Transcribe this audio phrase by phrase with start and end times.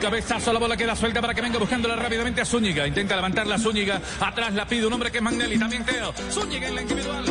[0.00, 2.86] Cabezazo, la bola queda suelta para que venga buscándola rápidamente a Zúñiga.
[2.86, 4.00] Intenta levantar la Zúñiga.
[4.20, 5.58] Atrás la pide un hombre que es Magnelli.
[5.58, 6.12] También Teo.
[6.30, 7.24] Zúñiga en la individual.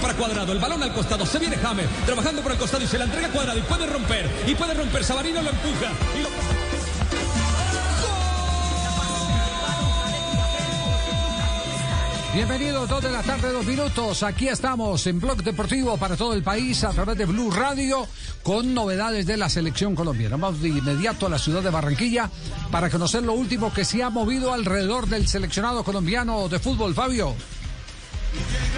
[0.00, 2.98] Para cuadrado, el balón al costado, se viene James, trabajando por el costado y se
[2.98, 6.47] la entrega a cuadrado y puede romper, y puede romper, Sabarino lo empuja y lo...
[12.38, 14.22] Bienvenidos, dos de la tarde, dos minutos.
[14.22, 18.06] Aquí estamos en Blog Deportivo para todo el país a través de Blue Radio
[18.44, 20.36] con novedades de la selección colombiana.
[20.36, 22.30] Vamos de inmediato a la ciudad de Barranquilla
[22.70, 26.94] para conocer lo último que se ha movido alrededor del seleccionado colombiano de fútbol.
[26.94, 27.34] Fabio.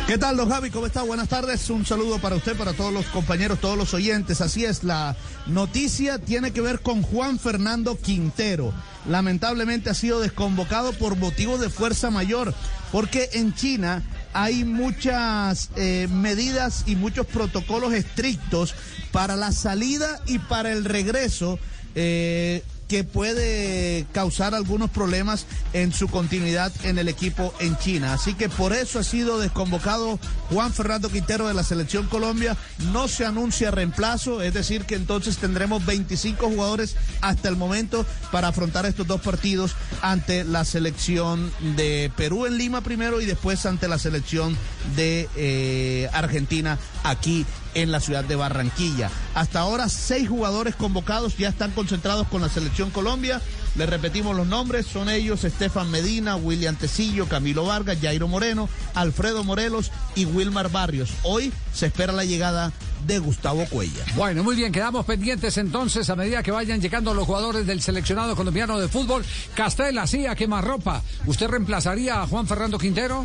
[0.07, 0.71] ¿Qué tal, don Javi?
[0.71, 1.03] ¿Cómo está?
[1.03, 1.69] Buenas tardes.
[1.69, 4.41] Un saludo para usted, para todos los compañeros, todos los oyentes.
[4.41, 8.73] Así es, la noticia tiene que ver con Juan Fernando Quintero.
[9.07, 12.55] Lamentablemente ha sido desconvocado por motivo de fuerza mayor,
[12.93, 14.03] porque en China
[14.33, 18.75] hay muchas eh, medidas y muchos protocolos estrictos
[19.13, 21.59] para la salida y para el regreso.
[21.95, 28.15] Eh, que puede causar algunos problemas en su continuidad en el equipo en China.
[28.15, 30.19] Así que por eso ha sido desconvocado
[30.51, 32.57] Juan Fernando Quintero de la Selección Colombia.
[32.93, 38.49] No se anuncia reemplazo, es decir, que entonces tendremos 25 jugadores hasta el momento para
[38.49, 43.87] afrontar estos dos partidos ante la selección de Perú en Lima primero y después ante
[43.87, 44.57] la selección
[44.97, 49.11] de eh, Argentina aquí en la ciudad de Barranquilla.
[49.35, 53.41] Hasta ahora seis jugadores convocados ya están concentrados con la selección Colombia.
[53.77, 59.45] Les repetimos los nombres, son ellos Estefan Medina, William Tecillo, Camilo Vargas, Jairo Moreno, Alfredo
[59.45, 61.11] Morelos y Wilmar Barrios.
[61.23, 62.73] Hoy se espera la llegada
[63.07, 64.05] de Gustavo Cuella.
[64.17, 68.35] Bueno, muy bien, quedamos pendientes entonces a medida que vayan llegando los jugadores del seleccionado
[68.35, 69.25] colombiano de fútbol.
[69.55, 71.03] Castela, sí, a quemarropa.
[71.27, 73.25] ¿Usted reemplazaría a Juan Fernando Quintero?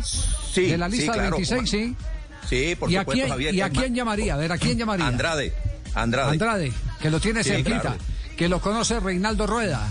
[0.52, 0.66] Sí.
[0.66, 1.96] De la lista sí, claro, 26, sí.
[2.48, 3.54] Sí, por ¿Y a supuesto, quién, Javier.
[3.54, 4.34] ¿y a quién llamaría?
[4.34, 5.06] A ver, ¿a quién llamaría?
[5.06, 5.52] Andrade.
[5.94, 6.32] Andrade.
[6.32, 7.96] Andrade, que lo tiene Sí, cerquita, claro.
[8.36, 9.88] que lo conoce Reinaldo Rueda.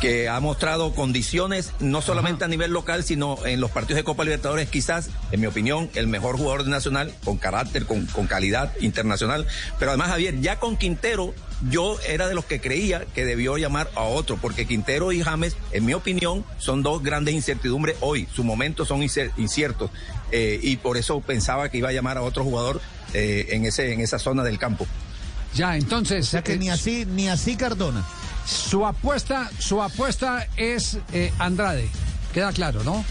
[0.00, 4.24] que ha mostrado condiciones no solamente a nivel local, sino en los partidos de Copa
[4.24, 9.46] Libertadores, quizás, en mi opinión, el mejor jugador nacional, con carácter, con, con calidad internacional.
[9.78, 11.34] Pero además, Javier, ya con Quintero,
[11.68, 15.54] yo era de los que creía que debió llamar a otro, porque Quintero y James,
[15.70, 18.26] en mi opinión, son dos grandes incertidumbres hoy.
[18.34, 19.90] Sus momentos son inciertos.
[20.32, 22.80] Eh, y por eso pensaba que iba a llamar a otro jugador
[23.14, 24.86] eh, en, ese, en esa zona del campo.
[25.54, 28.04] Ya, entonces, O sea que eh, ni así, ni así Cardona.
[28.46, 31.88] su apuesta, su apuesta es eh, Andrade.
[32.32, 33.04] Queda claro, ¿no?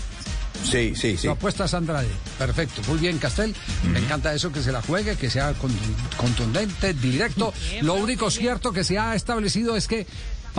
[0.64, 1.18] Sí, sí, sí.
[1.20, 2.08] Su apuesta es Andrade.
[2.38, 2.82] Perfecto.
[2.88, 3.56] Muy bien, Castel.
[3.92, 5.72] Me encanta eso que se la juegue, que sea con-
[6.18, 7.54] contundente, directo.
[7.82, 10.06] Lo único cierto que se ha establecido es que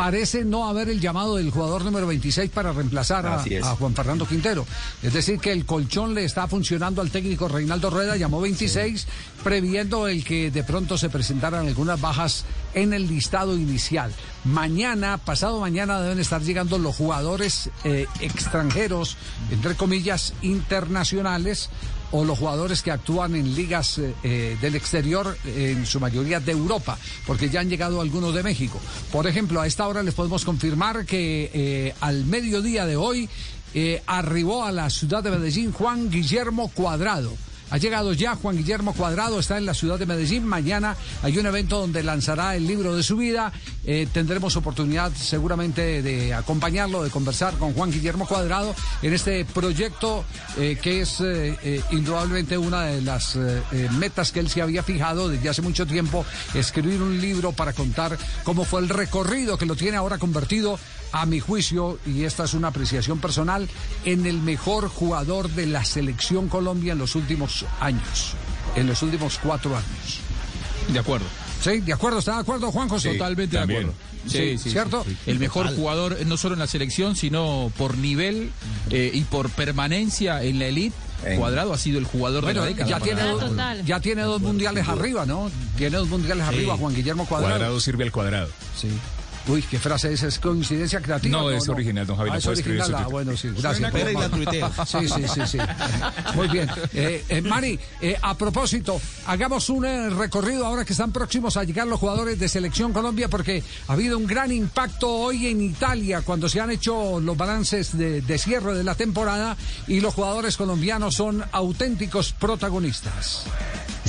[0.00, 3.44] parece no haber el llamado del jugador número 26 para reemplazar a,
[3.76, 4.66] Juan Fernando Quintero.
[5.02, 9.06] Es decir, que el colchón le está funcionando al técnico Reinaldo Rueda, llamó 26,
[9.44, 14.10] previendo el que de pronto se presentaran algunas bajas en el listado inicial.
[14.44, 19.18] Mañana, pasado mañana, deben estar llegando los jugadores eh, extranjeros,
[19.50, 21.68] entre comillas, internacionales
[22.12, 26.40] o los jugadores que actúan en ligas eh, eh, del exterior, eh, en su mayoría
[26.40, 28.80] de Europa, porque ya han llegado algunos de México.
[29.12, 33.28] Por ejemplo, a esta hora les podemos confirmar que al mediodía de hoy
[34.06, 37.32] arribó a la ciudad de Medellín Juan Guillermo Cuadrado.
[37.70, 40.44] Ha llegado ya Juan Guillermo Cuadrado, está en la ciudad de Medellín.
[40.44, 43.52] Mañana hay un evento donde lanzará el libro de su vida.
[43.84, 50.24] Eh, tendremos oportunidad seguramente de acompañarlo, de conversar con Juan Guillermo Cuadrado en este proyecto
[50.58, 53.38] eh, que es eh, indudablemente una de las
[53.96, 58.18] metas que él se había fijado desde hace mucho tiempo, escribir un libro para contar
[58.42, 60.78] cómo fue el recorrido que lo tiene ahora convertido
[61.12, 63.68] a mi juicio, y esta es una apreciación personal,
[64.04, 68.34] en el mejor jugador de la selección Colombia en los últimos años,
[68.76, 70.18] en los últimos cuatro años.
[70.92, 71.26] De acuerdo.
[71.62, 71.80] ¿Sí?
[71.80, 72.20] ¿De acuerdo?
[72.20, 73.12] ¿Está de acuerdo, Juan José?
[73.12, 73.80] Totalmente también.
[73.80, 74.10] de acuerdo.
[74.26, 75.04] Sí, ¿cierto?
[75.26, 78.50] El mejor jugador, eh, no solo en la selección, sino por nivel
[78.90, 80.94] eh, y por permanencia en la elite.
[81.24, 82.98] En- Cuadrado ha sido el jugador Bueno, de la década.
[82.98, 83.44] ya tiene, dos,
[83.84, 85.50] ya tiene dos mundiales arriba, ¿no?
[85.76, 87.52] Tiene dos mundiales arriba, Juan Guillermo Cuadrado.
[87.54, 88.48] Cuadrado sirve al cuadrado.
[88.78, 88.88] Sí.
[89.50, 91.38] Uy, qué frase es, es coincidencia creativa.
[91.38, 93.92] No, es original, don Javier, Ah, es original, ah, bueno, sí, gracias.
[93.92, 94.84] La.
[94.86, 95.58] Sí, sí, sí, sí.
[96.34, 96.70] Muy bien.
[96.94, 101.64] Eh, eh, Mari, eh, a propósito, hagamos un eh, recorrido ahora que están próximos a
[101.64, 106.22] llegar los jugadores de Selección Colombia porque ha habido un gran impacto hoy en Italia
[106.22, 109.56] cuando se han hecho los balances de, de cierre de la temporada
[109.88, 113.46] y los jugadores colombianos son auténticos protagonistas.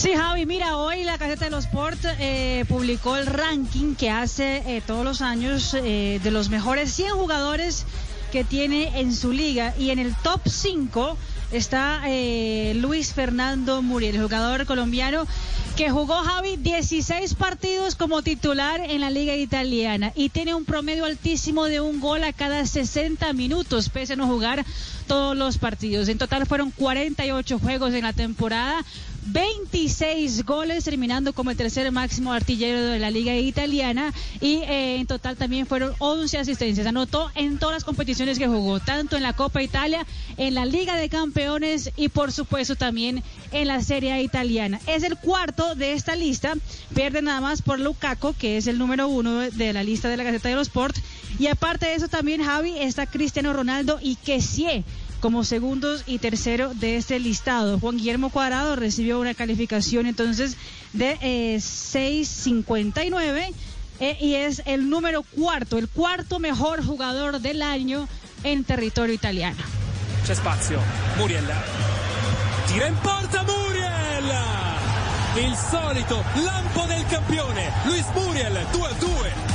[0.02, 4.64] Sí, Javi, mira, hoy la Gaceta de los Sport eh, publicó el ranking que hace
[4.66, 7.86] eh, todos los años eh, de los mejores 100 jugadores
[8.32, 11.18] que tiene en su liga y en el top 5
[11.52, 15.28] está eh, Luis Fernando Muriel, el jugador colombiano
[15.76, 21.06] que jugó Javi 16 partidos como titular en la liga italiana y tiene un promedio
[21.06, 24.66] altísimo de un gol a cada 60 minutos, pese a no jugar
[25.08, 26.08] todos los partidos.
[26.08, 28.84] En total fueron 48 juegos en la temporada.
[29.28, 35.08] 26 goles, terminando como el tercer máximo artillero de la liga italiana y eh, en
[35.08, 36.88] total también fueron 11 asistencias.
[36.88, 40.06] Anotó en todas las competiciones que jugó, tanto en la Copa Italia,
[40.38, 44.80] en la Liga de Campeones y por supuesto también en la Serie italiana.
[44.88, 46.56] Es el cuarto de esta lista,
[46.96, 50.24] pierde nada más por Lukaku, que es el número uno de la lista de la
[50.24, 50.98] Gaceta de los Sport.
[51.40, 54.84] Y aparte de eso también, Javi, está Cristiano Ronaldo y Kessie
[55.22, 57.80] como segundos y tercero de este listado.
[57.80, 60.58] Juan Guillermo Cuadrado recibió una calificación entonces
[60.92, 63.54] de eh, 6.59
[64.02, 68.10] eh, y es el número cuarto, el cuarto mejor jugador del año
[68.44, 69.64] en territorio italiano.
[70.26, 70.80] C'è spazio,
[71.18, 71.46] Muriel.
[72.68, 74.32] Tira in porta Muriel!
[75.36, 79.51] Il solito lampo del campione, Luis Muriel, 2 a 2.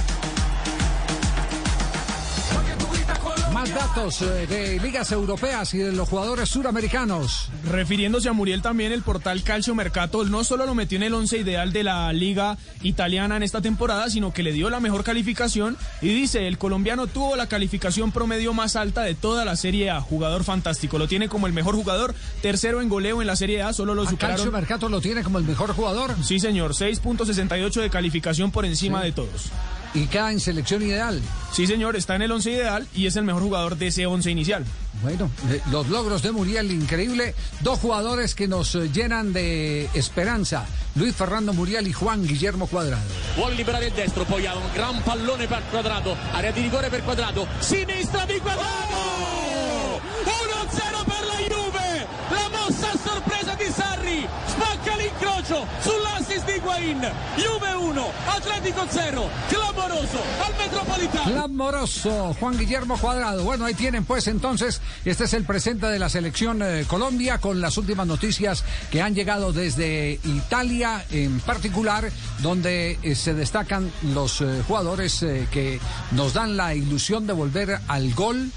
[3.57, 7.49] Más datos eh, de ligas europeas y de los jugadores suramericanos.
[7.65, 11.39] Refiriéndose a Muriel también, el portal Calcio Mercato no solo lo metió en el once
[11.39, 15.79] ideal de la liga italiana en esta temporada, sino que le dio la mejor calificación
[16.03, 20.03] y dice, el colombiano tuvo la calificación promedio más alta de toda la Serie A,
[20.03, 23.73] jugador fantástico, lo tiene como el mejor jugador, tercero en goleo en la Serie A,
[23.73, 24.53] solo lo ¿A Calcio superaron.
[24.53, 26.15] Mercato lo tiene como el mejor jugador?
[26.23, 29.51] Sí, señor, 6.68 de calificación por encima de todos.
[29.97, 31.23] Y queda en selección ideal.
[31.53, 34.31] Sí, señor, está en el once ideal y es el mejor jugador de ese once
[34.31, 34.63] inicial.
[35.01, 37.35] Bueno, eh, los logros de Muriel, increíble.
[37.61, 40.67] Dos jugadores que nos eh, llenan de esperanza.
[40.97, 43.07] Luis Fernando Muriel y Juan Guillermo Cuadrado.
[43.37, 47.03] Vuole liberare il destro, poi ha un gran pallone per Quadrato, area di rigore per
[47.03, 50.01] Quadrado, sinistra di Quadrato!
[50.25, 52.07] 1-0 per la Juve!
[52.29, 57.01] La mossa sorpresa di Sarri, spacca l'incrocio sull'assist di Higuain.
[57.37, 61.31] Juve 1, Atletico 0, clamoroso al Metropolitano.
[61.31, 63.45] Clamoroso, Juan Guillermo Cuadrado.
[63.45, 67.61] Bueno, ahí tienen pues entonces, este es el presente de la selección eh, Colombia con
[67.61, 72.11] las últimas noticias que han llegado desde Italia en particular,
[72.41, 75.81] donde eh, se destacan los eh, jugadores que
[76.13, 78.51] nos dan la ilusión de volver al gol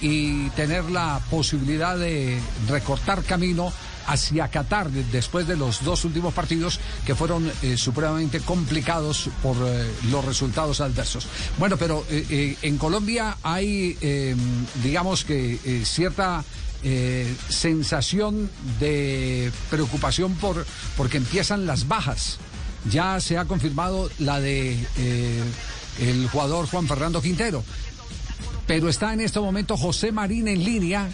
[0.00, 2.38] y tener la posibilidad de
[2.68, 3.72] recortar camino
[4.06, 9.56] hacia Qatar de- después de los dos últimos partidos que fueron eh, supremamente complicados por
[9.66, 11.26] eh, los resultados adversos.
[11.58, 13.96] Bueno, pero eh, en Colombia hay,
[14.82, 16.44] digamos que cierta
[17.48, 18.50] sensación
[18.80, 20.64] de preocupación por
[20.96, 22.38] porque empiezan las bajas.
[22.90, 24.78] Ya se ha confirmado la de
[25.98, 27.64] el jugador Juan Fernando Quintero.
[28.66, 31.08] Pero está en este momento José Marín en línea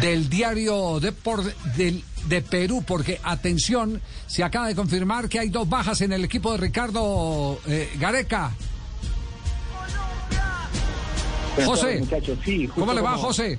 [0.00, 1.44] del diario Deport
[1.76, 6.24] del, de Perú, porque atención, se acaba de confirmar que hay dos bajas en el
[6.24, 8.52] equipo de Ricardo eh, Gareca.
[11.54, 12.38] Buenas José, tardes, muchachos.
[12.44, 13.58] Sí, ¿cómo le va, como- José?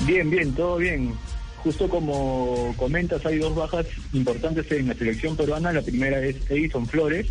[0.00, 1.14] Bien, bien, todo bien.
[1.62, 5.72] Justo como comentas, hay dos bajas importantes en la selección peruana.
[5.72, 7.28] La primera es Edison Flores,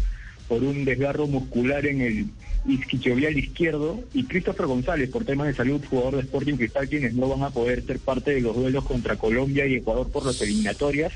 [0.51, 2.25] por un desgarro muscular en el
[2.67, 7.29] isquiotibial izquierdo, y Christopher González, por temas de salud, jugador de Sporting Cristal, quienes no
[7.29, 11.13] van a poder ser parte de los duelos contra Colombia y Ecuador por las eliminatorias.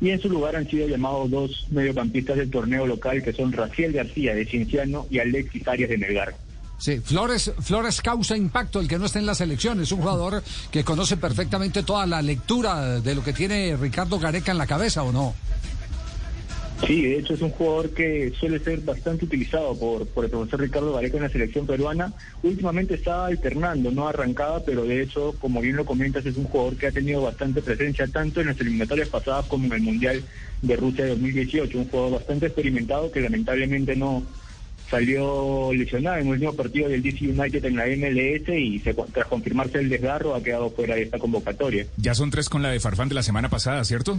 [0.00, 3.94] Y en su lugar han sido llamados dos mediocampistas del torneo local, que son Raciel
[3.94, 6.36] García, de Cienciano, y Alexis Arias, de Melgar.
[6.78, 9.80] Sí, Flores, Flores causa impacto el que no esté en la selección.
[9.80, 14.52] Es un jugador que conoce perfectamente toda la lectura de lo que tiene Ricardo Gareca
[14.52, 15.34] en la cabeza, ¿o no?
[16.86, 20.60] Sí, de hecho es un jugador que suele ser bastante utilizado por, por el profesor
[20.60, 22.12] Ricardo Gareca en la selección peruana.
[22.42, 26.76] Últimamente está alternando, no arrancada, pero de hecho, como bien lo comentas, es un jugador
[26.76, 30.22] que ha tenido bastante presencia tanto en las eliminatorias pasadas como en el Mundial
[30.62, 31.78] de Rusia de 2018.
[31.78, 34.22] Un jugador bastante experimentado que lamentablemente no
[34.88, 39.26] salió lesionado en el último partido del DC United en la MLS y se, tras
[39.26, 41.86] confirmarse el desgarro ha quedado fuera de esta convocatoria.
[41.96, 44.18] Ya son tres con la de Farfán de la semana pasada, ¿cierto?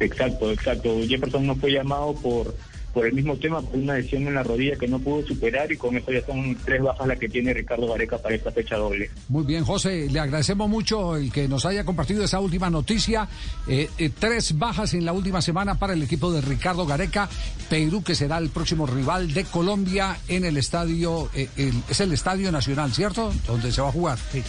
[0.00, 0.96] Exacto, exacto.
[1.06, 2.54] Jefferson no fue llamado por
[2.92, 5.76] por el mismo tema, por una lesión en la rodilla que no pudo superar y
[5.76, 9.08] con eso ya son tres bajas las que tiene Ricardo Gareca para esta fecha doble.
[9.28, 13.28] Muy bien, José, le agradecemos mucho el que nos haya compartido esa última noticia.
[13.68, 17.28] Eh, eh, tres bajas en la última semana para el equipo de Ricardo Gareca.
[17.68, 22.10] Perú, que será el próximo rival de Colombia en el estadio, eh, el- es el
[22.10, 23.32] Estadio Nacional, ¿cierto?
[23.46, 24.18] Donde se va a jugar.
[24.32, 24.42] Sí.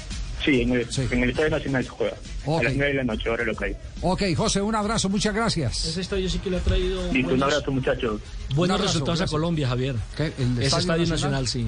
[0.44, 2.16] Sí, en el, en el Estadio Nacional se juega.
[2.46, 2.60] Ok.
[2.62, 3.78] A las 9 de la noche, ahora lo cae.
[4.02, 5.86] Ok, José, un abrazo, muchas gracias.
[5.86, 8.22] Ese estadio sí que le ha traído Listo, un buenos, abrazo, muchachos.
[8.56, 9.30] buenos Un abrazo, resultados gracias.
[9.30, 9.96] a Colombia, Javier.
[10.18, 10.26] ¿Qué?
[10.40, 11.44] ¿El Ese Estadio estadio Nacional?
[11.44, 11.68] nacional, sí.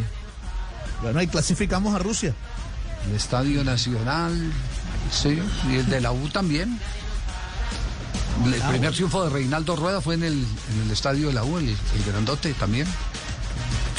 [1.03, 2.33] Bueno, ahí clasificamos a Rusia.
[3.09, 4.51] El Estadio Nacional,
[5.11, 5.37] sí,
[5.71, 6.79] y el de la U también.
[8.45, 11.59] El primer triunfo de Reinaldo Rueda fue en el, en el estadio de la U,
[11.59, 11.75] el, el
[12.07, 12.87] grandote también.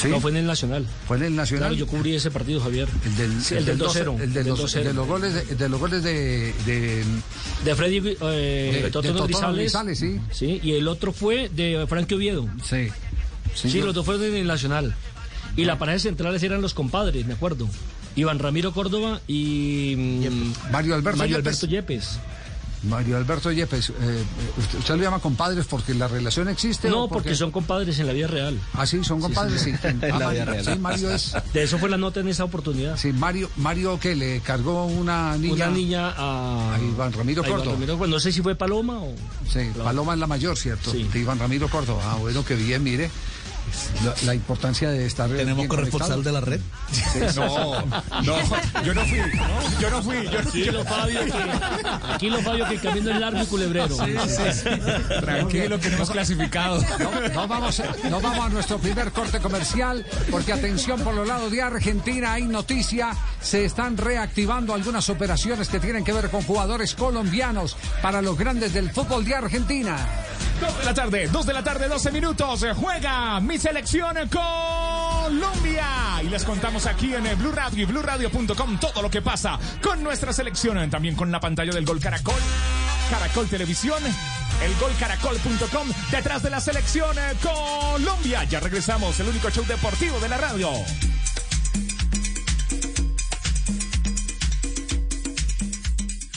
[0.05, 0.11] Sí.
[0.11, 0.85] No, fue en el Nacional.
[1.07, 1.69] Fue en el Nacional.
[1.69, 2.87] Claro, yo cubrí ese partido, Javier.
[3.05, 4.19] El del, Sí, el del 2-0.
[4.21, 4.83] El de del los, 2-0.
[4.83, 7.03] de los goles de, de los goles de, de,
[7.63, 9.57] De Freddy eh, de Totono Totono Grisales.
[9.57, 10.19] Grisales, sí.
[10.31, 12.47] Sí, y el otro fue de Frankie Oviedo.
[12.63, 12.87] Sí.
[13.53, 14.95] Sí, yo- los dos fueron en el Nacional.
[15.57, 17.69] Y la pareja centrales eran los compadres, me acuerdo.
[18.17, 21.47] Iván Ramiro Córdoba y mm, Mario Alberto Mario Yepes.
[21.63, 22.19] Alberto Yepes.
[22.87, 24.23] Mario Alberto Yepes, eh,
[24.57, 26.89] usted, usted lo llama compadres porque la relación existe?
[26.89, 28.59] No, porque son compadres en la vida real.
[28.73, 29.71] Ah, sí, son compadres, sí.
[29.83, 30.65] En Ah, la Mario- vida real.
[30.65, 31.33] Sí, Mario es...
[31.53, 32.97] De eso fue la nota en esa oportunidad.
[32.97, 35.53] Sí, Mario, Mario que le cargó una niña...
[35.53, 37.73] Una niña a, a Iván Ramiro a Iván Córdoba.
[37.75, 38.07] Ramiro Córdoba.
[38.15, 39.13] no sé si fue Paloma o...
[39.51, 40.91] Sí, Paloma es la mayor, ¿cierto?
[40.91, 41.03] Sí.
[41.11, 42.01] De Iván Ramiro Córdoba.
[42.05, 43.09] Ah, bueno, que bien, mire.
[44.03, 45.29] La, la importancia de estar.
[45.29, 46.59] Tenemos corresponsal de la red.
[47.35, 48.37] No, no,
[48.83, 49.17] yo no fui,
[49.79, 51.33] yo no fui, yo no Aquí lo Fabio que,
[52.13, 53.95] aquí lo Fabio que el camino es largo y culebrero.
[55.21, 56.81] Tranquilo que no hemos clasificado.
[56.99, 61.51] No, no vamos, no vamos a nuestro primer corte comercial, porque atención por los lados
[61.51, 66.95] de Argentina, hay noticia, se están reactivando algunas operaciones que tienen que ver con jugadores
[66.95, 69.97] colombianos para los grandes del fútbol de Argentina.
[70.59, 72.65] Dos de la tarde, dos de la tarde, 12 minutos.
[72.75, 75.87] Juega mi selección Colombia.
[76.23, 80.31] Y les contamos aquí en Blue Radio y BlueRadio.com todo lo que pasa con nuestra
[80.31, 80.89] selección.
[80.89, 82.39] También con la pantalla del Gol Caracol.
[83.09, 84.01] Caracol Televisión.
[84.63, 88.45] El golcaracol.com detrás de la selección Colombia.
[88.45, 90.69] Ya regresamos, el único show deportivo de la radio.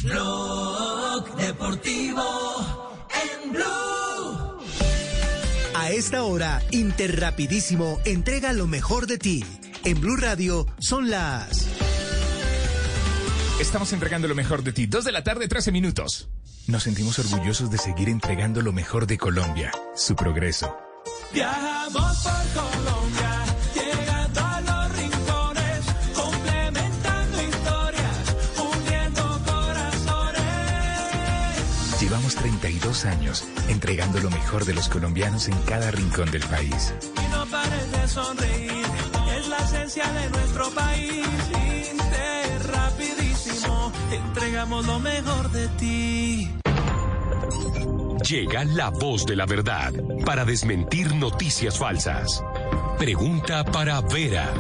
[0.03, 2.88] Blog Deportivo
[3.23, 4.59] en Blue.
[5.75, 9.45] A esta hora, Interrapidísimo entrega lo mejor de ti.
[9.85, 11.67] En Blue Radio son las...
[13.61, 14.87] Estamos entregando lo mejor de ti.
[14.87, 16.29] Dos de la tarde, 13 minutos.
[16.69, 20.77] Nos sentimos orgullosos de seguir entregando lo mejor de Colombia, su progreso.
[21.33, 22.98] Viajamos por Colombia,
[32.89, 36.95] 32 años entregando lo mejor de los colombianos en cada rincón del país.
[37.17, 38.83] Y no pares de sonreír,
[39.39, 41.27] es la esencia de nuestro país.
[41.93, 46.51] Inter, rapidísimo, entregamos lo mejor de ti.
[48.27, 49.93] Llega la voz de la verdad
[50.25, 52.43] para desmentir noticias falsas.
[52.99, 54.51] Pregunta para Vera.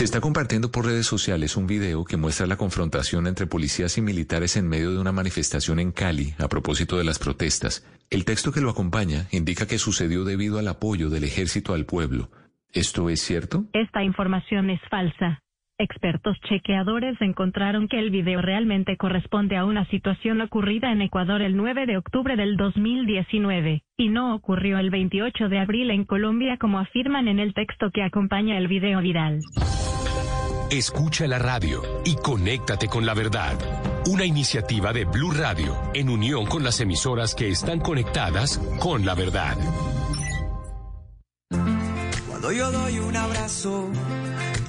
[0.00, 4.00] Se está compartiendo por redes sociales un video que muestra la confrontación entre policías y
[4.00, 7.86] militares en medio de una manifestación en Cali a propósito de las protestas.
[8.08, 12.30] El texto que lo acompaña indica que sucedió debido al apoyo del ejército al pueblo.
[12.72, 13.66] ¿Esto es cierto?
[13.74, 15.42] Esta información es falsa.
[15.80, 21.56] Expertos chequeadores encontraron que el video realmente corresponde a una situación ocurrida en Ecuador el
[21.56, 26.80] 9 de octubre del 2019, y no ocurrió el 28 de abril en Colombia como
[26.80, 29.40] afirman en el texto que acompaña el video viral.
[30.70, 33.54] Escucha la radio y conéctate con la verdad.
[34.06, 39.14] Una iniciativa de Blue Radio en unión con las emisoras que están conectadas con la
[39.14, 39.56] verdad.
[42.28, 43.90] Cuando yo doy un abrazo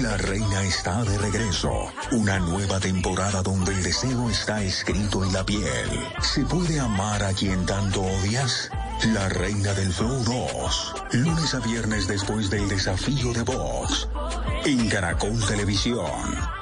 [0.00, 1.70] La reina está de regreso.
[2.12, 5.90] Una nueva temporada donde el deseo está escrito en la piel.
[6.22, 8.70] ¿Se puede amar a quien tanto odias?
[9.12, 10.94] La reina del Flow 2.
[11.12, 14.08] Lunes a viernes después del desafío de Vox.
[14.64, 16.61] En Caracol Televisión.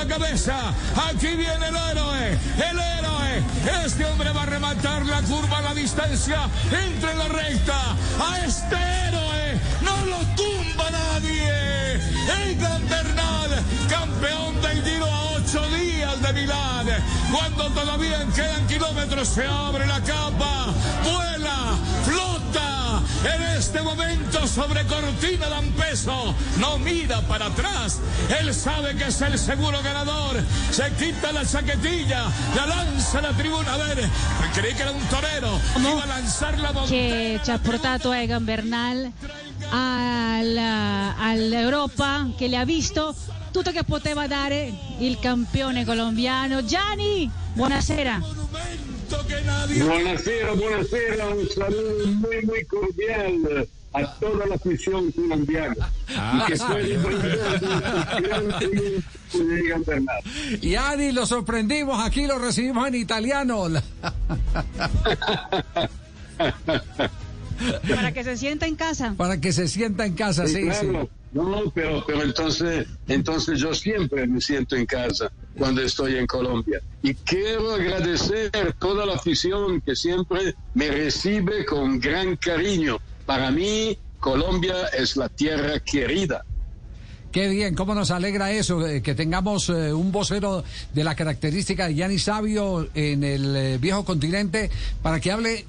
[0.00, 0.56] La cabeza.
[1.08, 2.38] Aquí viene el héroe,
[2.70, 3.42] el héroe.
[3.84, 6.48] Este hombre va a rematar la curva la distancia.
[6.70, 7.78] Entra en la recta.
[8.18, 12.00] A este héroe no lo tumba nadie.
[12.46, 13.50] Egan Bernal,
[13.88, 16.86] campeón del Giro a ocho días de Milán.
[17.30, 20.72] Cuando todavía quedan kilómetros, se abre la capa,
[21.04, 22.39] vuela, flota.
[23.22, 28.00] En este momento sobre Cortina D'Ampeso no mira para atrás.
[28.40, 30.40] Él sabe que es el seguro ganador.
[30.70, 32.24] Se quita la chaquetilla,
[32.56, 33.74] la lanza a la tribuna.
[33.74, 34.08] A ver,
[34.54, 35.60] creí que era un torero.
[35.76, 39.12] Iba a lanzar la che ci ha portato Egan Bernal
[41.18, 43.14] all'Europa che le ha visto
[43.50, 48.20] tutto che poteva dare il campione colombiano Gianni buonasera
[49.10, 55.90] Buonasera, buonasera, un saludo muy, muy cordial a toda la afición colombiana.
[56.16, 56.58] Ah, y que
[59.92, 63.66] el Y Ani, lo sorprendimos, aquí lo recibimos en italiano.
[67.88, 70.86] para que se sienta en casa Para que se sienta en casa, sí, sí.
[70.88, 71.08] claro.
[71.32, 76.80] No, pero, pero entonces, entonces yo siempre me siento en casa cuando estoy en Colombia.
[77.02, 82.98] Y quiero agradecer toda la afición que siempre me recibe con gran cariño.
[83.26, 86.44] Para mí, Colombia es la tierra querida.
[87.32, 91.86] Qué bien, cómo nos alegra eso, eh, que tengamos eh, un vocero de la característica
[91.86, 94.68] de Gianni Sabio en el eh, viejo continente
[95.00, 95.64] para que hable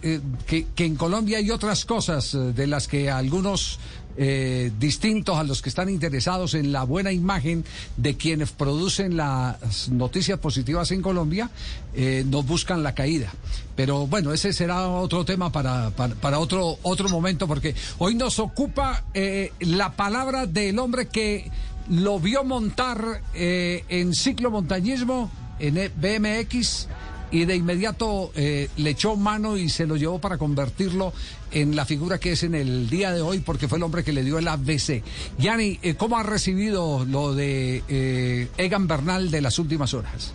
[0.47, 3.79] que, que en Colombia hay otras cosas de las que algunos
[4.17, 7.63] eh, distintos a los que están interesados en la buena imagen
[7.97, 11.49] de quienes producen las noticias positivas en Colombia,
[11.93, 13.31] eh, nos buscan la caída.
[13.75, 19.03] Pero bueno, ese será otro tema para, para, otro, otro momento, porque hoy nos ocupa
[19.13, 21.49] eh, la palabra del hombre que
[21.89, 26.87] lo vio montar en ciclomontañismo, en E- BMX,
[27.31, 31.13] y de inmediato le echó mano y se lo llevó para convertirlo
[31.51, 34.13] en la figura que es en el día de hoy, porque fue el hombre que
[34.13, 35.03] le dio el ABC.
[35.37, 40.33] Yanni, eh, ¿cómo ha recibido lo de eh, Egan Bernal de las últimas horas?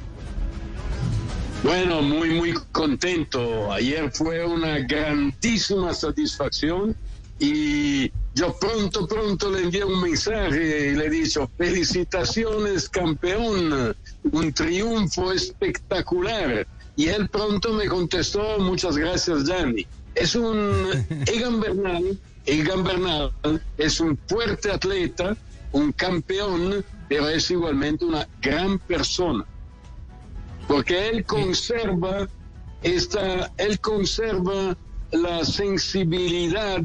[1.62, 3.72] Bueno, muy, muy contento.
[3.72, 6.94] Ayer fue una grandísima satisfacción
[7.38, 14.52] y yo pronto, pronto le envié un mensaje y le he dicho, felicitaciones campeón, un
[14.52, 16.66] triunfo espectacular.
[16.96, 19.86] Y él pronto me contestó, muchas gracias, Gianni.
[20.16, 20.88] Es un
[21.26, 23.32] Egan Bernal, Egan Bernal
[23.78, 25.36] es un fuerte atleta,
[25.72, 29.44] un campeón, pero es igualmente una gran persona.
[30.66, 32.28] Porque él conserva
[32.82, 34.76] esta, él conserva
[35.12, 36.82] la sensibilidad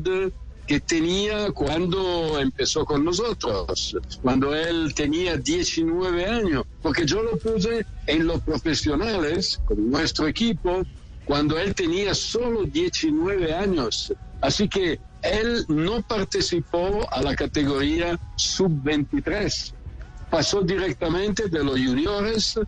[0.68, 7.86] que tenía cuando empezó con nosotros, cuando él tenía 19 años, porque yo lo puse
[8.08, 10.84] en los profesionales, con nuestro equipo,
[11.26, 14.14] cuando él tenía solo 19 años.
[14.42, 19.74] Así que él no participó a la categoría sub-23,
[20.30, 22.60] pasó directamente de los juniores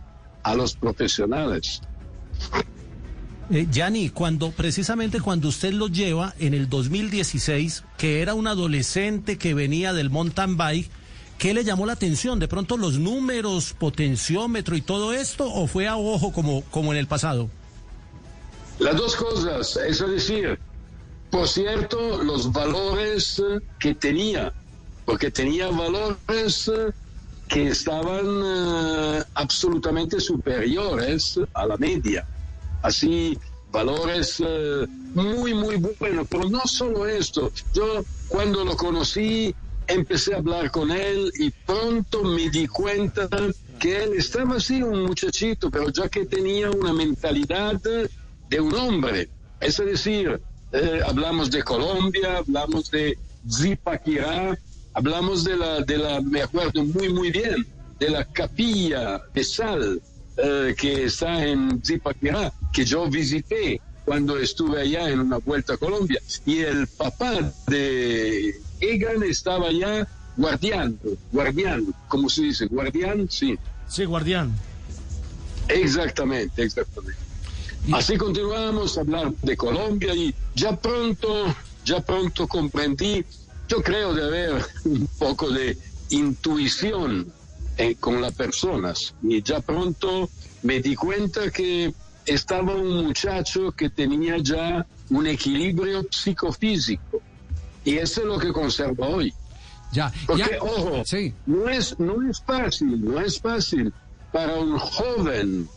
[0.42, 1.80] a los profesionales.
[3.50, 9.36] Eh, Yanni, cuando precisamente cuando usted lo lleva en el 2016, que era un adolescente
[9.36, 10.90] que venía del mountain bike,
[11.38, 12.38] ¿qué le llamó la atención?
[12.38, 16.98] ¿De pronto los números, potenciómetro y todo esto o fue a ojo como, como en
[16.98, 17.50] el pasado?
[18.78, 20.58] Las dos cosas, es decir,
[21.30, 23.42] por cierto, los valores
[23.78, 24.52] que tenía,
[25.04, 26.70] porque tenía valores
[27.48, 32.26] que estaban eh, absolutamente superiores a la media.
[32.82, 33.38] Así,
[33.70, 36.26] valores eh, muy, muy buenos.
[36.28, 37.52] Pero no solo esto.
[37.72, 39.54] Yo cuando lo conocí,
[39.86, 43.28] empecé a hablar con él y pronto me di cuenta
[43.78, 47.80] que él estaba así un muchachito, pero ya que tenía una mentalidad
[48.50, 49.28] de un hombre.
[49.60, 50.40] Es decir,
[50.72, 53.16] eh, hablamos de Colombia, hablamos de
[53.50, 54.58] Zipaquirá,
[54.92, 57.66] hablamos de la, de la, me acuerdo muy, muy bien,
[57.98, 60.02] de la capilla de sal
[60.36, 65.76] eh, que está en Zipaquirá, que yo visité cuando estuve allá en una vuelta a
[65.76, 66.20] Colombia.
[66.44, 73.56] Y el papá de Egan estaba allá guardiando, guardián, como se dice, guardián, sí,
[73.88, 74.52] Sí, guardián.
[75.68, 77.23] Exactamente, exactamente.
[77.92, 83.24] Así continuamos a hablar de Colombia y ya pronto, ya pronto comprendí,
[83.68, 85.76] yo creo de haber un poco de
[86.10, 87.30] intuición
[87.76, 89.14] eh, con las personas.
[89.22, 90.30] Y ya pronto
[90.62, 91.92] me di cuenta que
[92.24, 97.20] estaba un muchacho que tenía ya un equilibrio psicofísico.
[97.84, 99.34] Y eso es lo que conservo hoy.
[99.92, 101.02] Ya, Porque, ojo,
[101.46, 103.92] no, es, no es fácil, no es fácil
[104.32, 105.68] para un joven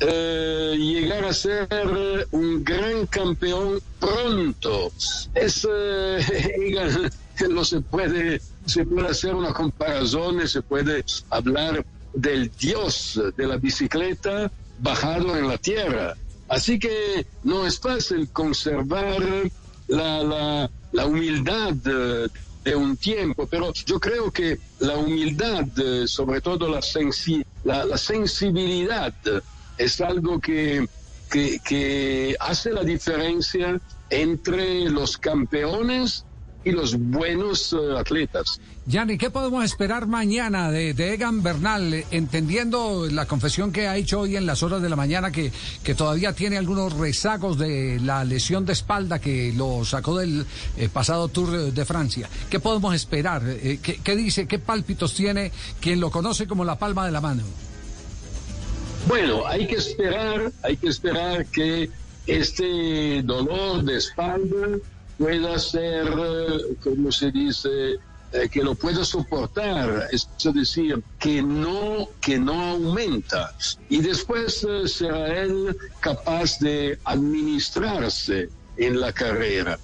[0.00, 4.92] eh, llegar a ser un gran campeón pronto.
[5.34, 7.10] Es, eh,
[7.50, 13.56] no se puede, se puede hacer una comparación, se puede hablar del dios de la
[13.56, 16.14] bicicleta bajado en la tierra.
[16.48, 19.22] Así que no es fácil conservar
[19.88, 22.30] la, la, humildad de,
[22.64, 27.98] de un tiempo, pero yo creo que la humildad, eh, sobre todo la, sensi la
[27.98, 29.12] sensibilidad,
[29.78, 30.86] es algo que,
[31.30, 36.24] que, hace la diferencia entre los campeones
[36.64, 38.60] y los buenos uh, atletas.
[38.86, 42.04] Yanni, ¿qué podemos esperar mañana de, de, Egan Bernal?
[42.10, 45.52] Entendiendo la confesión que ha hecho hoy en las horas de la mañana, que,
[45.84, 50.44] que todavía tiene algunos rezagos de la lesión de espalda que lo sacó del
[50.76, 52.28] eh, pasado Tour de Francia.
[52.50, 53.42] ¿Qué podemos esperar?
[53.46, 54.46] Eh, ¿qué, ¿Qué dice?
[54.46, 57.44] ¿Qué pálpitos tiene quien lo conoce como la palma de la mano?
[59.06, 61.90] Bueno, hay que esperar, hay que esperar que
[62.26, 64.78] este dolor de espalda
[65.16, 66.10] pueda ser,
[66.82, 67.98] como se dice,
[68.32, 73.54] eh, que lo pueda soportar, es decir, que no, que no aumenta.
[73.88, 79.78] Y después eh, será él capaz de administrarse en la carrera.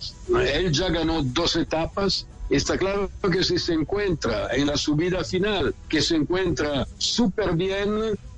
[0.53, 2.27] Él ya ganó dos etapas.
[2.53, 7.89] Está claro que si se encuentra en la subida final, que se encuentra súper bien,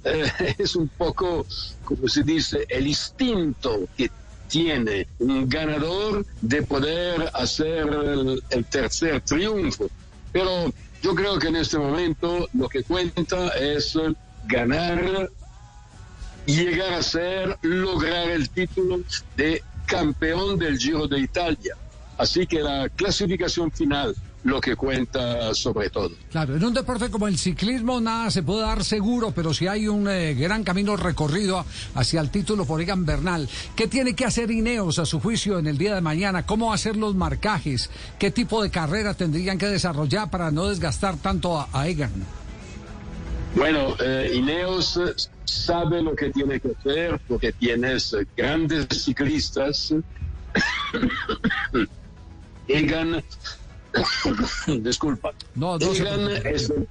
[0.05, 1.45] eh, es un poco,
[1.85, 4.09] como se dice, el instinto que
[4.47, 7.89] tiene un ganador de poder hacer
[8.51, 9.91] el, tercer triunfo.
[10.33, 10.73] Pero
[11.03, 13.99] yo creo que en este momento lo que cuenta es
[14.47, 15.29] ganar
[16.47, 19.01] llegar a ser, lograr el título
[19.37, 21.77] de campeón del Giro de Italia.
[22.19, 26.11] Así que la clasificación final lo que cuenta sobre todo.
[26.31, 29.89] Claro, en un deporte como el ciclismo nada se puede dar seguro, pero si hay
[29.89, 33.49] un eh, gran camino recorrido hacia el título por Egan Bernal.
[33.75, 36.45] ¿Qué tiene que hacer Ineos a su juicio en el día de mañana?
[36.45, 37.91] ¿Cómo hacer los marcajes?
[38.19, 42.13] ¿Qué tipo de carrera tendrían que desarrollar para no desgastar tanto a, a Egan?
[43.57, 45.01] Bueno, eh, Ineos
[45.45, 49.95] sabe lo que tiene que hacer porque tienes grandes ciclistas.
[52.69, 53.23] Egan
[54.83, 55.33] Disculpa.
[55.55, 56.89] No, no Egan, es el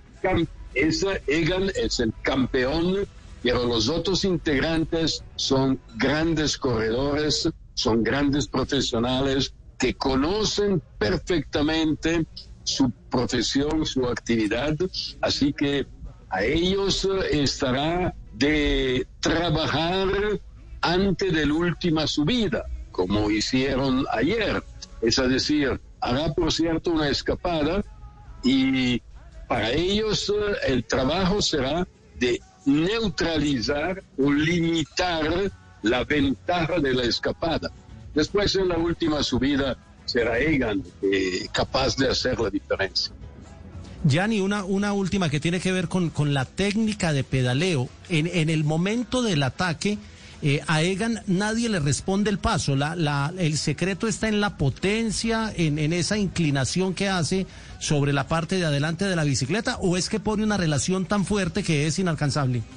[0.73, 3.05] es, Egan es el campeón,
[3.41, 12.25] pero los otros integrantes son grandes corredores, son grandes profesionales que conocen perfectamente
[12.63, 14.75] su profesión, su actividad,
[15.21, 15.85] así que
[16.29, 20.07] a ellos estará de trabajar
[20.81, 24.63] antes de la última subida, como hicieron ayer.
[25.03, 27.83] Es decir, hará, por cierto, una escapada
[28.43, 29.01] y
[29.47, 30.33] para ellos
[30.65, 31.85] el trabajo será
[32.19, 37.69] de neutralizar o limitar la ventaja de la escapada.
[38.15, 43.13] Después en la última subida será Egan eh, capaz de hacer la diferencia.
[44.05, 47.89] Yanni, una, una última que tiene que ver con, con la técnica de pedaleo.
[48.09, 49.97] En, en el momento del ataque,
[50.45, 52.75] eh, a Egan nadie le responde el paso.
[52.75, 57.47] La, el secreto está en la potencia, en, en, esa inclinación que hace
[57.79, 61.23] sobre la parte de adelante de la bicicleta, o es que pone una relación tan
[61.23, 62.61] fuerte que es inalcanzable.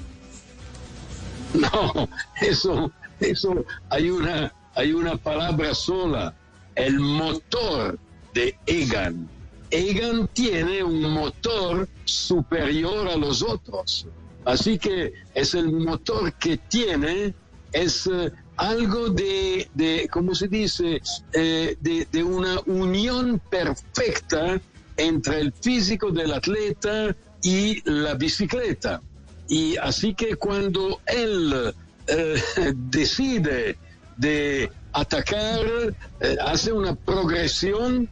[1.54, 2.08] No,
[2.40, 6.34] eso, eso, hay una, hay una palabra sola,
[6.74, 7.98] el motor
[8.34, 9.28] de Egan.
[9.70, 14.06] Egan tiene un motor superior a los otros.
[14.44, 17.34] Así que es el motor que tiene
[17.76, 21.00] es uh, algo de, de, ¿cómo se dice?,
[21.32, 24.58] eh, de, de, una unión perfecta
[24.96, 29.02] entre el físico del atleta y la bicicleta.
[29.48, 31.74] Y así que cuando él
[32.06, 32.42] eh,
[32.74, 33.76] decide
[34.16, 38.08] de atacar, eh, hace una progresión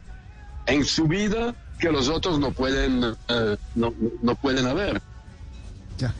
[0.67, 5.01] en su vida que los otros no pueden, no, no pueden haber.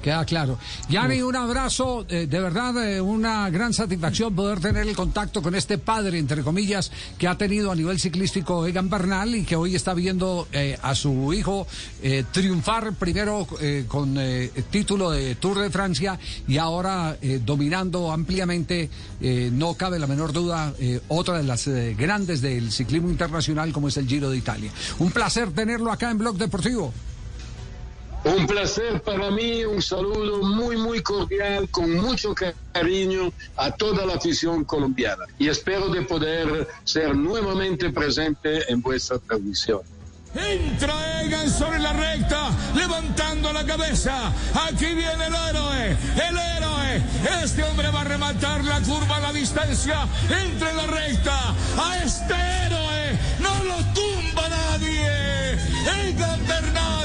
[0.02, 0.58] Queda claro.
[0.90, 5.54] Yanni, un abrazo, eh, de verdad, eh, una gran satisfacción poder tener el contacto con
[5.54, 9.76] este padre, entre comillas, que ha tenido a nivel ciclístico Egan Bernal y que hoy
[9.76, 11.68] está viendo eh, a su hijo
[12.32, 13.48] triunfar primero
[13.88, 14.18] con
[14.70, 18.90] título de Tour de Francia y ahora dominando ampliamente,
[19.52, 20.74] no cabe la menor duda,
[21.08, 24.72] otra de las grandes del ciclismo internacional como es el Giro de Italia.
[25.00, 26.94] Un placer tenerlo acá en Blog Deportivo.
[28.26, 32.34] Un placer para mí, un saludo muy, muy cordial, con mucho
[32.74, 35.26] cariño a toda la afición colombiana.
[35.38, 39.82] Y espero de poder ser nuevamente presente en vuestra transmisión.
[40.36, 44.34] Entra Egan sobre la recta, levantando la cabeza.
[44.68, 47.04] Aquí viene el héroe, el héroe.
[47.44, 51.56] Este hombre va a rematar la curva a la distancia entre la recta.
[51.78, 55.54] A este héroe no lo tumba nadie.
[56.10, 57.05] Egan Bernal,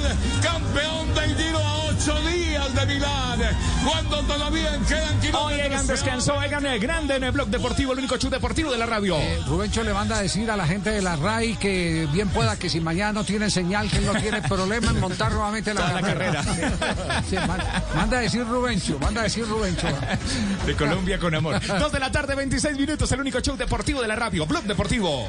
[0.75, 3.41] campeón del Giro a ocho días de Milán.
[3.85, 5.43] Cuando todavía quedan kilómetros.
[5.45, 8.79] Hoy Egan descansó, Egan eh, grande en el blog deportivo, el único show deportivo de
[8.79, 9.17] la radio.
[9.47, 12.69] Rubencho le manda a decir a la gente de la RAI que bien pueda que
[12.69, 16.01] si mañana no tienen señal, que él no tiene problema en montar nuevamente la, La
[16.03, 16.43] carrera.
[17.29, 17.63] Sí, man-
[17.95, 19.87] manda a decir Rubencho, manda a decir Rubencho.
[20.67, 21.61] De Colombia con amor.
[21.67, 25.29] Dos de la tarde, 26 minutos, el único show deportivo de la radio, Blog Deportivo.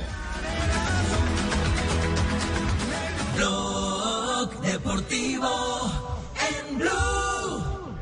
[3.36, 3.71] Blog
[4.72, 5.50] Deportivo
[6.40, 7.94] en Blue.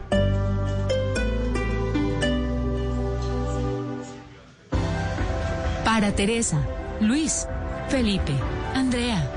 [5.84, 6.60] Para Teresa,
[7.02, 7.48] Luis,
[7.88, 8.34] Felipe,
[8.76, 9.28] Andrea,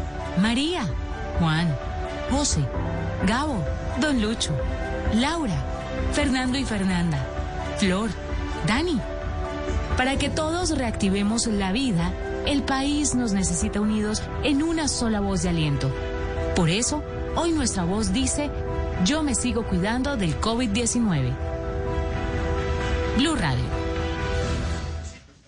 [0.42, 0.84] María,
[1.38, 1.74] Juan,
[2.30, 2.60] José,
[3.26, 3.64] Gabo,
[3.98, 4.52] Don Lucho,
[5.14, 5.56] Laura,
[6.12, 7.18] Fernando y Fernanda,
[7.78, 8.10] Flor,
[8.66, 9.00] Dani.
[9.96, 12.12] Para que todos reactivemos la vida,
[12.44, 15.90] el país nos necesita unidos en una sola voz de aliento.
[16.54, 17.02] Por eso,
[17.36, 18.50] hoy nuestra voz dice,
[19.04, 21.32] yo me sigo cuidando del COVID-19.
[23.18, 23.81] Blue Radio.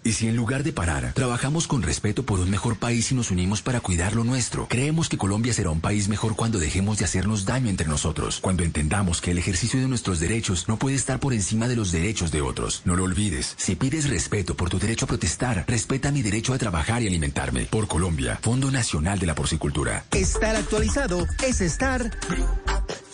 [0.07, 3.31] ¿Y si en lugar de parar, trabajamos con respeto por un mejor país y nos
[3.31, 4.69] unimos para cuidar lo nuestro?
[4.69, 8.65] Creemos que Colombia será un país mejor cuando dejemos de hacernos daño entre nosotros, cuando
[8.65, 12.31] entendamos que el ejercicio de nuestros derechos no puede estar por encima de los derechos
[12.31, 12.83] de otros.
[12.85, 16.59] No lo olvides, si pides respeto por tu derecho a protestar, respeta mi derecho a
[16.59, 17.65] trabajar y alimentarme.
[17.65, 20.05] Por Colombia, Fondo Nacional de la Porcicultura.
[20.11, 22.11] Estar actualizado es estar.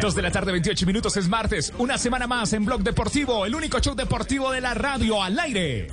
[0.00, 1.72] Dos de la tarde, 28 minutos, es martes.
[1.78, 5.86] Una semana más en Blog Deportivo, el único show deportivo de la radio al aire.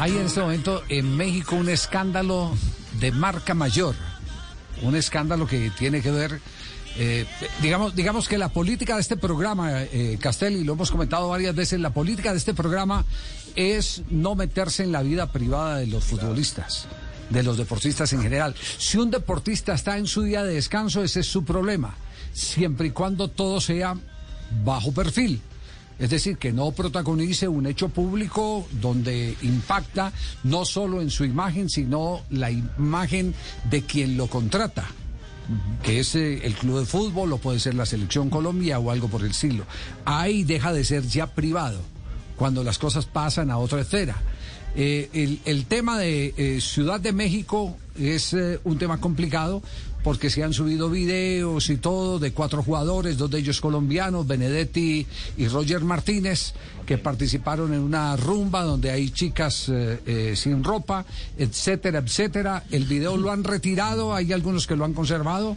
[0.00, 2.52] Hay en este momento en México un escándalo
[2.98, 3.94] de marca mayor.
[4.82, 6.40] Un escándalo que tiene que ver,
[6.96, 7.26] eh,
[7.62, 11.80] digamos, digamos que la política de este programa, eh, Castelli, lo hemos comentado varias veces,
[11.80, 13.04] la política de este programa
[13.56, 16.88] es no meterse en la vida privada de los futbolistas,
[17.30, 18.54] de los deportistas en general.
[18.78, 21.94] Si un deportista está en su día de descanso, ese es su problema,
[22.32, 23.96] siempre y cuando todo sea
[24.64, 25.40] bajo perfil.
[25.98, 31.70] Es decir, que no protagonice un hecho público donde impacta no solo en su imagen,
[31.70, 33.32] sino la imagen
[33.70, 34.86] de quien lo contrata,
[35.84, 39.08] que es eh, el club de fútbol o puede ser la selección Colombia o algo
[39.08, 39.66] por el estilo.
[40.04, 41.80] Ahí deja de ser ya privado,
[42.36, 44.16] cuando las cosas pasan a otra esfera.
[44.76, 49.62] Eh, el, tema de eh, Ciudad de México es eh, un tema complicado
[50.02, 55.06] porque se han subido videos y todo de cuatro jugadores, dos de ellos colombianos, Benedetti
[55.38, 56.54] y Roger Martínez,
[56.86, 61.04] que participaron en una rumba donde hay chicas eh, eh, sin ropa,
[61.38, 62.64] etcétera, etcétera.
[62.70, 65.56] El video lo han retirado, hay algunos que lo han conservado.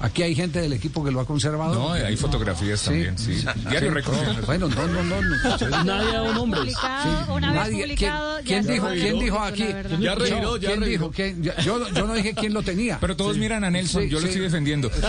[0.00, 1.74] Aquí hay gente del equipo que lo ha conservado.
[1.74, 3.44] No, hay fotografías también, sí.
[3.68, 4.44] Diario Record.
[4.46, 5.22] Bueno, no, no, no.
[5.22, 5.34] no.
[5.84, 6.62] Nadie ha dado nombres.
[6.64, 8.88] Publicado, una vez Nadie- publicado, ¿Quién, ya quién dijo?
[8.88, 9.66] ¿Quién dijo aquí?
[10.00, 10.86] Ya retiró, Yo- ya ¿Quién retiró.
[10.86, 11.10] dijo?
[11.10, 11.42] ¿Quién?
[11.42, 12.98] Yo, no dije quién lo tenía.
[13.00, 14.26] Pero todos miran a Nelson, Sí, yo lo sí.
[14.28, 14.90] estoy defendiendo.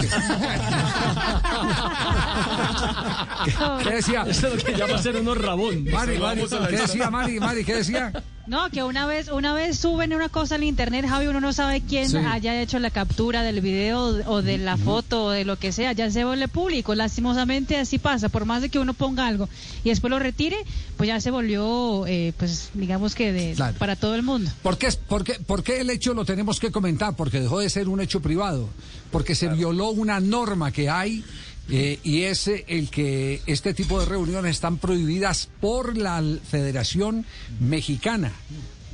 [3.84, 4.26] ¿Qué decía?
[4.28, 7.40] Eso es lo que llama ser unos Mari, Mari, ¿qué decía Mari?
[7.40, 8.24] Mari, ¿qué decía?
[8.48, 11.82] No, que una vez, una vez suben una cosa en internet, Javi, uno no sabe
[11.82, 12.18] quién Sí.
[12.18, 15.94] haya hecho la captura del video o de la foto o de lo que sea,
[15.94, 16.94] ya se vuelve público.
[16.94, 19.50] Lastimosamente así pasa, por más de que uno ponga algo
[19.84, 20.58] y después lo retire,
[20.96, 23.76] pues ya se volvió, eh, pues digamos que de, Claro.
[23.80, 24.52] para todo el mundo.
[24.62, 27.16] ¿Por qué, por, qué, por qué el hecho lo tenemos que comentar?
[27.16, 28.70] Porque dejó de ser un hecho privado,
[29.12, 31.24] porque se violó una norma que hay
[31.70, 37.26] eh, y es eh, el que este tipo de reuniones están prohibidas por la Federación
[37.60, 38.32] Mexicana.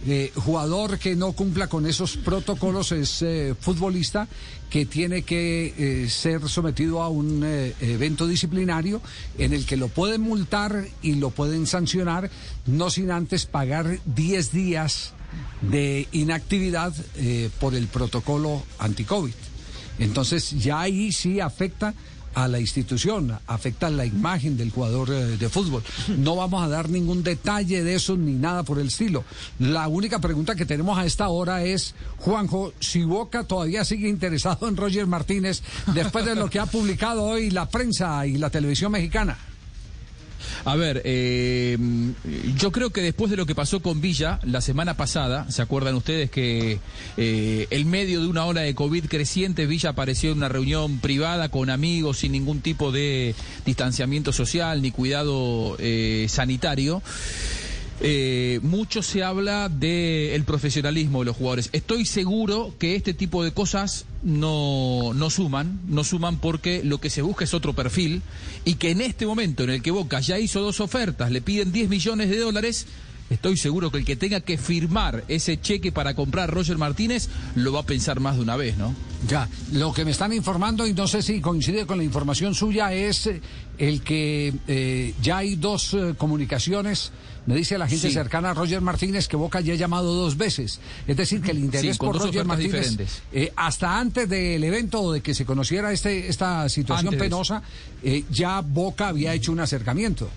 [0.08, 3.24] Eh, jugador que no cumpla con esos protocolos es
[3.60, 4.28] futbolista
[4.68, 9.00] que tiene que ser sometido a un evento disciplinario
[9.38, 12.32] en el que lo pueden multar y lo pueden sancionar,
[12.66, 15.14] no sin antes pagar 10 días
[15.62, 16.96] de inactividad
[17.60, 19.34] por el protocolo anti-COVID.
[20.00, 21.94] Entonces ya ahí sí afecta
[22.34, 25.84] a la institución, afecta la imagen del jugador eh, de fútbol.
[26.18, 29.24] No vamos a dar ningún detalle de eso ni nada por el estilo.
[29.60, 34.68] La única pregunta que tenemos a esta hora es, Juanjo, si Boca todavía sigue interesado
[34.68, 35.62] en Roger Martínez
[35.94, 39.38] después de lo que ha publicado hoy la prensa y la televisión mexicana.
[40.66, 41.78] A ver, eh,
[42.58, 45.96] yo creo que después de lo que pasó con Villa la semana pasada, ¿se acuerdan
[45.96, 46.80] ustedes que
[47.18, 51.50] eh, en medio de una ola de COVID creciente, Villa apareció en una reunión privada
[51.50, 57.02] con amigos sin ningún tipo de distanciamiento social ni cuidado eh, sanitario?
[58.04, 61.70] Eh, mucho se habla del profesionalismo de los jugadores.
[61.72, 67.12] Estoy seguro que este tipo de cosas no, no suman, no suman porque lo que
[67.12, 68.24] se busca es otro perfil
[68.66, 71.72] y que en este momento en el que Boca ya hizo dos ofertas, le piden
[71.72, 72.88] 10 millones de dólares,
[73.30, 77.30] estoy seguro que el que tenga que firmar ese cheque para comprar a Roger Martínez
[77.56, 78.96] lo va a pensar más de una vez, ¿no?
[79.28, 82.92] Ya, lo que me están informando, y no sé si coincide con la información suya,
[82.94, 83.30] es
[83.78, 87.12] el que eh, ya hay dos eh, comunicaciones.
[87.48, 88.14] Me dice la gente Sí.
[88.14, 90.80] cercana a Roger Martínez que Boca ya ha llamado dos veces.
[91.08, 92.98] Es decir, que el interés Sí, con por Roger Martínez,
[93.34, 97.64] eh, hasta antes del evento o de que se conociera este, esta situación Antes penosa,
[98.04, 100.30] eh, ya Boca había hecho un acercamiento.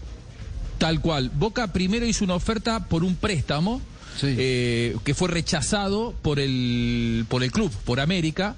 [0.79, 1.31] Tal cual.
[1.31, 3.81] Boca primero hizo una oferta por un préstamo
[4.23, 8.57] eh, que fue rechazado por el, por el club, por América.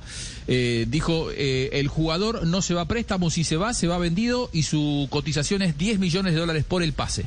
[0.48, 3.98] Eh, dijo, eh, el jugador no se va a préstamo, si se va, se va
[3.98, 7.24] vendido y su cotización es 10 millones de dólares por el pase.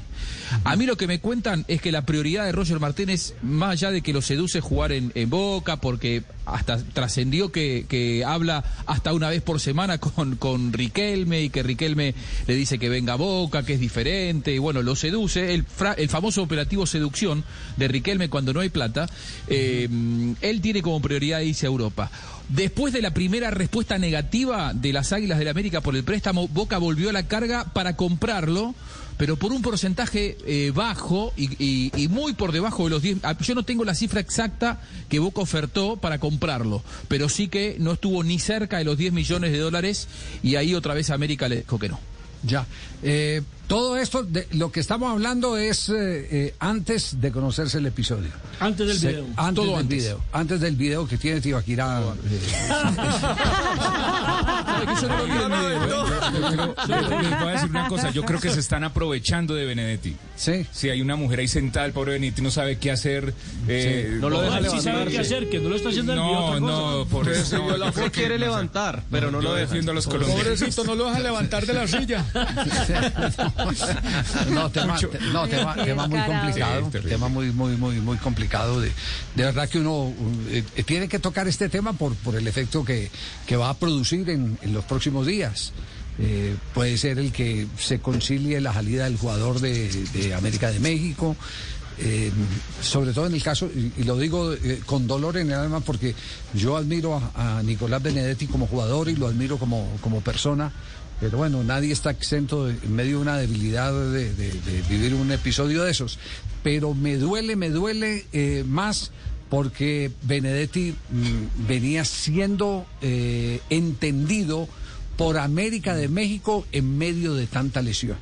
[0.63, 3.91] A mí lo que me cuentan es que la prioridad de Roger Martínez, más allá
[3.91, 9.29] de que lo seduce jugar en, Boca, porque hasta trascendió que, que habla hasta una
[9.29, 12.15] vez por semana con, con Riquelme y que Riquelme
[12.47, 15.65] le dice que venga a Boca, que es diferente, y bueno, lo seduce, el,
[15.97, 17.43] el famoso operativo seducción
[17.77, 19.07] de Riquelme cuando no hay plata,
[19.47, 19.87] eh,
[20.41, 22.09] él tiene como prioridad irse a Europa.
[22.49, 26.79] Después de la primera respuesta negativa de las Águilas del América por el préstamo, Boca
[26.79, 28.73] volvió a la carga para comprarlo,
[29.17, 33.19] pero por un porcentaje eh, bajo y muy por debajo de los 10.
[33.21, 37.75] ah, Yo no tengo la cifra exacta que Boca ofertó para comprarlo, pero sí que
[37.79, 40.07] no estuvo ni cerca de los 10 millones de dólares
[40.41, 41.99] y ahí otra vez América le dijo que no.
[42.43, 42.65] Ya.
[43.03, 45.93] Eh, todo esto, de lo que estamos hablando es eh,
[46.31, 48.31] eh, antes de conocerse el episodio.
[48.59, 49.25] Antes del video.
[49.37, 49.97] Antes Todo del antes.
[49.99, 50.21] video.
[50.33, 52.01] Antes del video que tiene Tibaquirá.
[56.87, 60.15] Les voy a decir una cosa, yo creo que se están aprovechando de Benedetti.
[60.35, 60.65] Sí.
[60.71, 63.33] Si hay una mujer ahí sentada, el pobre Benedetti no sabe qué hacer.
[63.67, 66.27] eh, No lo deja sí sabe qué hacer, que no lo está haciendo el No,
[66.27, 66.71] video, otra cosa.
[66.73, 67.77] no, por eso.
[67.77, 69.67] no, quiere levantar, pero no lo deja.
[69.67, 70.43] defiendo a los colombianos.
[70.43, 72.25] Pobrecito, no lo vas a levantar de la silla.
[74.51, 76.89] No, tema, te- no, tema, tema muy complicado.
[77.09, 78.79] tema muy, muy, muy, muy complicado.
[78.81, 78.89] De,
[79.35, 80.13] de verdad que uno
[80.49, 83.09] eh, eh, tiene que tocar este tema por, por el efecto que,
[83.45, 85.73] que va a producir en, en los próximos días.
[86.21, 90.79] Eh, puede ser el que se concilie la salida del jugador de, de América de
[90.79, 91.35] México.
[92.01, 92.31] eh,
[92.81, 95.79] sobre todo en el caso, y, y lo digo eh, con dolor en el alma
[95.81, 96.15] porque
[96.53, 100.71] yo admiro a, a Nicolás Benedetti como jugador y lo admiro como, como persona.
[101.19, 105.13] Pero bueno, nadie está exento de- en medio de una debilidad de, de- de vivir
[105.13, 106.17] un episodio de esos.
[106.63, 109.11] Pero me duele, me duele eh, más
[109.49, 114.67] porque Benedetti mm, venía siendo eh, entendido
[115.17, 118.17] por América de México en medio de tanta lesión.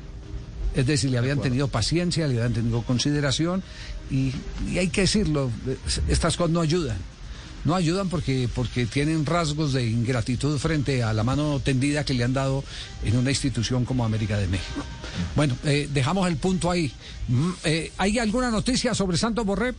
[0.76, 3.62] Es decir, le habían tenido paciencia, le habían tenido consideración
[4.10, 4.32] y,
[4.72, 5.52] y hay que decirlo,
[6.08, 6.98] estas cosas no ayudan.
[7.68, 12.24] No ayudan porque, porque tienen rasgos de ingratitud frente a la mano tendida que le
[12.24, 12.64] han dado
[13.04, 14.82] en una institución como América de México.
[15.36, 16.94] Bueno, eh, dejamos el punto ahí.
[17.28, 19.74] Mm, eh, ¿Hay alguna noticia sobre Santos Borré?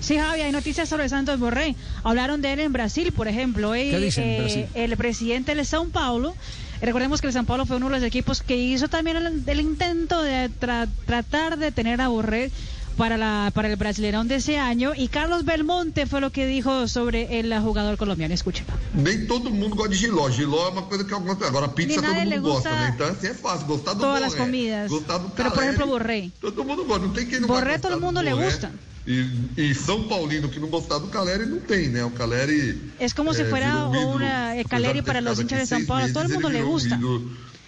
[0.00, 1.74] Sí, Javi, hay noticias sobre Santos Borré.
[2.04, 3.70] Hablaron de él en Brasil, por ejemplo.
[3.70, 4.66] Hoy, ¿Qué dicen eh, Brasil?
[4.74, 6.36] El presidente del São Paulo,
[6.80, 9.42] eh, recordemos que el São Paulo fue uno de los equipos que hizo también el,
[9.44, 12.52] el intento de tra- tratar de tener a Borré
[12.96, 14.92] para, la, para el Brasileirão de ese año.
[14.96, 18.34] Y Carlos Belmonte fue lo que dijo sobre el jugador colombiano.
[18.34, 18.72] Escúchelo.
[18.94, 20.30] Nem todo mundo gosta de giló.
[20.30, 22.92] Giló é uma coisa que algumas Agora, pizza todo mundo gosta, né?
[22.94, 23.66] Então, assim, é fácil.
[23.66, 24.90] Gostar do Todas las borré, comidas.
[24.90, 26.30] Gostar do Pero por ejemplo, Borré.
[26.40, 27.06] Todo mundo gosta.
[27.06, 28.72] Não tem quem não Borré todo mundo do le gusta.
[29.06, 29.24] E,
[29.56, 32.04] e São Paulino que não gostar do Caleri não tem, né?
[32.04, 32.92] O Caleri.
[32.98, 36.12] Es como si fuera virou um una eh, Caleri para los hinchas de São Paulo.
[36.12, 36.98] Todo el mundo le um gusta.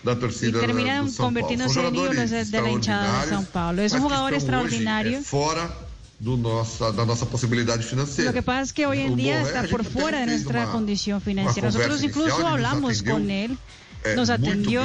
[0.08, 3.82] Da Y terminan convirtiéndose en ídolos de, la hinchada de São Paulo.
[3.82, 5.18] Es un jugador extraordinario.
[5.18, 5.70] é, fora
[6.18, 8.30] do nossa, da nossa possibilidade financeira.
[8.30, 11.20] Lo que pasa es que hoy en día está por fuera de nuestra uma- condición
[11.20, 11.68] financiera.
[11.68, 13.58] Nosotros incluso hablamos atendeu, con él,
[14.02, 14.82] é, nos atendió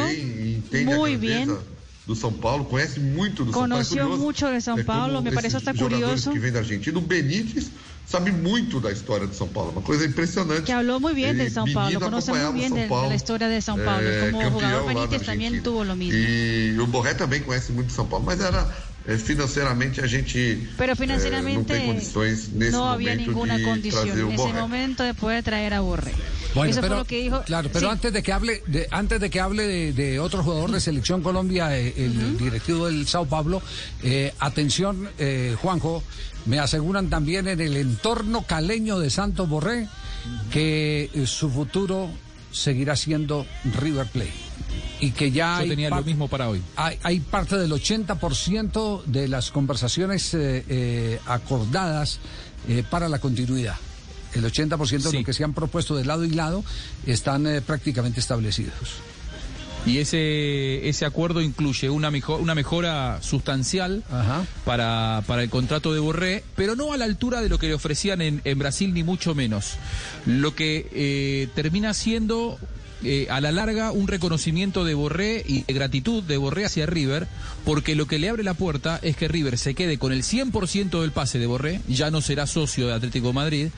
[0.86, 1.57] muy bien.
[2.05, 3.74] do São Paulo, conhece muito do São Paulo.
[3.74, 6.32] É Conoció mucho de São é Paulo, me esses pareció hasta curioso.
[6.32, 7.71] que vem da Argentina, o Benítez
[8.06, 10.64] sabe muito da história de São Paulo, uma coisa impressionante.
[10.64, 13.08] que muy bien Ele, de São Paulo, conoce muy acompanhava o bien São de, Paulo,
[13.62, 14.04] São Paulo.
[14.08, 15.64] é, Como lá na Benítez Argentina.
[15.64, 16.20] tuvo lo mismo.
[16.20, 21.64] E o Borré também conhece muito São Paulo, mas era financeiramente a gente Pero não
[21.66, 24.62] tem condições nesse no había momento ninguna de condición trazer o en ese Borré.
[24.62, 26.14] momento de poder traer a Borré.
[26.56, 27.41] Bueno, Eso pero, fue lo que dijo.
[27.43, 27.91] Claro, pero Sí.
[27.91, 31.22] antes de que hable, de, antes de que hable de, de otro jugador de selección
[31.22, 33.62] Colombia, eh, el directivo del Sao Paulo,
[34.04, 36.01] eh, atención, eh, Juanjo,
[36.45, 39.88] me aseguran también en el entorno caleño de Santos Borré
[40.51, 42.10] que eh, su futuro
[42.51, 43.45] seguirá siendo
[43.82, 44.32] River Plate
[44.99, 46.61] y que ya Yo hay tenía lo mismo para hoy.
[46.76, 52.19] hay, hay parte del 80% de las conversaciones eh, eh, acordadas
[52.67, 53.76] eh, para la continuidad.
[54.34, 56.63] El 80% de lo que se han propuesto de lado y lado
[57.05, 58.74] están eh, prácticamente establecidos.
[59.86, 64.01] Y ese, ese acuerdo incluye una, mejo- una mejora sustancial
[64.63, 67.74] para, para el contrato de Borré, pero no a la altura de lo que le
[67.74, 69.74] ofrecían en, en Brasil, ni mucho menos.
[70.26, 72.57] Lo que eh, termina siendo
[73.04, 77.28] eh, a la larga un reconocimiento de Borré y de gratitud de Borré hacia River,
[77.66, 81.01] porque lo que le abre la puerta es que River se quede con el 100%
[81.01, 83.70] del pase de Borré, ya no será socio de Atlético Madrid,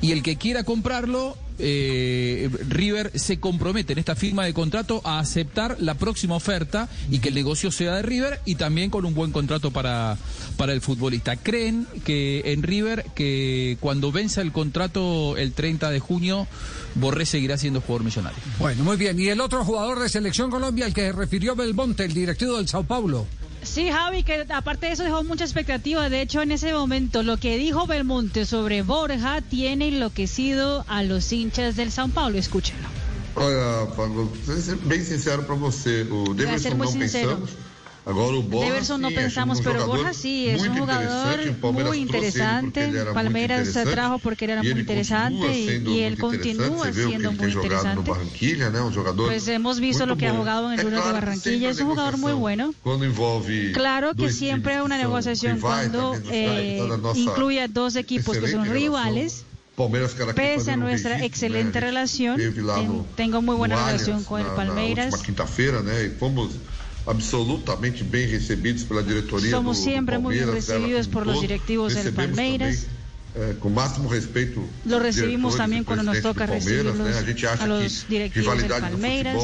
[0.00, 5.18] y el que quiera comprarlo, eh, River se compromete en esta firma de contrato a
[5.18, 9.14] aceptar la próxima oferta y que el negocio sea de River y también con un
[9.14, 10.16] buen contrato para,
[10.56, 11.36] para el futbolista.
[11.36, 16.46] ¿Creen que en River que cuando venza el contrato el 30 de junio,
[16.94, 18.38] Borré seguirá siendo jugador millonario?
[18.58, 19.18] Bueno, muy bien.
[19.18, 22.68] Y el otro jugador de Selección Colombia, el que se refirió Belmonte, el directivo del
[22.68, 23.26] Sao Paulo.
[23.62, 26.08] Sí, Javi, que aparte de eso dejó mucha expectativa.
[26.08, 31.32] De hecho, en ese momento, lo que dijo Belmonte sobre Borja tiene enloquecido a los
[31.32, 32.38] hinchas del Sao Paulo.
[32.38, 32.88] Escúchenlo.
[33.34, 34.32] Olha, Pablo,
[34.84, 36.02] bem sincero para você.
[36.10, 37.28] O ser Deverson muy não sincero.
[37.36, 37.50] pensamos.
[38.08, 41.40] Agora o Borja, Deverson no sim, pensamos, pero Borja sí, es un jugador
[41.84, 42.90] muy interesante.
[43.12, 48.10] Palmeiras trajo porque era muy interesante y, él continúa siendo muy no interesante.
[49.26, 51.68] Pues hemos visto lo que ha jugado en el Junior de Barranquilla.
[51.68, 52.72] Es un jugador muy bueno.
[53.74, 56.80] Claro que siempre times una negociación cuando eh,
[57.14, 59.44] incluye a dos equipos que son rivales.
[60.34, 65.22] Pese a nuestra excelente relación, no, tengo muy buena no relación con el Palmeiras.
[67.08, 71.26] Absolutamente bem recebidos pela diretoria Somos do, siempre do muy bien Palmeiras, recibidos como por
[71.26, 72.86] los directivos del Palmeiras.
[73.34, 74.60] também, eh, com o máximo respeito.
[74.84, 77.16] Lo os recibimos también cuando nos toca recibirlos né?
[77.18, 79.36] A gente acha a los que directivos del Palmeiras.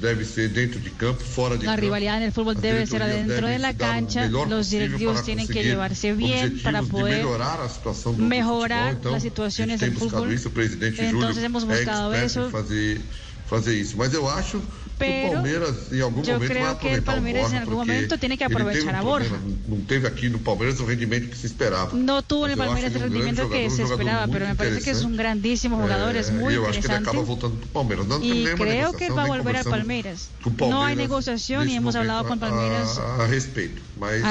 [0.00, 1.80] deve ser dentro de campo, fora de La campo.
[1.82, 4.28] rivalidad en el fútbol debe ser adentro de la cancha.
[4.28, 9.00] Los directivos tienen que llevarse bien para poder melhorar a situação do, do mejorar futebol.
[9.00, 10.32] Então, las situaciones del fútbol.
[10.32, 12.46] Isso, Entonces Júlio hemos buscado expert eso.
[12.46, 13.00] em fazer,
[13.46, 13.96] fazer isso.
[13.96, 14.62] Mas eu acho
[14.98, 17.92] Pero o Palmeiras, em algum yo momento, que el aproveitar Palmeiras o en algún porque
[17.92, 19.36] momento tiene que um a Borja.
[19.68, 21.92] Não teve aqui no Palmeiras o rendimento que se esperava.
[21.96, 24.00] No tuvo en el Mas eu Palmeiras um grande rendimiento que jogador, se um jogador
[24.00, 25.22] esperaba, muito pero me parece que es un interessante.
[25.22, 27.08] grandísimo jugador, es É, muy e eu acho que ele interesante.
[27.08, 28.06] acaba voltando para o Palmeiras.
[28.06, 30.28] Nós Y temos creo que va a volver al Palmeiras.
[30.68, 33.80] No hay negociación y hemos hablado con Palmeiras a, a respeito.
[33.98, 34.22] Mas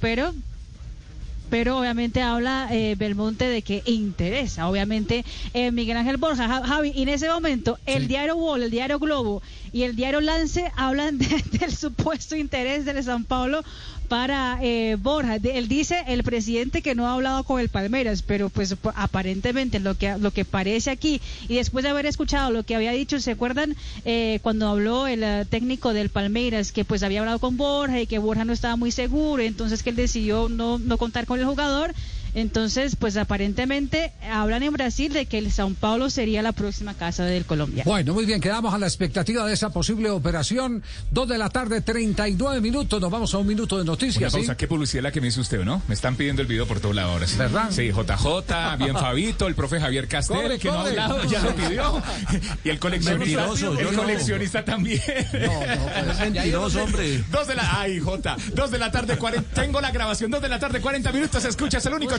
[0.00, 0.34] pero
[1.52, 5.22] pero obviamente habla eh, Belmonte de que interesa, obviamente
[5.52, 8.98] eh, Miguel Ángel Borja, Ja- Javi, y en ese momento el diario Wall, el diario
[8.98, 13.62] Globo y el diario Lance hablan de- del supuesto interés del San Paulo
[14.12, 15.36] para eh, Borja.
[15.36, 19.96] Él dice el presidente que no ha hablado con el Palmeiras, pero pues aparentemente lo
[19.96, 23.30] que lo que parece aquí y después de haber escuchado lo que había dicho, ¿se
[23.30, 28.02] acuerdan eh, cuando habló el eh, técnico del Palmeiras que pues había hablado con Borja
[28.02, 31.40] y que Borja no estaba muy seguro, entonces que él decidió no, no contar con
[31.40, 31.94] el jugador?
[32.34, 37.24] Entonces, pues aparentemente hablan en Brasil de que el Sao Paulo sería la próxima casa
[37.24, 37.84] del Colombia.
[37.86, 40.82] Bueno, muy bien, quedamos a la expectativa de esa posible operación.
[41.10, 43.00] Dos de la tarde, 39 minutos.
[43.00, 44.32] Nos vamos a un minuto de Una noticias.
[44.32, 44.38] ¿sí?
[44.38, 45.82] pausa, ¿qué publicidad la que me hizo usted, no?
[45.88, 47.26] Me están pidiendo el video por todos lados ahora.
[47.26, 47.36] sí.
[47.36, 47.70] ¿Verdad?
[47.70, 51.54] Sí, JJ, bien Fabito, el profe Javier Castel, Cobre, que no ha hablado, ya lo
[51.54, 52.02] pidió.
[52.64, 54.02] Y el coleccionista, Mentiroso, yo el no.
[54.02, 55.00] coleccionista también.
[55.32, 57.22] Es mentiroso, hombre.
[57.30, 60.48] Dos de la, ay, Jota, dos de la tarde, 40, tengo la grabación, dos de
[60.48, 62.18] la tarde, 40 minutos, escuchas el único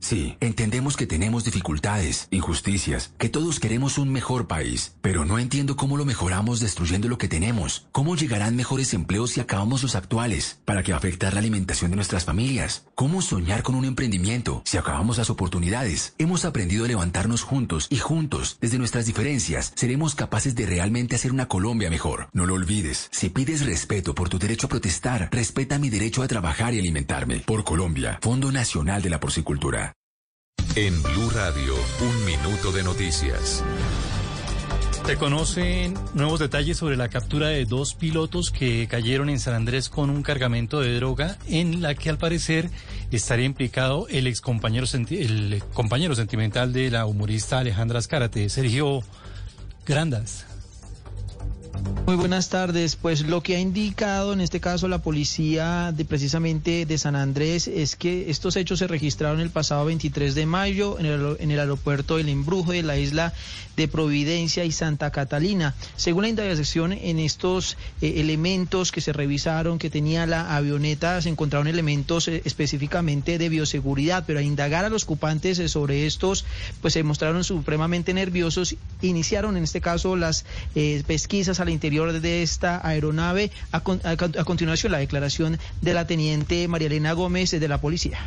[0.00, 5.76] Sí, entendemos que tenemos dificultades, injusticias, que todos queremos un mejor país, pero no entiendo
[5.76, 7.86] cómo lo mejoramos destruyendo lo que tenemos.
[7.92, 10.60] ¿Cómo llegarán mejores empleos si acabamos los actuales?
[10.64, 12.86] ¿Para qué afectar la alimentación de nuestras familias?
[12.94, 16.14] ¿Cómo soñar con un emprendimiento si acabamos las oportunidades?
[16.18, 21.32] Hemos aprendido a levantarnos juntos y juntos, desde nuestras diferencias, seremos capaces de realmente hacer
[21.32, 22.28] una Colombia mejor.
[22.32, 26.28] No lo olvides, si pides respeto por tu derecho a protestar, respeta mi derecho a
[26.28, 27.40] trabajar y alimentarme.
[27.40, 29.97] Por Colombia, Fondo Nacional de la Porcicultura.
[30.74, 33.64] En Blue Radio, un minuto de noticias.
[35.04, 39.88] Se conocen nuevos detalles sobre la captura de dos pilotos que cayeron en San Andrés
[39.88, 42.70] con un cargamento de droga en la que al parecer
[43.10, 49.02] estaría implicado el ex compañero, el compañero sentimental de la humorista Alejandra Azcárate, Sergio
[49.86, 50.47] Grandas.
[52.06, 52.96] Muy buenas tardes.
[52.96, 57.68] Pues lo que ha indicado en este caso la policía de precisamente de San Andrés
[57.68, 61.60] es que estos hechos se registraron el pasado 23 de mayo en el, en el
[61.60, 63.34] aeropuerto del Embrujo de la isla
[63.78, 65.74] de Providencia y Santa Catalina.
[65.96, 71.28] Según la indagación en estos eh, elementos que se revisaron que tenía la avioneta se
[71.28, 76.44] encontraron elementos eh, específicamente de bioseguridad, pero a indagar a los ocupantes eh, sobre estos
[76.82, 80.44] pues se mostraron supremamente nerviosos, iniciaron en este caso las
[81.06, 83.50] pesquisas al interior de esta aeronave.
[83.70, 87.80] A, a con- a continuación, la declaración de la teniente María Elena Gómez de la
[87.80, 88.18] policía.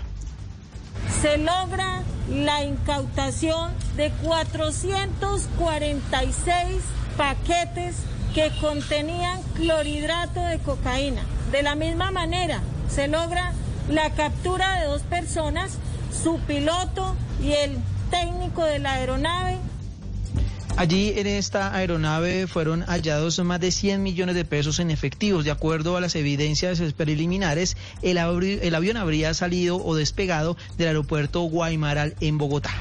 [1.21, 6.81] Se logra la incautación de 446
[7.17, 7.97] paquetes
[8.33, 11.23] que contenían clorhidrato de cocaína.
[11.51, 13.51] De la misma manera, se logra
[13.89, 15.77] la captura de dos personas,
[16.23, 17.77] su piloto y el
[18.09, 19.57] técnico de la aeronave,
[20.77, 25.45] Allí en esta aeronave fueron hallados más de 100 millones de pesos en efectivos.
[25.45, 31.41] De acuerdo a las evidencias preliminares, el, el avión habría salido o despegado del aeropuerto
[31.41, 32.71] Guaymaral en Bogotá.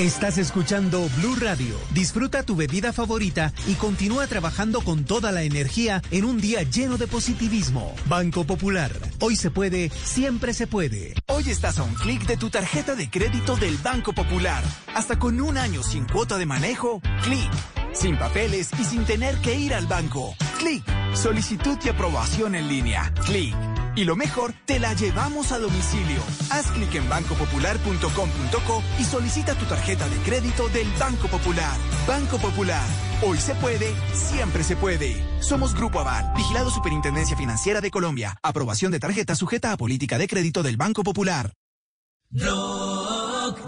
[0.00, 1.74] Estás escuchando Blue Radio.
[1.92, 6.96] Disfruta tu bebida favorita y continúa trabajando con toda la energía en un día lleno
[6.96, 7.94] de positivismo.
[8.06, 8.90] Banco Popular.
[9.20, 11.12] Hoy se puede, siempre se puede.
[11.26, 14.64] Hoy estás a un clic de tu tarjeta de crédito del Banco Popular.
[14.94, 17.50] Hasta con un año sin cuota de manejo, clic.
[17.92, 20.34] Sin papeles y sin tener que ir al banco.
[20.58, 20.82] Clic.
[21.14, 23.12] Solicitud y aprobación en línea.
[23.26, 23.54] Clic.
[23.96, 26.20] Y lo mejor, te la llevamos a domicilio.
[26.50, 31.76] Haz clic en bancopopular.com.co y solicita tu tarjeta de crédito del Banco Popular.
[32.06, 32.88] Banco Popular.
[33.22, 35.22] Hoy se puede, siempre se puede.
[35.40, 38.38] Somos Grupo Aval, vigilado Superintendencia Financiera de Colombia.
[38.42, 41.52] Aprobación de tarjeta sujeta a política de crédito del Banco Popular.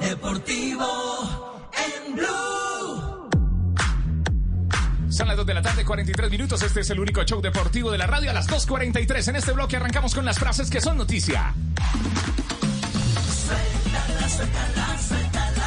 [0.01, 0.87] Deportivo
[1.73, 2.52] en.
[5.13, 6.63] Son las 2 de la tarde, 43 minutos.
[6.63, 9.29] Este es el único show deportivo de la radio a las 2.43.
[9.29, 11.55] En este bloque arrancamos con las frases que son noticia.
[13.47, 15.67] Suéltala, suéltala, suéltala.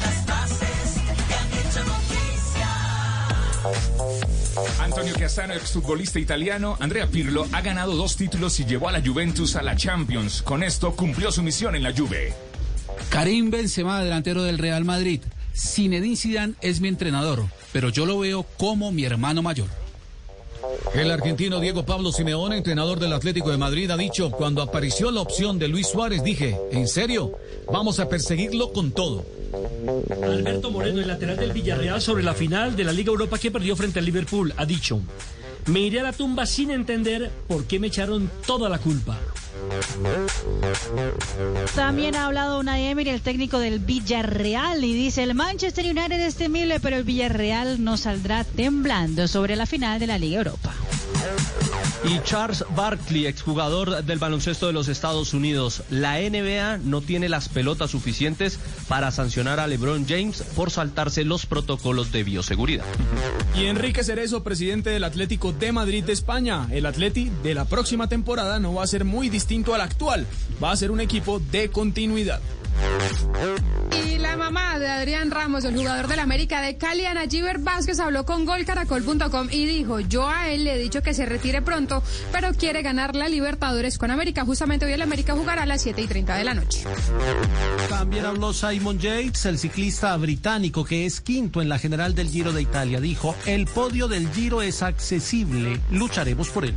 [0.00, 2.70] Las frases que han hecho noticia.
[4.82, 9.54] Antonio Castano, exfutbolista italiano, Andrea Pirlo ha ganado dos títulos y llevó a la Juventus
[9.54, 10.40] a la Champions.
[10.40, 12.32] Con esto cumplió su misión en la Juve.
[13.10, 15.20] Karim Benzema, delantero del Real Madrid.
[15.54, 17.44] Zinedine Zidane es mi entrenador,
[17.74, 19.66] pero yo lo veo como mi hermano mayor.
[20.94, 25.22] El argentino Diego Pablo Simeone, entrenador del Atlético de Madrid, ha dicho, cuando apareció la
[25.22, 27.32] opción de Luis Suárez, dije, ¿en serio?
[27.70, 29.24] Vamos a perseguirlo con todo.
[30.22, 33.74] Alberto Moreno, el lateral del Villarreal, sobre la final de la Liga Europa que perdió
[33.74, 35.00] frente al Liverpool, ha dicho:
[35.66, 39.18] Me iré a la tumba sin entender por qué me echaron toda la culpa.
[41.74, 46.36] También ha hablado una Emery, el técnico del Villarreal, y dice el Manchester United es
[46.36, 50.72] temible, pero el Villarreal no saldrá temblando sobre la final de la Liga Europa.
[52.04, 55.82] Y Charles Barkley, exjugador del baloncesto de los Estados Unidos.
[55.88, 58.58] La NBA no tiene las pelotas suficientes
[58.88, 62.84] para sancionar a LeBron James por saltarse los protocolos de bioseguridad.
[63.56, 66.68] Y Enrique Cerezo, presidente del Atlético de Madrid de España.
[66.70, 70.26] El Atleti de la próxima temporada no va a ser muy distinto al actual.
[70.62, 72.40] Va a ser un equipo de continuidad.
[74.04, 78.00] Y la mamá de Adrián Ramos, el jugador del América de Cali, Ana Giver Vázquez,
[78.00, 82.02] habló con golcaracol.com y dijo, yo a él le he dicho que se retire pronto,
[82.32, 84.44] pero quiere ganar la Libertadores con América.
[84.44, 86.84] Justamente hoy el América jugará a las 7 y 30 de la noche.
[87.88, 92.52] También habló Simon Yates, el ciclista británico que es quinto en la general del Giro
[92.52, 93.00] de Italia.
[93.00, 96.74] Dijo, el podio del Giro es accesible, lucharemos por él.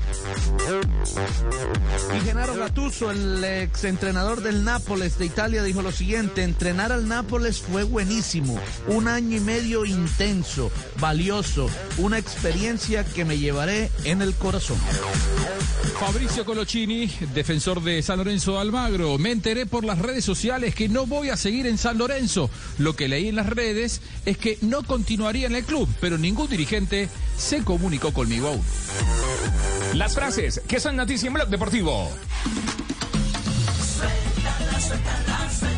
[2.15, 7.61] Y Genaro Gattuso, el exentrenador del Nápoles de Italia, dijo lo siguiente, entrenar al Nápoles
[7.61, 10.69] fue buenísimo, un año y medio intenso,
[10.99, 14.77] valioso, una experiencia que me llevaré en el corazón.
[15.97, 19.17] Fabricio Colocini, defensor de San Lorenzo Almagro.
[19.17, 22.49] Me enteré por las redes sociales que no voy a seguir en San Lorenzo.
[22.79, 26.49] Lo que leí en las redes es que no continuaría en el club, pero ningún
[26.49, 27.07] dirigente
[27.37, 28.61] se comunicó conmigo aún.
[29.93, 32.11] Las frases que son noticia en Blog Deportivo.
[33.97, 35.76] Suéltala, suéltala, suéltala.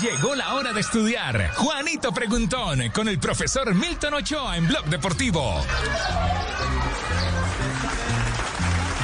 [0.00, 1.50] Llegó la hora de estudiar.
[1.54, 5.60] Juanito Preguntón con el profesor Milton Ochoa en Blog Deportivo.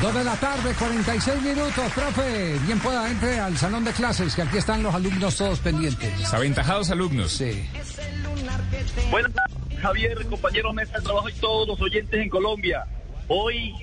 [0.01, 2.59] Dos de la tarde, 46 minutos, profe.
[2.67, 6.33] Bien pueda, entre al salón de clases, que aquí están los alumnos todos pendientes.
[6.33, 7.33] Aventajados alumnos.
[7.33, 7.69] Sí.
[9.11, 12.87] Buenas tardes, Javier, compañero mesa de trabajo y todos los oyentes en Colombia.
[13.27, 13.75] Hoy,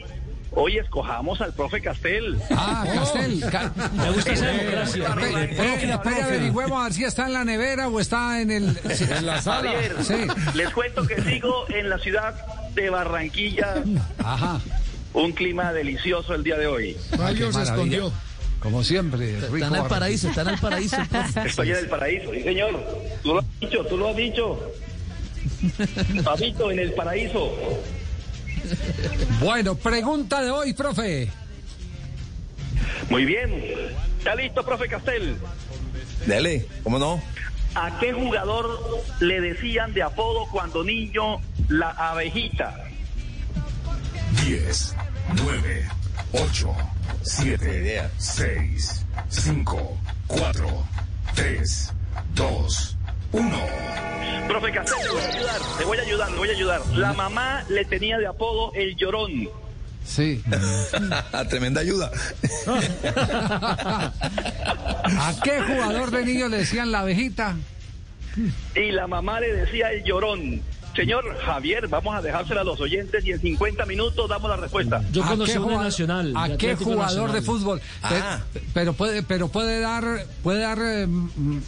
[0.52, 2.38] hoy escojamos al profe Castel.
[2.52, 3.42] Ah, Castel.
[3.50, 5.08] Ca- Me gusta esa Eh, democracia.
[5.94, 8.80] espere, averigüemos a ver si está en la nevera o está en el...
[8.84, 9.72] En la sala.
[9.72, 10.28] Javier, Sí.
[10.56, 12.34] les cuento que sigo en la ciudad
[12.76, 13.76] de Barranquilla.
[14.24, 14.60] Ajá.
[15.14, 16.98] Un clima delicioso el día de hoy.
[17.20, 18.04] Ah, qué maravilla.
[18.62, 19.66] Como siempre, rico.
[19.66, 21.48] en el paraíso, está en el paraíso, el profe.
[21.48, 22.80] Estoy en el paraíso, sí señor.
[23.24, 24.60] Tú lo has dicho, tú lo has dicho.
[26.24, 27.52] Papito, en el paraíso.
[29.40, 31.30] Bueno, pregunta de hoy, profe.
[33.10, 33.52] Muy bien.
[34.18, 35.36] ¿Está listo, profe Castel?
[36.26, 37.22] Dele, ¿cómo no?
[37.74, 38.80] ¿A qué jugador
[39.20, 41.38] le decían de apodo cuando niño
[41.70, 42.86] la abejita?
[44.46, 44.96] 10,
[45.44, 45.90] 9,
[46.34, 46.76] 8,
[47.24, 49.98] 7, 6, 5,
[50.28, 50.88] 4,
[51.36, 51.94] 3,
[52.36, 52.98] 2,
[53.32, 53.50] 1.
[54.48, 56.82] Profe Castel, te voy a ayudar, te voy a ayudar, te voy a ayudar.
[56.96, 59.50] La mamá le tenía de apodo el llorón.
[60.06, 60.42] Sí.
[61.50, 62.12] Tremenda ayuda.
[65.04, 67.56] ¿A qué jugador de niño le decían la abejita?
[68.76, 70.62] Y la mamá le decía el llorón.
[70.96, 75.02] Señor Javier, vamos a dejársela a los oyentes y en 50 minutos damos la respuesta.
[75.14, 76.34] Yo ¿A conocí qué una nacional.
[76.36, 77.82] ¿A qué jugador de fútbol?
[78.04, 78.42] Ah.
[78.74, 81.08] Pero puede, pero puede dar, puede dar eh,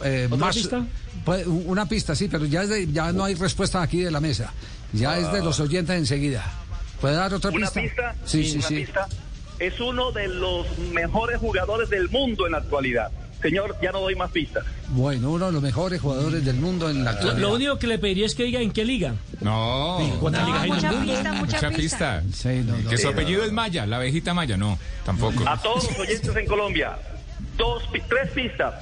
[0.04, 0.54] eh, ¿Otra más.
[0.54, 0.84] pista?
[1.24, 4.20] Puede- una pista, sí, pero ya es de- ya no hay respuesta aquí de la
[4.20, 4.52] mesa.
[4.92, 6.44] Ya es de los oyentes enseguida.
[7.00, 7.80] ¿Puede dar otra Una pista?
[7.82, 8.74] pista, Sí, sí, una sí.
[8.76, 9.06] pista.
[9.58, 13.10] Es uno de los mejores jugadores del mundo en la actualidad.
[13.42, 14.64] Señor, ya no doy más pistas.
[14.88, 17.40] Bueno, uno de los mejores jugadores del mundo en la Lo, actualidad.
[17.48, 19.14] lo único que le pediría es que diga en qué liga.
[19.42, 19.98] No.
[20.20, 21.12] ¿Cuántas ligas hay en el mucha mundo?
[21.12, 22.22] pista, mucha Mucha pista.
[22.22, 22.48] pista.
[22.50, 22.88] Sí, no, no.
[22.88, 25.46] Que su apellido es Maya, la abejita Maya, no, tampoco.
[25.46, 26.96] A todos los oyentes en Colombia,
[27.58, 28.72] dos, tres pistas.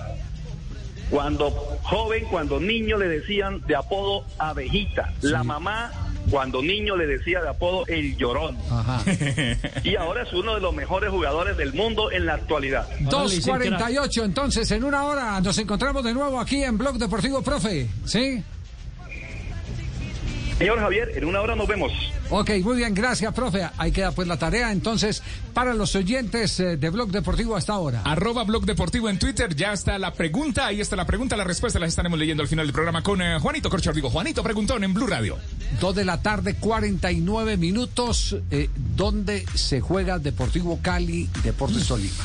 [1.12, 1.50] Cuando
[1.82, 5.12] joven, cuando niño le decían de apodo abejita.
[5.20, 5.92] La mamá,
[6.30, 8.56] cuando niño le decía de apodo el llorón.
[8.70, 9.02] Ajá.
[9.84, 12.88] Y ahora es uno de los mejores jugadores del mundo en la actualidad.
[13.12, 16.62] Ahora le dicen que era- 2.48, entonces en una hora nos encontramos de nuevo aquí
[16.64, 17.88] en Blog Deportivo, profe.
[18.06, 18.42] ¿Sí?
[20.62, 21.92] Señor Javier, en una hora nos vemos.
[22.30, 23.68] Ok, muy bien, gracias, profe.
[23.78, 25.20] Ahí queda pues la tarea entonces
[25.52, 28.02] para los oyentes eh, de Blog Deportivo hasta ahora.
[28.04, 31.80] Arroba Blog Deportivo en Twitter, ya está la pregunta, ahí está la pregunta, la respuesta
[31.80, 34.94] las estaremos leyendo al final del programa con eh, Juanito Corchor, digo, Juanito Preguntón en
[34.94, 35.36] Blue Radio.
[35.80, 42.24] Dos de la tarde, 49 minutos, eh, donde se juega Deportivo Cali, Deportes Tolima.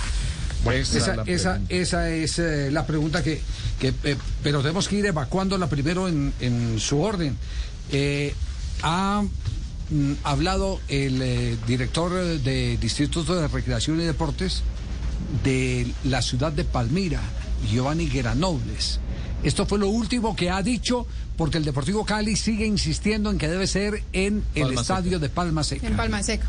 [0.74, 3.42] Esa, esa, esa es eh, la pregunta que,
[3.80, 7.38] que eh, pero tenemos que ir evacuándola primero en, en su orden.
[7.92, 8.34] Eh,
[8.84, 9.24] ha
[9.90, 14.64] mm, hablado el eh, director de Instituto de Recreación y Deportes
[15.44, 17.22] de la ciudad de Palmira,
[17.70, 19.00] Giovanni Granobles.
[19.44, 21.06] Esto fue lo último que ha dicho
[21.38, 25.20] porque el Deportivo Cali sigue insistiendo en que debe ser en el Palma estadio Seca.
[25.20, 25.88] de Palma Seca.
[25.88, 26.48] En Palma Seca.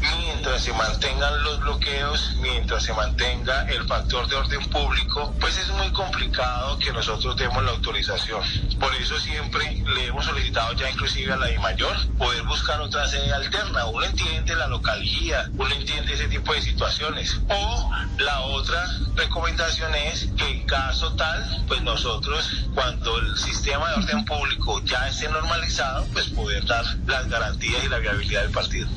[0.00, 5.68] Mientras se mantengan los bloqueos, mientras se mantenga el factor de orden público, pues es
[5.70, 8.42] muy complicado que nosotros demos la autorización.
[8.78, 13.32] Por eso siempre le hemos solicitado ya inclusive a la DIMAYOR poder buscar otra sede
[13.32, 13.86] alterna.
[13.86, 17.40] Uno entiende la localía, uno entiende ese tipo de situaciones.
[17.48, 18.84] O la otra
[19.16, 25.08] recomendación es que en caso tal, pues nosotros cuando el sistema de orden público ya
[25.08, 28.88] esté normalizado, pues poder dar las garantías y la viabilidad del partido.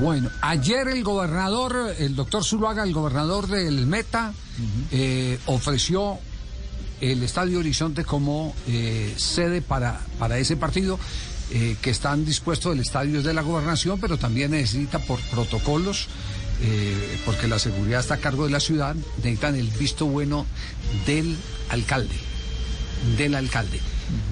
[0.00, 4.32] Bueno, ayer el gobernador, el doctor Zuluaga, el gobernador del Meta,
[4.90, 6.18] eh, ofreció
[7.02, 10.98] el Estadio Horizonte como eh, sede para, para ese partido,
[11.50, 16.08] eh, que están dispuestos el estadio de la gobernación, pero también necesita por protocolos,
[16.62, 20.46] eh, porque la seguridad está a cargo de la ciudad, necesitan el visto bueno
[21.06, 21.36] del
[21.68, 22.16] alcalde,
[23.18, 23.80] del alcalde.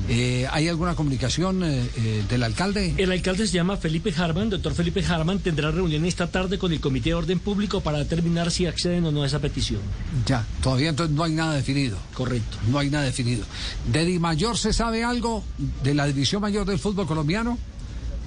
[0.08, 2.94] Eh, ¿Hay alguna comunicación eh, eh, del alcalde?
[2.96, 4.50] El alcalde se llama Felipe Harman.
[4.50, 8.50] Doctor Felipe Harman tendrá reunión esta tarde con el Comité de Orden Público para determinar
[8.50, 9.80] si acceden o no a esa petición.
[10.26, 11.98] Ya, todavía entonces no hay nada definido.
[12.14, 12.56] Correcto.
[12.68, 13.44] No hay nada definido.
[13.92, 15.44] ¿De Di Mayor se sabe algo
[15.82, 17.58] de la división mayor del fútbol colombiano?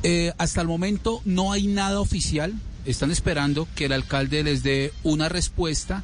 [0.04, 2.54] Eh, hasta el momento no hay nada oficial.
[2.86, 6.04] Están esperando que el alcalde les dé una respuesta,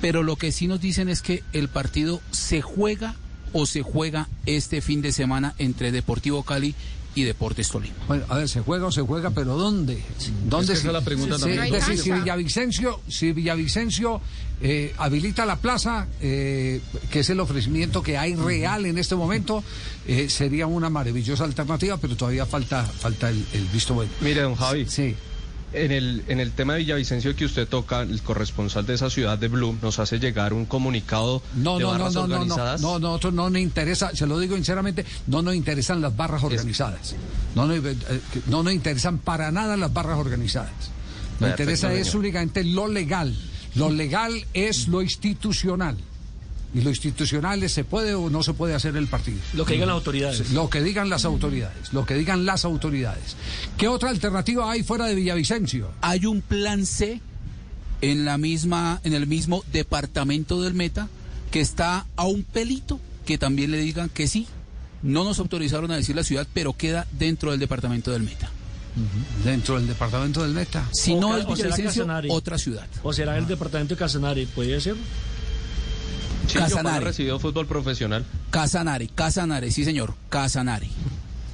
[0.00, 3.16] pero lo que sí nos dicen es que el partido se juega
[3.52, 6.74] o se juega este fin de semana entre Deportivo Cali
[7.14, 7.94] y Deportes Tolima.
[8.06, 10.00] Bueno, a ver, se juega o se juega, pero ¿dónde?
[10.44, 11.62] ¿Dónde Es que esa es la pregunta también.
[11.96, 12.10] si.
[12.12, 14.20] Villavicencio, si Villavicencio
[14.62, 16.80] eh, habilita la plaza, eh,
[17.10, 19.64] que es el ofrecimiento que hay real en este momento,
[20.06, 24.12] eh, sería una maravillosa alternativa, pero todavía falta, falta el, el visto bueno.
[24.20, 24.86] Mire, don Javi.
[24.86, 25.16] Sí.
[25.72, 29.38] En el, en el tema de Villavicencio que usted toca, el corresponsal de esa ciudad
[29.38, 32.56] de Bloom nos hace llegar un comunicado No, de no, no, barras no, no, no,
[32.78, 37.14] no, nosotros no nos interesa, se lo digo sinceramente, no nos interesan las barras organizadas.
[37.54, 37.96] No nos, eh,
[38.46, 40.90] no nos interesan para nada las barras organizadas.
[41.38, 43.36] Nos interesa es únicamente lo legal.
[43.76, 45.96] Lo legal es lo institucional.
[46.72, 49.38] Y lo institucional es se puede o no se puede hacer el partido.
[49.54, 50.50] Lo que digan las autoridades.
[50.52, 51.92] Lo que digan las autoridades.
[51.92, 53.36] Lo que digan las autoridades.
[53.76, 55.90] ¿Qué otra alternativa hay fuera de Villavicencio?
[56.00, 57.20] Hay un plan C
[58.02, 61.08] en la misma, en el mismo departamento del Meta
[61.50, 64.46] que está a un pelito que también le digan que sí.
[65.02, 68.50] No nos autorizaron a decir la ciudad, pero queda dentro del departamento del Meta.
[69.44, 70.86] Dentro del departamento del Meta.
[70.92, 72.86] Si O no es Villavicencio, otra ciudad.
[73.02, 74.46] ¿O será el departamento de Casanare?
[74.46, 74.96] ¿Puede ser?
[76.52, 76.96] Yo Casanare.
[76.98, 78.24] he recibido fútbol profesional.
[78.50, 80.88] Casanare, Casanare, sí señor, Casanare.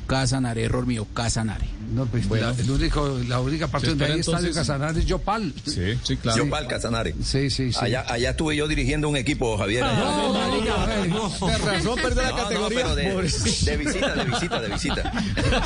[0.06, 1.66] Casanare, error mío, Casanare.
[1.92, 5.52] No, pues la, el único, la única parte donde hay estadio Casanare es Yopal.
[5.64, 6.44] Sí, sí, claro.
[6.44, 7.14] Yopal Casanare.
[7.24, 7.78] Sí, sí, sí.
[7.80, 9.82] Allá, allá estuve yo dirigiendo un equipo, Javier.
[9.82, 9.98] allá.
[9.98, 10.34] No,
[10.76, 11.28] a ver, no.
[11.48, 12.78] De razón perdió la No, no, categoría.
[12.84, 15.12] pero de, de visita, de visita, de visita.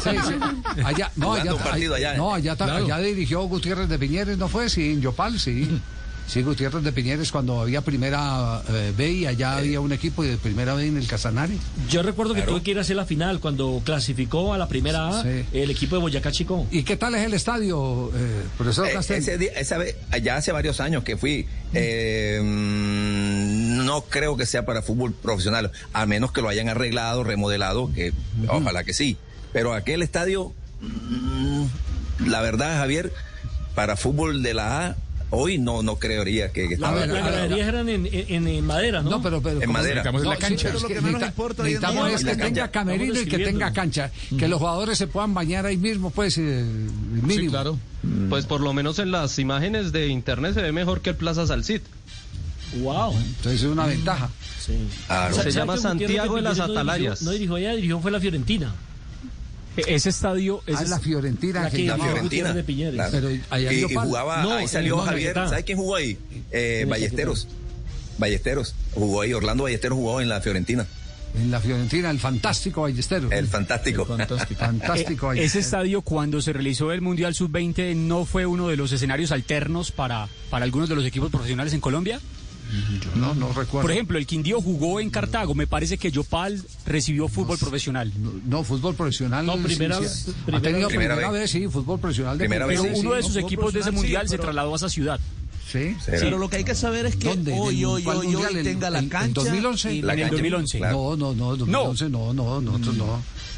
[0.03, 0.83] Sí, sí.
[0.85, 2.15] Allá, no, allá, un partido allá.
[2.15, 2.85] no, allá, Claro.
[2.87, 4.71] allá dirigió Gutiérrez de Piñeres, ¿no fue?
[4.71, 5.69] Sí, en Yopal, sí.
[6.31, 10.37] Sí, Gutiérrez de Piñeres cuando había primera eh, B y allá había un equipo de
[10.37, 11.55] primera B en el Casanare.
[11.89, 15.09] Yo recuerdo que tuve que ir a hacer la final cuando clasificó a la primera
[15.09, 15.45] A Sí.
[15.53, 16.69] el equipo de Boyacá Chico.
[16.71, 20.53] ¿Y qué tal es el estadio, eh, profesor Eh, ese día- esa vez, ya hace
[20.53, 26.31] varios años que fui, eh, mm, no creo que sea para fútbol profesional, a menos
[26.31, 28.13] que lo hayan arreglado, remodelado, que
[28.47, 29.17] ojalá que sí.
[29.53, 31.65] Pero aquel estadio, mm,
[32.27, 33.13] la verdad, Javier,
[33.75, 34.97] para fútbol de la A,
[35.31, 36.93] hoy no, no creería que, La-.
[36.93, 39.11] Las graderías eran en, en- en madera, ¿no?
[39.11, 40.03] No, pero, pero En madera.
[40.03, 40.69] Necesitamos la cancha.
[40.69, 44.11] Pero lo que no importa necesitamos es que tenga camerino y que tenga cancha.
[44.39, 47.31] Que los jugadores se puedan bañar ahí mismo, pues, eh, mínimo.
[47.41, 47.79] Sí, claro.
[48.29, 51.47] Pues por lo menos en las imágenes de internet se ve mejor que el Plaza
[51.47, 51.81] Salcid.
[52.83, 53.13] Wow.
[53.17, 54.31] Entonces es una ventaja.
[54.65, 54.73] Sí.
[55.07, 55.35] Claro.
[55.35, 57.23] Se ¿Sabe llama Santiago de las Piñeres no dirigió- Atalayas.
[57.23, 58.75] No dirigió allá, dirigió fue la Fiorentina.
[59.77, 61.63] E- Ese estadio Ah, es la Fiorentina.
[61.65, 61.97] La que La.
[61.97, 62.53] Fiorentina.
[62.53, 62.95] De Piñeres.
[62.95, 63.11] claro.
[63.13, 65.49] Pero allá y, jugaba, No, ahí salió el Javier, Caquetá.
[65.51, 66.19] ¿sabe quién jugó ahí?
[66.51, 67.47] Eh, el Ballesteros.
[68.19, 68.75] Ballesteros.
[68.95, 70.87] Jugó ahí, Orlando Ballesteros jugó en la Fiorentina.
[71.33, 73.31] En la Fiorentina, el fantástico Ballesteros.
[73.33, 74.05] El fantástico.
[74.05, 75.65] fantástico E- ese Ballesteros.
[75.65, 80.29] estadio cuando se realizó el Mundial Sub-20 no fue uno de los escenarios alternos para,
[80.51, 82.21] para algunos de los equipos profesionales en Colombia.
[82.71, 83.83] Yo no, no recuerdo.
[83.83, 85.55] Por ejemplo, el Quindío jugó en Cartago.
[85.55, 88.13] Me parece que Yopal recibió fútbol profesional.
[88.47, 89.45] No, fútbol profesional.
[89.45, 90.33] No, primera sí, vez, sí.
[90.45, 90.97] primera ha tenido vez.
[90.97, 91.51] primera, Primera vez, vez.
[91.51, 92.39] sí, fútbol profesional.
[92.39, 93.29] De Primera Pero vez, sí, uno de sí.
[93.29, 95.21] sus equipos de ese sí, mundial se pero- trasladó a esa ciudad.
[95.71, 95.97] Sí.
[96.05, 96.19] Será.
[96.21, 97.53] Pero lo que hay que saber es que ¿Dónde?
[97.57, 99.33] hoy, ¿En hoy, hoy, hoy ¿En- tenga la en- en cancha.
[99.41, 99.95] 2011?
[99.95, 100.79] y La en el cancha, 2011.
[100.79, 100.97] claro.
[101.17, 103.05] No, no, no, 2011 no, no, nosotros no.
[103.17, 103.50] Sí,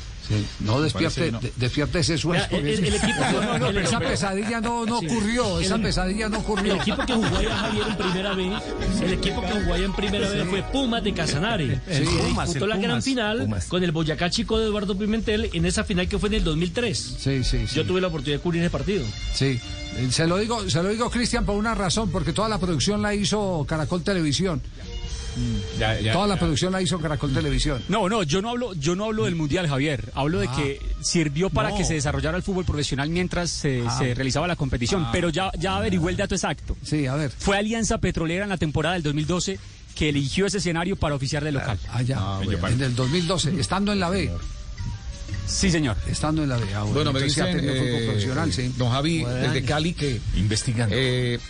[0.61, 1.41] No, despierte, no.
[1.57, 2.43] despierte ese sueño.
[2.51, 5.07] El- el- el equipo- No, no, no, el- pero esa pesadilla no, no Sí.
[5.07, 6.75] ocurrió, esa El- pesadilla no ocurrió.
[6.75, 8.63] El equipo que jugó allá Javier en primera vez,
[9.03, 11.81] el equipo que jugó allá en primera vez fue Pumas de Casanare.
[11.91, 12.05] Sí.
[12.05, 13.67] Pumas, disputó la gran final Pumas.
[13.67, 17.17] con el Boyacá Chico de Eduardo Pimentel en esa final que fue en el 2003.
[17.19, 19.05] Sí, sí, Yo tuve la oportunidad de cubrir ese partido.
[19.35, 19.61] Sí,
[19.95, 23.03] Eh, se lo digo, se lo digo Cristian por una razón, porque toda la producción
[23.03, 24.63] la hizo Caracol Televisión.
[25.79, 27.83] Ya, ya, toda la producción la hizo Caracol Televisión.
[27.89, 30.11] No, no, yo no hablo, yo no hablo del mundial, Javier.
[30.15, 30.55] Hablo de Ah.
[30.57, 31.77] que sirvió para No.
[31.77, 33.99] que se desarrollara el fútbol profesional mientras se, Ah.
[33.99, 35.05] se realizaba la competición.
[35.07, 35.11] Ah.
[35.13, 36.77] Pero ya, ya averigué el dato exacto.
[36.83, 37.31] Sí, a ver.
[37.31, 39.59] Fue Alianza Petrolera en la temporada del 2012
[39.95, 41.79] que eligió ese escenario para oficiar de local.
[41.91, 44.31] Ah, ya, en el 2012, estando en la B.
[45.47, 45.97] Sí, señor.
[46.07, 46.65] Estando en la B.
[46.75, 48.73] ah, Bueno, me dicen, eh, profesional, sí.
[48.77, 49.63] don Javi, desde.
[49.65, 50.95] Cali, que investigando.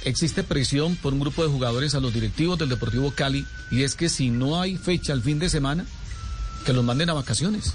[0.04, 3.94] existe presión por un grupo de jugadores a los directivos del Deportivo Cali, y es
[3.94, 5.84] que si no hay fecha el fin de semana,
[6.64, 7.74] que los manden a vacaciones,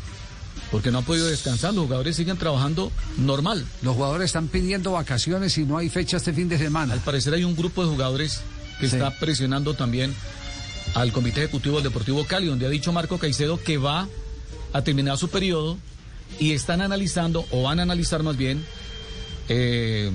[0.72, 3.66] porque no han podido descansar, los jugadores siguen trabajando normal.
[3.82, 6.94] Los jugadores están pidiendo vacaciones y no hay fecha este fin de semana.
[6.94, 8.42] Al parecer hay un grupo de jugadores
[8.80, 10.14] que está presionando también
[10.94, 14.08] al Comité Ejecutivo del Deportivo Cali, donde ha dicho Marco Caicedo que va
[14.74, 15.78] a terminar su periodo
[16.40, 18.64] y están analizando, o van a analizar más bien,
[19.50, 20.12] eh,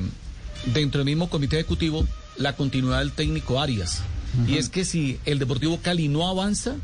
[0.66, 2.06] dentro del mismo Comité Ejecutivo,
[2.36, 4.02] la continuidad del técnico Arias.
[4.48, 6.76] Y es que si el Deportivo Cali no avanza,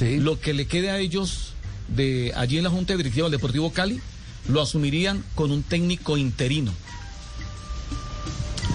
[0.00, 1.54] lo que le quede a ellos
[1.88, 4.00] de allí en la Junta Directiva del Deportivo Cali,
[4.48, 6.72] lo asumirían con un técnico interino.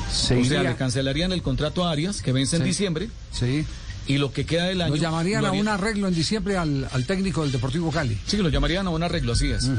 [0.09, 3.09] O sea, le cancelarían el contrato a Arias, que vence en diciembre.
[3.31, 3.65] Sí.
[4.07, 4.95] Y lo que queda del año.
[4.95, 8.17] Lo llamarían lo a un arreglo en diciembre al, al técnico del Deportivo Cali.
[8.25, 9.69] Sí, lo llamarían a un arreglo, así es.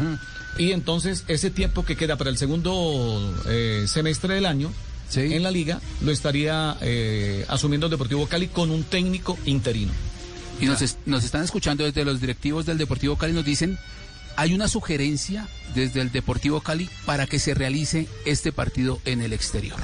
[0.58, 4.70] Y entonces, ese tiempo que queda para el segundo eh, semestre del año
[5.34, 9.92] en la liga, lo estaría eh, asumiendo el Deportivo Cali con un técnico interino.
[10.60, 13.78] Y nos, es- nos están escuchando desde los directivos del Deportivo Cali, nos dicen,
[14.36, 19.32] hay una sugerencia desde el Deportivo Cali para que se realice este partido en el
[19.32, 19.78] exterior.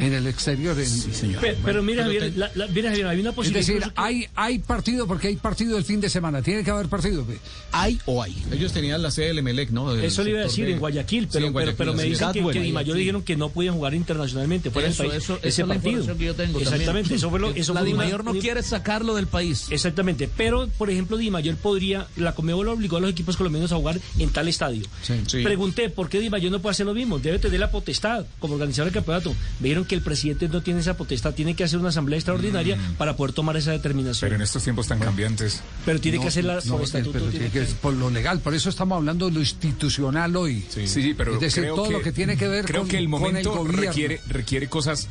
[0.00, 1.40] En el exterior, sí, señor.
[1.40, 3.60] Pe- pero mira, Pero Javier, te- la- la- mira, Javier, hay una Es posibilidad.
[3.60, 6.42] decir, incluso que- hay, hay partido porque hay partido el fin de semana.
[6.42, 7.24] Tiene que haber partido.
[7.72, 8.36] ¿Hay o hay?
[8.52, 9.92] Ellos tenían la sede del Emelec, ¿no?
[9.94, 11.94] Del Eso le iba a decir de- en Guayaquil, Sí, pero, en pero, Guayaquil, pero
[11.94, 12.08] me es.
[12.10, 12.94] dicen que, que Di Mayor Guayaquil.
[12.96, 15.22] dijeron que no podían jugar internacionalmente fuera Eso, del país.
[15.24, 16.00] eso- ese es la partido.
[16.16, 16.62] que yo tengo también.
[16.62, 19.66] Exactamente, eso fue lo eso La fue Di una- Mayor no quiere sacarlo del país.
[19.70, 23.76] Exactamente, pero por ejemplo Di Mayor podría, la Comebol obligó a los equipos colombianos a
[23.76, 24.86] jugar en tal estadio.
[25.02, 25.42] Sí.
[25.42, 28.54] Pregunté por qué Di Mayor no puede hacer lo mismo, debe tener la potestad como
[28.54, 29.34] organizador del campeonato.
[29.60, 32.78] Me dijeron que el presidente no tiene esa potestad, tiene que hacer una asamblea extraordinaria
[32.96, 34.20] para poder tomar esa determinación.
[34.28, 35.60] Pero en estos tiempos tan cambiantes.
[35.84, 37.18] Pero tiene que hacerla no, por estatuto.
[37.28, 38.38] tiene que- que- por lo legal.
[38.38, 40.64] Por eso estamos hablando de lo institucional hoy.
[40.68, 42.98] Sí, sí, pero es decir, creo todo lo que tiene que ver creo con, que
[42.98, 43.82] el con momento gobierno.
[43.82, 45.08] requiere requiere cosas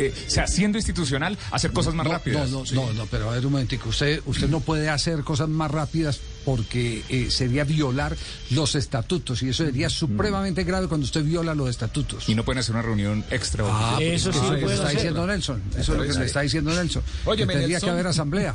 [0.00, 2.50] eh, o sea, siendo institucional, hacer cosas más no, rápidas.
[2.50, 3.88] No, no, no, no, pero a ver un momentico.
[3.88, 8.16] Usted, usted no puede hacer cosas más rápidas porque eh, sería violar
[8.52, 12.26] los estatutos y eso sería supremamente grave cuando usted viola los estatutos.
[12.26, 13.64] Y no pueden hacer una reunión extra.
[13.68, 15.62] Ah, eso es lo que le está diciendo Nelson.
[15.76, 17.02] Eso es lo que le está diciendo Nelson.
[17.26, 17.86] Óyeme, que tendría Nelson.
[17.86, 18.54] que haber asamblea.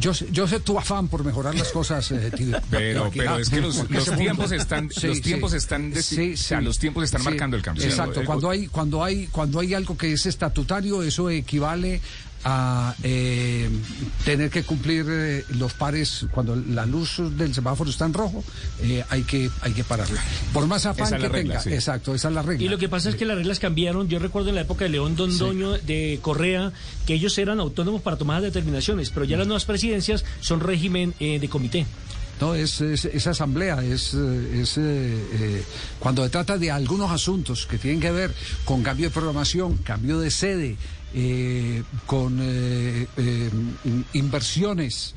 [0.00, 2.60] Yo, sé- yo sé tu afán por mejorar las cosas, eh, Tibio.
[2.70, 3.76] Pero, pero es que los,
[4.18, 5.22] tiempos están, Sí, los sí.
[5.22, 6.64] tiempos están, desti- Sí, o sea, sí.
[6.64, 7.84] los tiempos están Sí, marcando el cambio.
[7.86, 8.20] Exacto.
[8.20, 12.02] Eh, Cuando hay, cuando hay, cuando hay algo que es estatutario, eso equivale
[12.44, 13.68] a eh,
[14.24, 18.44] tener que cumplir eh, los pares cuando la luz del semáforo está en rojo,
[18.82, 20.22] eh, hay que, hay que pararla.
[20.52, 21.60] Por más afán Esa que regla, tenga.
[21.60, 21.72] sí.
[21.72, 22.64] Exacto, esa es la regla.
[22.64, 24.08] Y lo que pasa es que las reglas cambiaron.
[24.08, 26.72] Yo recuerdo en la época de León Dondoño, de Correa,
[27.06, 31.14] que ellos eran autónomos para tomar las determinaciones, pero ya las nuevas presidencias son régimen
[31.20, 31.86] eh, de comité.
[32.40, 35.64] No, es, es, es asamblea, es, es eh, eh,
[35.98, 38.30] cuando se trata de algunos asuntos que tienen que ver
[38.66, 40.76] con cambio de programación, cambio de sede,
[41.14, 43.50] eh, con eh, eh,
[44.12, 45.14] inversiones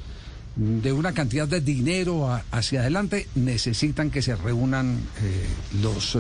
[0.55, 4.99] de una cantidad de dinero hacia adelante, necesitan que se reúnan
[5.81, 6.17] los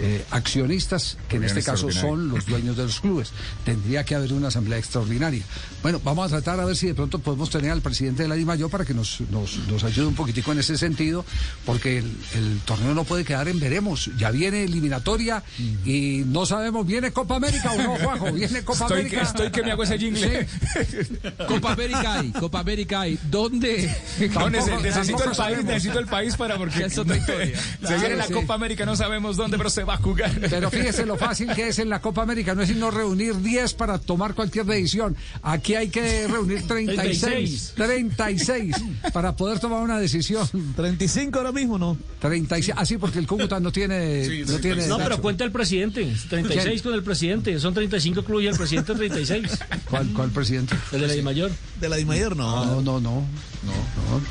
[0.00, 3.32] eh, accionistas, que en este caso son los dueños de los clubes.
[3.64, 5.42] Tendría que haber una asamblea extraordinaria.
[5.82, 8.34] Bueno, vamos a tratar a ver si de pronto podemos tener al presidente de la
[8.34, 11.24] DIMAYO para que nos, nos, nos ayude un poquitico en ese sentido,
[11.66, 14.10] porque el, el torneo no puede quedar en veremos.
[14.18, 15.42] Ya viene eliminatoria
[15.84, 18.32] y no sabemos, ¿viene Copa América o no, Juanjo?
[18.32, 19.20] ¿Viene Copa Estoy América?
[19.20, 20.46] que- estoy que me hago ese jingle.
[21.48, 23.18] Copa América hay, Copa América hay.
[23.30, 23.94] ¿Dónde?
[24.40, 27.58] No, nece- necesito el país, necesito el país para porque Es otra historia.
[27.86, 28.26] se viene la.
[28.28, 30.30] Copa América, no sabemos dónde, pero se va a jugar.
[30.48, 33.74] Pero fíjese lo fácil que es en la Copa América, no es sino reunir 10
[33.74, 35.16] para tomar cualquier decisión.
[35.42, 38.76] Aquí hay que reunir 36, 36
[39.12, 40.48] para poder tomar una decisión.
[40.76, 41.96] 35 ahora mismo, ¿no?
[42.20, 46.12] 36, así porque el Cúcuta no tiene no tiene No, pero cuenta el presidente.
[46.28, 46.82] 36 ¿Quién?
[46.82, 47.58] con el presidente.
[47.58, 49.58] Son 35 clubes y el presidente 36.
[49.88, 50.76] ¿Cuál, cuál presidente?
[50.92, 51.50] El de la Di Mayor.
[51.80, 52.80] De la Di Mayor, no.
[52.80, 53.24] No, no, no.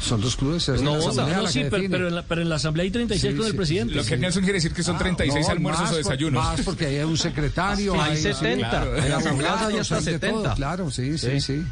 [0.01, 0.69] son dos clubes.
[0.69, 3.31] es No, no, la sí, pero, pero en la, pero en la asamblea hay 36
[3.31, 3.95] Sí, con el sí, presidente.
[3.95, 6.43] Lo que Nelson quiere decir que son 36 No, almuerzos más o por- desayunos.
[6.43, 8.01] Más porque hay un secretario.
[8.01, 8.69] Hay sí, 70.
[8.69, 10.55] claro, En la hay asamblea abogados, hay hasta hay de todo, 70.
[10.55, 11.63] Claro, sí, sí, sí.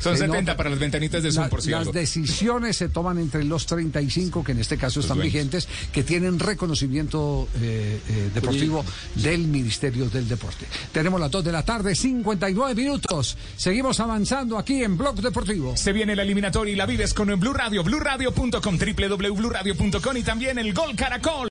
[0.00, 1.84] Son Sí, no, 70 para las ventanitas de Zoom, La- por cierto.
[1.86, 5.32] Las decisiones se toman entre los 35, que en este caso están dueños.
[5.34, 8.84] vigentes, que tienen reconocimiento eh, eh, deportivo
[9.16, 10.66] del Ministerio del Deporte.
[10.92, 13.36] Tenemos las 2 de la tarde, 59 minutos.
[13.56, 15.76] Seguimos avanzando aquí en Blog Deportivo.
[15.76, 20.72] Se viene la eliminatoria y la vives con Blue Radio, BlueRadio.com, www.bluradio.com y también el
[20.72, 21.48] Gol Caracol.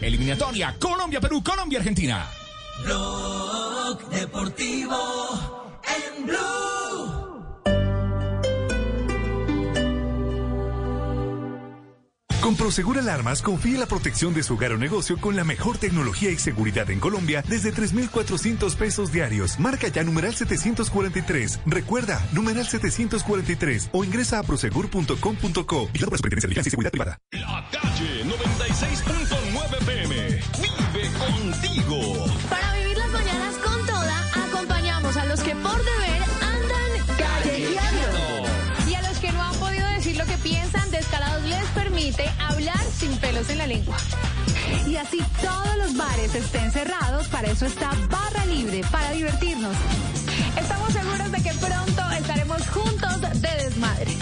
[0.00, 2.26] Eliminatoria Colombia-Perú, Colombia-Argentina.
[2.82, 6.46] Blog Deportivo en Blue.
[12.40, 15.76] Con Prosegur Alarmas, confíe en la protección de su hogar o negocio con la mejor
[15.76, 19.60] tecnología y seguridad en Colombia desde 3,400 pesos diarios.
[19.60, 21.60] Marca ya numeral 743.
[21.66, 25.88] Recuerda, numeral 743 o ingresa a prosegur.com.co.
[25.88, 27.18] Por la Superintendencia de y Seguridad Privada.
[27.32, 30.15] La calle 96.9 PM.
[31.56, 32.26] Contigo.
[32.50, 38.90] Para vivir las mañanas con toda, acompañamos a los que por deber andan callejeando.
[38.90, 42.80] Y a los que no han podido decir lo que piensan, Descarados les permite hablar
[42.98, 43.96] sin pelos en la lengua.
[44.86, 49.76] Y así todos los bares estén cerrados, para eso está Barra Libre, para divertirnos.
[50.58, 54.12] Estamos seguros de que pronto estaremos juntos de desmadre.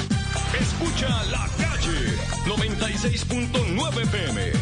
[0.61, 4.52] Escucha La Calle 96.9 PM.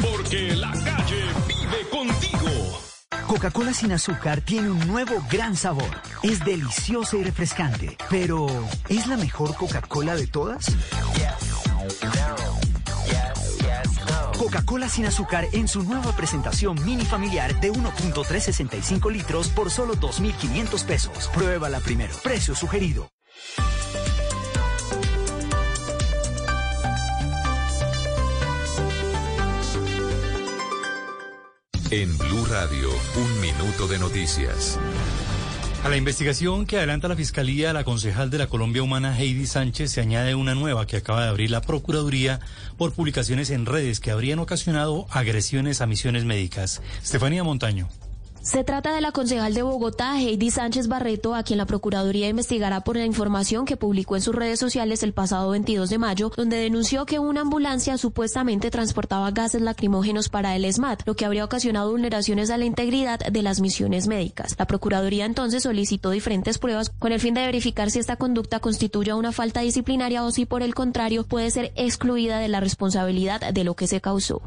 [0.00, 2.80] Porque la calle vive contigo.
[3.26, 5.90] Coca-Cola sin azúcar tiene un nuevo gran sabor.
[6.22, 7.96] Es deliciosa y refrescante.
[8.08, 8.46] Pero,
[8.88, 10.66] ¿es la mejor Coca-Cola de todas?
[14.38, 20.84] Coca-Cola sin azúcar en su nueva presentación mini familiar de 1.365 litros por solo 2.500
[20.84, 21.30] pesos.
[21.34, 22.14] Pruébala primero.
[22.22, 23.08] Precio sugerido.
[31.92, 34.78] En Blue Radio, un minuto de noticias.
[35.84, 39.92] A la investigación que adelanta la Fiscalía, la concejal de la Colombia Humana, Heidi Sánchez,
[39.92, 42.40] se añade una nueva que acaba de abrir la Procuraduría
[42.78, 46.80] por publicaciones en redes que habrían ocasionado agresiones a misiones médicas.
[47.02, 47.90] Estefanía Montaño.
[48.42, 52.80] Se trata de la concejal de Bogotá, Heidi Sánchez Barreto, a quien la Procuraduría investigará
[52.80, 56.56] por la información que publicó en sus redes sociales el pasado 22 de mayo, donde
[56.56, 61.92] denunció que una ambulancia supuestamente transportaba gases lacrimógenos para el ESMAD, lo que habría ocasionado
[61.92, 64.56] vulneraciones a la integridad de las misiones médicas.
[64.58, 69.14] La Procuraduría entonces solicitó diferentes pruebas con el fin de verificar si esta conducta constituye
[69.14, 73.62] una falta disciplinaria o si por el contrario puede ser excluida de la responsabilidad de
[73.62, 74.42] lo que se causó.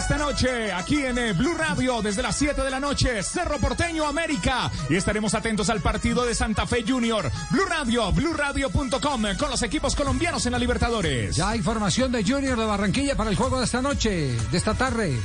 [0.00, 4.06] Esta noche, aquí en eh, Blue Radio, desde las 7 de la noche, Cerro Porteño,
[4.06, 4.70] América.
[4.88, 7.30] Y estaremos atentos al partido de Santa Fe Junior.
[7.50, 11.36] Blue Radio, BlueRadio.com, con los equipos colombianos en la Libertadores.
[11.36, 15.20] Ya información de Junior de Barranquilla para el juego de esta noche, de esta tarde.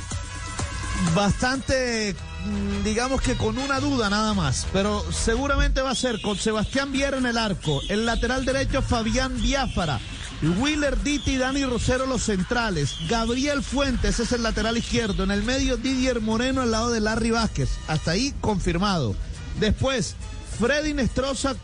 [1.14, 2.14] Bastante,
[2.44, 6.92] mm, digamos que con una duda nada más, pero seguramente va a ser con Sebastián
[6.92, 10.00] Viera en el arco, el lateral derecho Fabián Biafara,
[10.42, 15.42] Willer Ditti y Dani Rosero los centrales, Gabriel Fuentes es el lateral izquierdo, en el
[15.42, 19.14] medio Didier Moreno al lado de Larry Vázquez, hasta ahí confirmado.
[19.58, 20.14] Después,
[20.58, 21.56] Freddy Nestroza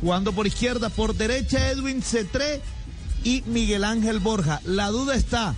[0.00, 2.60] jugando por izquierda, por derecha Edwin Cetré
[3.22, 4.60] y Miguel Ángel Borja.
[4.64, 5.54] La duda está,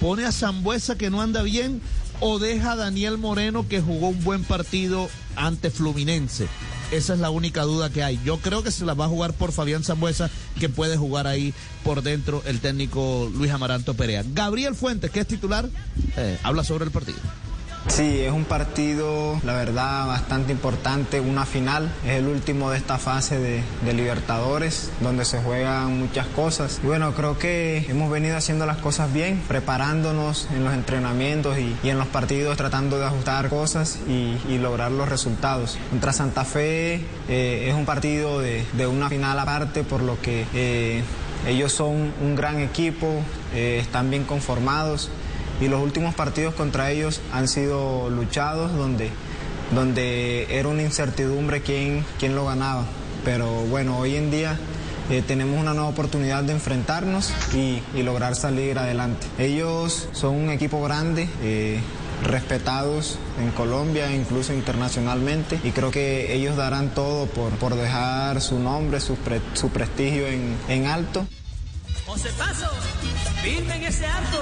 [0.00, 1.80] pone a Zambuesa que no anda bien
[2.18, 6.48] o deja a Daniel Moreno que jugó un buen partido ante Fluminense.
[6.90, 8.18] Esa es la única duda que hay.
[8.24, 11.52] Yo creo que se la va a jugar por Fabián Zambuesa, que puede jugar ahí
[11.84, 14.24] por dentro el técnico Luis Amaranto Perea.
[14.26, 15.68] Gabriel Fuentes, que es titular,
[16.16, 17.18] eh, habla sobre el partido.
[17.88, 21.90] Sí, es un partido, la verdad, bastante importante, una final.
[22.04, 26.80] Es el último de esta fase de, Libertadores, donde se juegan muchas cosas.
[26.84, 31.88] Y bueno, creo que hemos venido haciendo las cosas bien, preparándonos en los entrenamientos y,
[31.88, 35.78] en los partidos, tratando de ajustar cosas y, lograr los resultados.
[35.90, 40.44] Contra Santa Fe eh, es un partido de, de, una final aparte, por lo que
[40.52, 41.02] eh,
[41.46, 43.22] ellos son un gran equipo,
[43.54, 45.10] eh, están bien conformados
[45.60, 49.10] y los últimos partidos contra ellos han sido luchados donde,
[49.74, 52.84] donde era una incertidumbre quién, quién lo ganaba.
[53.24, 54.56] Pero bueno, hoy en día
[55.10, 59.26] eh, tenemos una nueva oportunidad de enfrentarnos y, lograr salir adelante.
[59.38, 61.28] Ellos son un equipo grande.
[61.42, 61.80] Eh,
[62.22, 68.58] respetados en Colombia, incluso internacionalmente, y creo que ellos darán todo por, por dejar su
[68.58, 71.26] nombre, su, pre, su prestigio en, alto.
[72.06, 72.68] José Paso,
[73.42, 74.38] firme en ese arco.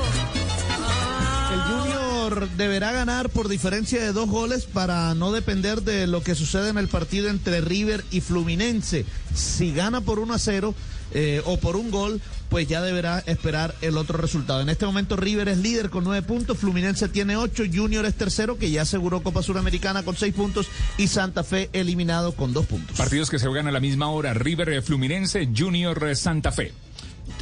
[1.56, 6.34] El Junior deberá ganar por diferencia de dos goles para no depender de lo que
[6.34, 9.06] sucede en el partido entre River y Fluminense.
[9.34, 10.74] Si gana por 1 a 0
[11.12, 14.60] eh, o por un gol, pues ya deberá esperar el otro resultado.
[14.60, 18.58] En este momento River es líder con nueve puntos, Fluminense tiene ocho, Junior es tercero,
[18.58, 22.98] que ya aseguró Copa Suramericana con seis puntos, y Santa Fe eliminado con dos puntos.
[22.98, 26.74] Partidos que se juegan a la misma hora, River eh, Fluminense, Junior eh, Santa Fe.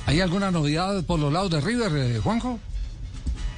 [0.06, 2.60] ¿Hay alguna novedad por los lados de River, Juanjo?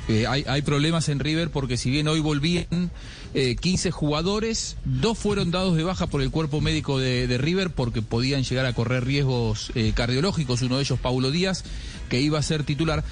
[0.09, 2.93] Eh, hay, problemas en River porque si bien hoy volvían
[3.35, 7.71] eh, 15 jugadores, dos fueron dados de baja por el cuerpo médico de, de River
[7.71, 11.65] porque podían llegar a correr riesgos eh, cardiológicos, uno de ellos Paulo Díaz,
[12.09, 13.03] que iba a ser titular.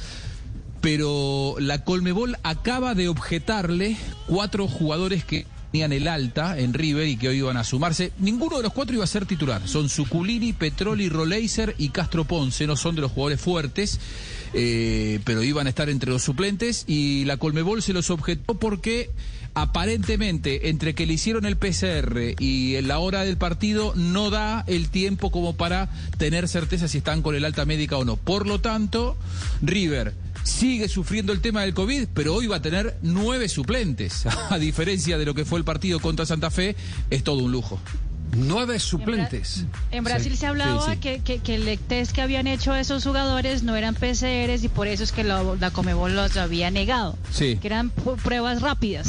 [0.80, 3.96] Pero la Colmebol acaba de objetarle
[4.28, 8.12] cuatro jugadores que tenían el alta en River y que hoy iban a sumarse.
[8.20, 9.66] Ninguno de los cuatro iba a ser titular.
[9.66, 12.68] Son Suculini, Petroli, Roleiser y Castro Ponce.
[12.68, 13.98] No son de los jugadores fuertes,
[14.54, 16.84] eh, pero iban a estar entre los suplentes.
[16.86, 19.10] Y la Colmebol se los objetó porque
[19.54, 24.64] aparentemente entre que le hicieron el PCR y en la hora del partido no da
[24.66, 28.16] el tiempo como para tener certeza si están con el alta médica o no.
[28.16, 29.16] Por lo tanto,
[29.62, 34.26] River sigue sufriendo el tema del COVID, pero hoy va a tener nueve suplentes.
[34.50, 36.76] A diferencia de lo que fue el partido contra Santa Fe,
[37.10, 37.80] es todo un lujo.
[38.36, 39.64] Nueve suplentes.
[39.90, 40.38] En Brasil Sí.
[40.38, 40.96] se hablaba Sí, sí.
[40.98, 44.86] Que, que, que el test que habían hecho esos jugadores no eran PCRs y por
[44.86, 47.16] eso es que la, la Comebol los había negado.
[47.30, 47.56] Sí.
[47.60, 49.08] Que eran pruebas rápidas.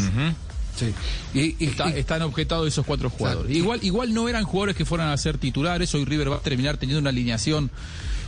[0.76, 0.94] Sí.
[1.34, 3.56] Y, Está- están objetados esos cuatro jugadores.
[3.56, 5.94] Igual, igual no eran jugadores que fueran a ser titulares.
[5.96, 7.72] Hoy River va a terminar teniendo una alineación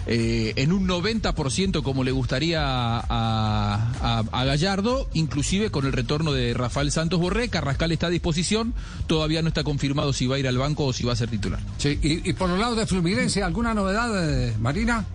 [0.07, 6.53] eh, en un 90% como le gustaría a, a- Gallardo, inclusive con el retorno de
[6.53, 7.49] Rafael Santos Borré.
[7.49, 8.73] Carrascal está a disposición.
[9.07, 11.29] Todavía no está confirmado si va a ir al banco o si va a ser
[11.29, 11.59] titular.
[11.77, 14.09] Sí, y, y por los lados de Fluminense, ¿alguna novedad,
[14.47, 15.05] eh, Marina?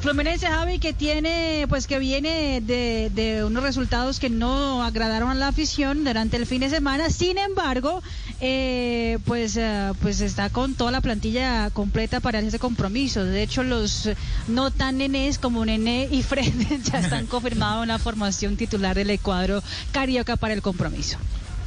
[0.00, 5.34] Fluminense Javi que tiene, pues que viene de, de unos resultados que no agradaron a
[5.34, 7.10] la afición durante el fin de semana.
[7.10, 8.02] Sin embargo,
[8.40, 13.24] eh, pues, eh, pues está con toda la plantilla completa para ese compromiso.
[13.24, 14.08] De hecho, los
[14.48, 16.52] no tan nenes como Nene y Fred
[16.84, 19.62] ya están confirmados en la formación titular del cuadro
[19.92, 21.18] carioca para el compromiso.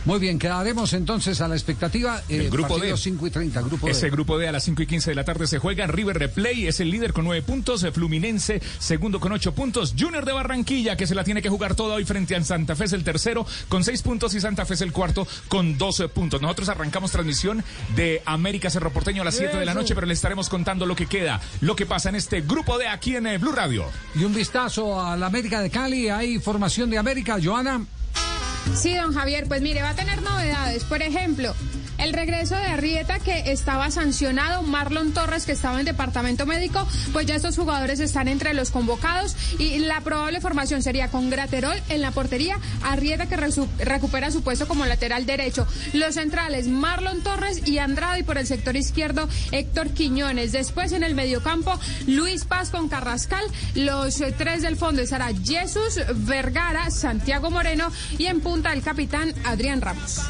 [0.06, 2.22] Muy bien, quedaremos entonces a la expectativa.
[2.30, 2.96] eh, El grupo D.
[2.96, 4.12] 5 y 30, grupo Ese D.
[4.12, 5.88] grupo D a las 5 y 15 de la tarde se juega.
[5.88, 7.86] River Replay es el líder con 9 puntos.
[7.94, 9.94] Fluminense, segundo con 8 puntos.
[10.00, 12.86] Junior de Barranquilla, que se la tiene que jugar toda hoy frente a Santa Fe,
[12.86, 14.34] es el tercero con 6 puntos.
[14.34, 16.42] Y Santa Fe es el cuarto con 12 puntos.
[16.42, 17.64] Nosotros arrancamos transmisión
[17.96, 20.96] de América Cerro Porteño a las 7 de la noche, pero le estaremos contando lo
[20.96, 23.86] que queda, lo que pasa en este grupo D aquí en eh, Blue Radio.
[24.16, 26.10] Y un vistazo a la América de Cali.
[26.10, 27.86] Hay formación de América, Joana.
[28.76, 30.84] Sí, don Javier, pues mire, va a tener novedades.
[30.86, 31.54] Por ejemplo,
[32.00, 37.26] el regreso de Arrieta que estaba sancionado, Marlon Torres que estaba en departamento médico, pues
[37.26, 42.02] ya estos jugadores están entre los convocados y la probable formación sería con Graterol en
[42.02, 43.38] la portería, Arrieta que
[43.80, 48.48] recupera su puesto como lateral derecho, los centrales Marlon Torres y Andrade y por el
[48.48, 50.52] sector izquierdo Héctor Quiñones.
[50.52, 51.78] Después en el mediocampo
[52.08, 53.44] Luis Paz con Carrascal,
[53.76, 59.34] los eh, tres del fondo estará Jesús Vergara, Santiago Moreno y en punta el capitán
[59.46, 60.22] Adrián Ramos.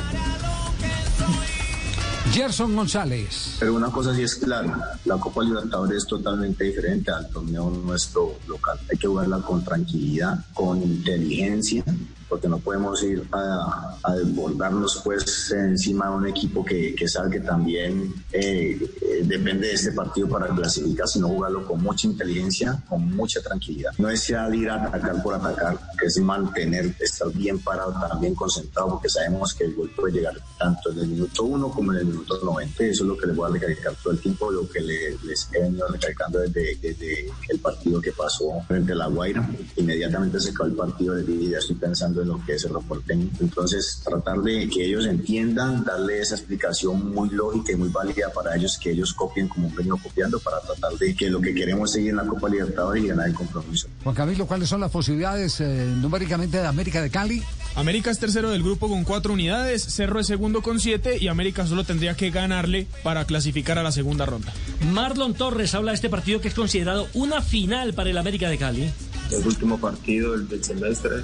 [2.32, 3.56] Gerson González.
[3.60, 8.36] Pero una cosa sí es clara, la Copa Libertadores es totalmente diferente al torneo nuestro
[8.48, 8.80] local.
[8.92, 11.84] Hay que jugarla con tranquilidad, con inteligencia,
[12.30, 17.32] porque no podemos ir a, a desbordarnos pues encima de un equipo que, que sabe
[17.32, 22.82] que también eh, eh, depende de este partido para clasificar, sino jugarlo con mucha inteligencia,
[22.88, 23.92] con mucha tranquilidad.
[23.98, 29.10] No es ir a atacar por atacar, es mantener, estar bien parado, también concentrado, porque
[29.10, 32.40] sabemos que el gol puede llegar tanto en el minuto uno como en el minuto
[32.44, 32.84] 90.
[32.84, 35.50] Eso es lo que les voy a recalcar todo el tiempo, lo que le- les
[35.54, 39.50] he venido recalcando desde, desde el partido que pasó frente a La Guaira.
[39.76, 43.30] Inmediatamente se acabó el partido y ya estoy pensando en lo que es el reporteño.
[43.40, 48.56] Entonces, tratar de que ellos entiendan, darle esa explicación muy lógica y muy válida para
[48.56, 51.90] ellos, que ellos copien como han venido copiando, para tratar de que lo que queremos
[51.90, 53.88] es seguir en la Copa Libertadores y ganar el compromiso.
[54.04, 57.44] Juan Camilo, ¿cuáles son las posibilidades eh, numéricamente de América de Cali?
[57.76, 61.66] América es tercero del grupo con cuatro unidades, Cerro es segundo con siete y América
[61.66, 64.54] solo tendría que ganarle para clasificar a la segunda ronda.
[64.92, 68.58] Marlon Torres habla de este partido que es considerado una final para el América de
[68.58, 68.92] Cali.
[69.32, 71.24] el último partido del semestre,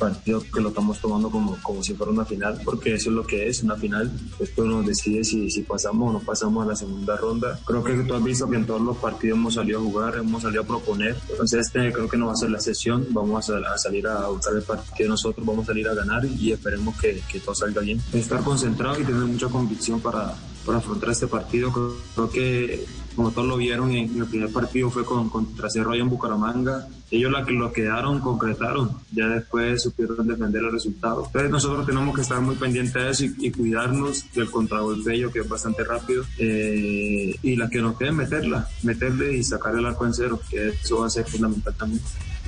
[0.00, 3.26] partido que lo estamos tomando como, como si fuera una final, porque eso es lo
[3.26, 4.10] que es, una final.
[4.38, 7.60] Después uno decide si, si pasamos o no pasamos a la segunda ronda.
[7.64, 10.42] Creo que tú has visto que en todos los partidos hemos salido a jugar, hemos
[10.42, 11.16] salido a proponer.
[11.28, 14.26] Entonces este creo que no va a ser la sesión, vamos a, a salir a
[14.28, 17.82] buscar el partido nosotros, vamos a salir a ganar y esperemos que, que todo salga
[17.82, 18.00] bien.
[18.12, 20.34] Estar concentrado y tener mucha convicción para,
[20.64, 21.70] para afrontar este partido.
[22.14, 22.86] Creo que
[23.20, 26.88] como todos lo vieron en, el primer partido fue con, contra Cerro en Bucaramanga.
[27.10, 31.26] Ellos la lo quedaron, concretaron, ya después supieron defender el resultado.
[31.26, 35.48] Entonces nosotros tenemos que estar muy pendientes de eso y, cuidarnos del contragolpeo que es
[35.50, 40.14] bastante rápido eh, y la que nos quede meterla, meterle y sacar el arco en
[40.14, 42.00] cero, que eso va a ser fundamental también.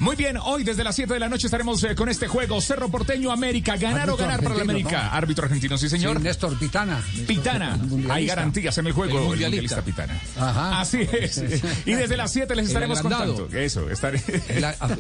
[0.03, 2.89] Muy bien, hoy desde las 7 de la noche estaremos eh, con este juego Cerro
[2.89, 3.77] Porteño América.
[3.77, 5.11] Ganar o ganar para la América.
[5.13, 6.21] Árbitro argentino, sí, señor.
[6.21, 7.01] Néstor Pitana.
[7.25, 7.79] Pitana.
[8.11, 9.21] Hay garantías en el juego.
[9.21, 10.21] El mundialista, Pitana.
[10.37, 10.81] Ajá.
[10.81, 11.45] Así es.
[11.87, 13.49] Y desde las 7 les estaremos contando.
[13.53, 14.19] Eso, estaré.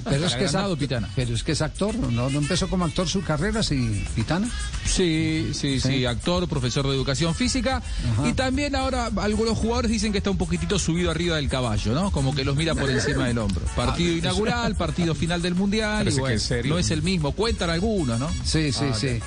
[0.05, 1.09] Pero, es que es, Pitana.
[1.17, 1.97] pero es que es actor.
[1.97, 2.31] ¿no?
[2.31, 4.49] ¿No empezó como actor su carrera, sí, Pitana?
[4.85, 7.83] Sí, sí, sí, actor, profesor de educación física.
[8.25, 12.13] Y también ahora algunos jugadores dicen que está un poquitito subido arriba del caballo, ¿no?
[12.13, 13.65] Como que los mira por encima del hombro.
[13.75, 16.07] Partido ah, inaugural, partido partido final del Mundial.
[16.09, 18.29] Y no es el mismo, cuentan algunos, ¿no?
[18.45, 19.21] Sí, sí, ah, sí.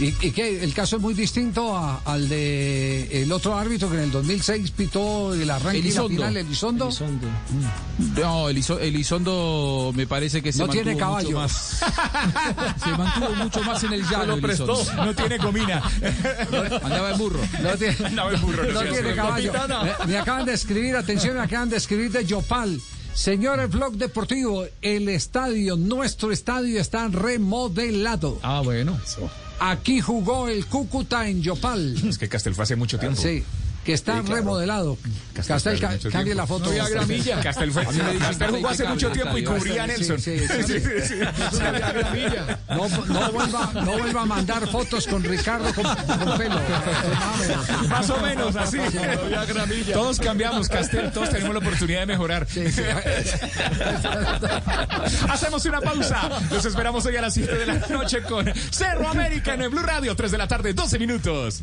[0.00, 0.64] ¿Y, ¿Y, qué?
[0.64, 5.34] El caso es muy distinto al de el otro árbitro que en el 2006 pitó
[5.34, 6.22] el arranque Elizondo.
[6.22, 6.84] la final, Elizondo.
[6.86, 7.28] Elizondo.
[7.28, 8.20] Mm.
[8.20, 11.28] No, Elizondo me parece que se no tiene caballo.
[11.28, 11.52] Mucho más.
[12.82, 14.38] se mantuvo mucho más en el llano.
[14.38, 14.82] Prestó.
[14.96, 15.82] No tiene comina.
[16.82, 17.40] Andaba en burro.
[17.62, 18.72] No tiene, Andaba en burro.
[18.72, 19.52] No, tiene caballo.
[20.00, 22.80] Me, me, acaban de escribir, atención, me acaban de escribir de Yopal.
[23.14, 28.38] Señores, Blog Deportivo, el estadio, nuestro estadio está remodelado.
[28.42, 28.98] Ah, bueno.
[29.60, 31.96] Aquí jugó el Cúcuta en Yopal.
[32.08, 33.20] Es que Castel fue hace mucho tiempo.
[33.20, 33.44] Sí
[33.84, 34.96] que está remodelado.
[35.34, 35.80] Castel,
[36.10, 36.72] cambie la foto.
[36.72, 37.40] No gramilla.
[37.40, 37.84] Castel, fue,
[38.18, 40.20] Castel jugó hace mucho tiempo y cubría a Nelson.
[40.20, 41.14] Sí, sí, sí.
[42.68, 45.84] No, no, vuelva, no vuelva a mandar fotos con Ricardo con,
[46.38, 46.60] pelo.
[47.88, 48.76] Más o menos así.
[49.92, 52.42] Todos cambiamos, Castel, todos tenemos la oportunidad de mejorar.
[55.28, 56.28] Hacemos una pausa.
[56.50, 59.82] Los esperamos hoy a las 7 de la noche con Cerro América en el Blue
[59.82, 61.62] Radio, 3 de la tarde, 12 minutos.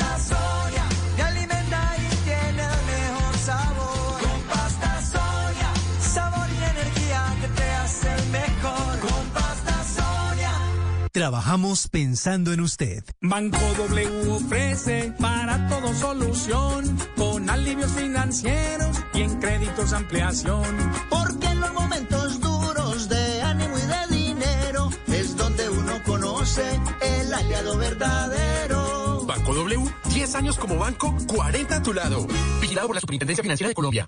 [11.11, 13.03] Trabajamos pensando en usted.
[13.19, 20.63] Banco W ofrece para todo solución, con alivios financieros y en créditos ampliación.
[21.09, 27.33] Porque en los momentos duros de ánimo y de dinero es donde uno conoce el
[27.33, 29.25] aliado verdadero.
[29.25, 29.83] Banco W
[30.13, 32.25] 10 años como banco, 40 a tu lado.
[32.61, 34.07] Vigilado por la Superintendencia Financiera de Colombia.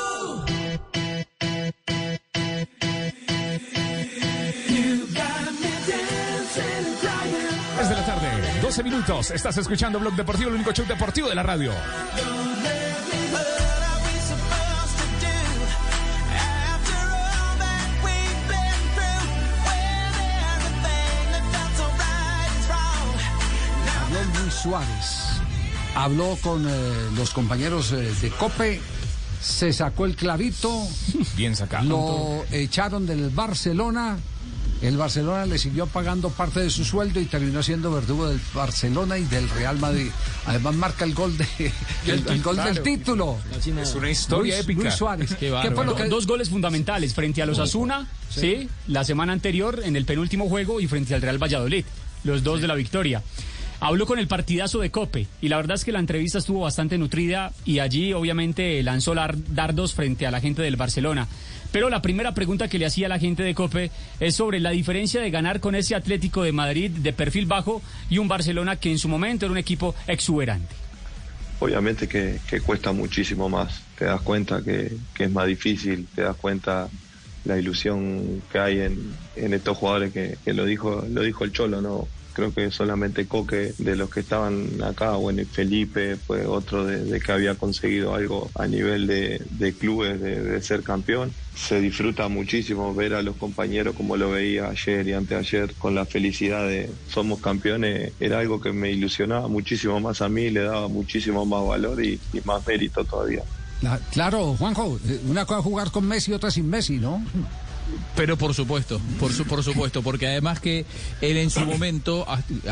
[8.71, 9.31] 12 minutos.
[9.31, 11.73] Estás escuchando Blog Deportivo, el único show deportivo de la radio.
[23.99, 25.41] Habló Luis Suárez.
[25.93, 26.71] Habló con eh,
[27.17, 28.79] los compañeros eh, de COPE
[29.41, 30.87] se sacó el clavito.
[31.35, 31.89] Bien sacado.
[31.89, 34.17] Lo echaron del Barcelona
[34.81, 39.17] el Barcelona le siguió pagando parte de su sueldo y terminó siendo verdugo del Barcelona
[39.17, 40.09] y del Real Madrid.
[40.45, 41.45] Además marca el gol de
[42.07, 43.37] el, gol del título.
[43.57, 44.81] Es una historia épica.
[44.81, 45.37] Luis Suárez.
[46.09, 48.67] Dos goles fundamentales frente a los Asuna, sí.
[48.87, 51.85] la semana anterior en el penúltimo juego y frente al Real Valladolid,
[52.23, 53.21] los dos de la victoria.
[53.79, 56.99] Habló con el partidazo de Cope y la verdad es que la entrevista estuvo bastante
[56.99, 61.27] nutrida y allí obviamente lanzó dardos frente a la gente del Barcelona.
[61.71, 65.21] Pero la primera pregunta que le hacía la gente de COPE es sobre la diferencia
[65.21, 68.99] de ganar con ese Atlético de Madrid de perfil bajo y un Barcelona que en
[68.99, 70.75] su momento era un equipo exuberante.
[71.59, 76.89] Obviamente que, cuesta muchísimo más, te das cuenta que, es más difícil, te das cuenta
[77.45, 82.07] la ilusión que hay en, estos jugadores que, lo dijo lo dijo el Cholo, ¿no?
[82.33, 87.31] Creo que solamente Coque de los que estaban acá, bueno, Felipe fue otro de, que
[87.31, 91.31] había conseguido algo a nivel de, clubes de, ser campeón.
[91.55, 96.05] Se disfruta muchísimo ver a los compañeros como lo veía ayer y anteayer con la
[96.05, 98.13] felicidad de somos campeones.
[98.19, 102.19] Era algo que me ilusionaba muchísimo más a mí, le daba muchísimo más valor y,
[102.45, 103.43] más mérito todavía.
[103.81, 107.23] La- claro, Juanjo, eh, una cosa jugar con Messi otra sin Messi, ¿no?
[108.15, 110.85] Pero por supuesto, por, su, por supuesto, porque además que
[111.21, 112.25] él en su momento,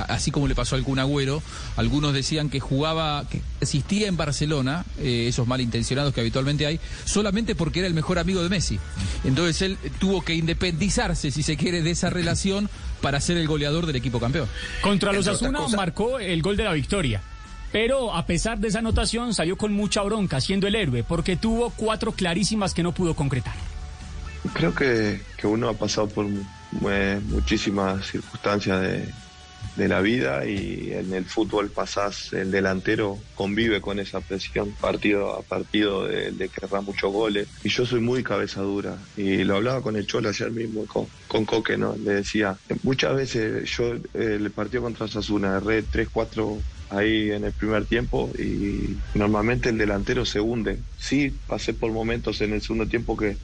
[0.08, 1.42] así como le pasó al Kun Agüero,
[1.78, 7.56] algunos decían que jugaba, que existía en Barcelona, eh, esos malintencionados que habitualmente hay, solamente
[7.56, 8.80] porque era el mejor amigo de Messi.
[9.24, 12.70] Entonces él tuvo que independizarse, si se quiere, de esa relación
[13.02, 14.48] para ser el goleador del equipo campeón.
[14.82, 17.22] Contra los Asuna marcó el gol de la victoria.
[17.72, 21.70] Pero a pesar de esa anotación salió con mucha bronca siendo el héroe porque tuvo
[21.70, 23.54] cuatro clarísimas que no pudo concretar.
[24.54, 26.46] Creo que, que uno ha pasado por mu-
[27.22, 29.16] muchísimas circunstancias de,
[29.76, 35.36] de la vida y en el fútbol pasás, el delantero convive con esa presión partido
[35.38, 36.52] a partido de, de
[36.84, 37.50] muchos goles.
[37.64, 41.14] Y yo soy muy cabeza dura y lo hablaba con el Cholo ayer mismo, con,
[41.28, 41.96] con Coque, ¿no?
[41.98, 47.46] Le decía, muchas veces yo eh, el partido contra Sasuna erré 3, 4 ahí en
[47.46, 50.86] el primer tiempo y normalmente el delantero se hunde.
[50.96, 53.40] Sí, pasé por momentos en el segundo tiempo que,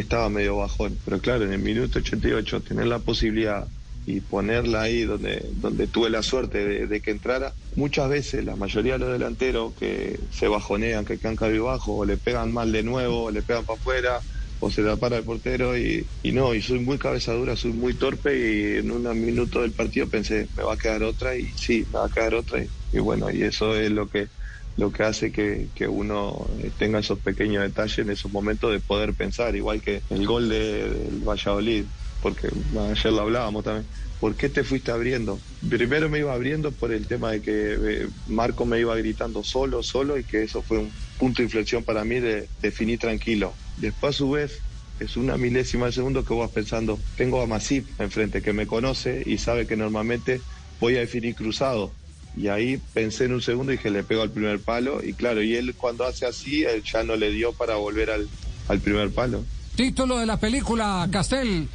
[0.00, 3.68] estaba medio bajón, pero claro, en el minuto 88 tener la posibilidad
[4.06, 8.94] y ponerla ahí donde, donde tuve la suerte de, que entrara, muchas veces la mayoría
[8.94, 13.24] de los delanteros que se bajonean, que quedan cabizbajo, o le pegan mal de nuevo,
[13.24, 14.24] o le pegan para afuera,
[14.60, 17.72] o se la para el portero y, y no, y soy muy cabeza dura, soy
[17.72, 21.52] muy torpe y en un minuto del partido pensé, me va a quedar otra y
[21.56, 24.30] sí, me va a quedar otra y bueno, y eso es lo que
[24.78, 28.80] lo que hace que, que uno eh, tenga esos pequeños detalles en esos momentos de
[28.80, 31.88] poder pensar, igual que el gol de- del Valladolid,
[32.20, 32.48] porque
[32.90, 33.90] ayer lo hablábamos también.
[34.18, 35.44] ¿Por qué te fuiste abriendo?
[35.68, 37.74] Primero me iba abriendo por el tema de que
[38.04, 41.84] eh, Marco me iba gritando solo, solo, y que eso fue un punto de inflexión
[41.84, 43.60] para mí de definir tranquilo.
[43.74, 44.64] Después, a su vez,
[44.98, 49.22] es una milésima de segundo que vas pensando, tengo a Masip enfrente que me conoce
[49.26, 50.44] y sabe que normalmente
[50.80, 51.97] voy a definir cruzado.
[52.38, 55.02] Y ahí pensé en un segundo y dije, le pego al primer palo.
[55.02, 58.28] Y claro, y él cuando hace así, él ya no le dio para volver al,
[58.68, 59.44] al primer palo.
[59.74, 61.68] Título de la película, Castel.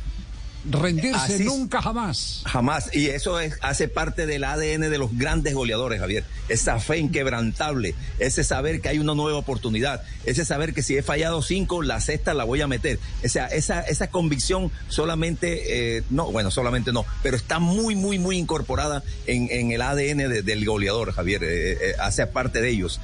[0.70, 2.42] Rendirse Así- nunca jamás.
[2.46, 2.90] Jamás.
[2.96, 6.24] Y eso es, hace parte del ADN de los grandes goleadores, Javier.
[6.48, 11.04] Esa fe inquebrantable, ese saber que hay una nueva oportunidad, ese saber que si he
[11.04, 13.00] fallado cinco, la sexta la voy a meter.
[13.26, 18.18] O sea, esa, esa convicción solamente, eh, no, bueno, solamente no, pero está muy, muy,
[18.20, 21.44] muy incorporada en, en el ADN de- del goleador, Javier.
[21.44, 23.00] Eh, eh, hace parte de ellos.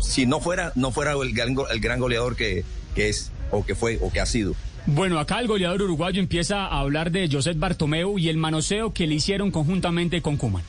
[0.00, 2.64] Si no fuera, no fuera el gran, el gran goleador que,
[2.94, 4.54] que es, o que fue, o que ha sido.
[4.86, 9.06] Bueno, acá el goleador uruguayo empieza a hablar de José Bartomeu y el manoseo que
[9.06, 10.64] le hicieron conjuntamente con Kuman.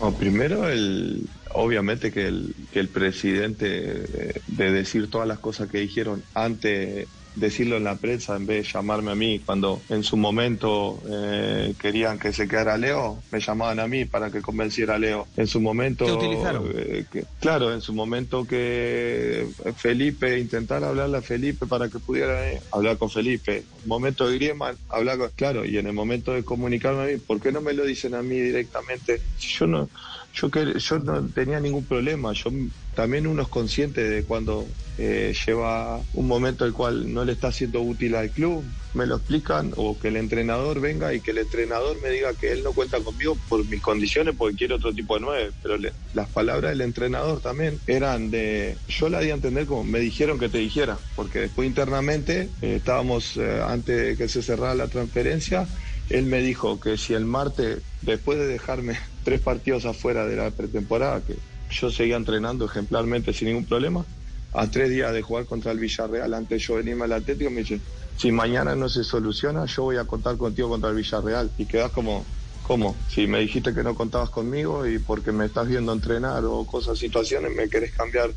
[0.00, 5.68] No, primero, el, obviamente que el, que el presidente eh, de decir todas las cosas
[5.68, 10.02] que dijeron antes decirlo en la prensa en vez de llamarme a mí cuando en
[10.02, 14.96] su momento eh, querían que se quedara Leo me llamaban a mí para que convenciera
[14.96, 15.26] a Leo.
[15.36, 16.70] En su momento Te utilizaron.
[16.74, 19.46] eh, que- claro en su momento que
[19.76, 23.64] Felipe intentara hablarle a Felipe para que pudiera eh, hablar con Felipe.
[23.86, 27.40] Momento de Griezmann hablar con claro y en el momento de comunicarme a mí ¿por
[27.40, 29.88] qué no me lo dicen a mí directamente Si yo no
[30.32, 32.32] yo que yo no tenía ningún problema.
[32.32, 32.50] Yo
[32.94, 37.52] también uno es consciente de cuando eh, lleva un momento el cual no le está
[37.52, 41.38] siendo útil al club me lo explican o que el entrenador venga y que el
[41.38, 45.14] entrenador me diga que él no cuenta conmigo por mis condiciones porque quiere otro tipo
[45.14, 45.52] de nueve.
[45.62, 49.84] Pero le- las palabras del entrenador también eran de yo la di a entender como
[49.84, 54.42] me dijeron que te dijera porque después internamente eh, estábamos eh, antes de que se
[54.42, 55.70] cerrara la transferencia
[56.08, 60.50] él me dijo que si el martes, después de dejarme tres partidos afuera de la
[60.50, 61.36] pretemporada, que
[61.70, 64.04] yo seguía entrenando ejemplarmente sin ningún problema,
[64.52, 67.80] a tres días de jugar contra el Villarreal, antes yo venirme al Atlético, me dice,
[68.16, 71.50] si mañana no se soluciona, yo voy a contar contigo contra el Villarreal.
[71.56, 72.24] Y quedas como,
[72.66, 72.96] ¿cómo?
[73.08, 76.98] Si me dijiste que no contabas conmigo y porque me estás viendo entrenar o cosas,
[76.98, 78.30] situaciones, me querés cambiar.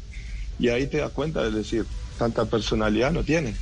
[0.60, 1.85] Y ahí te das cuenta de decir,
[2.18, 3.55] tanta personalidad no tiene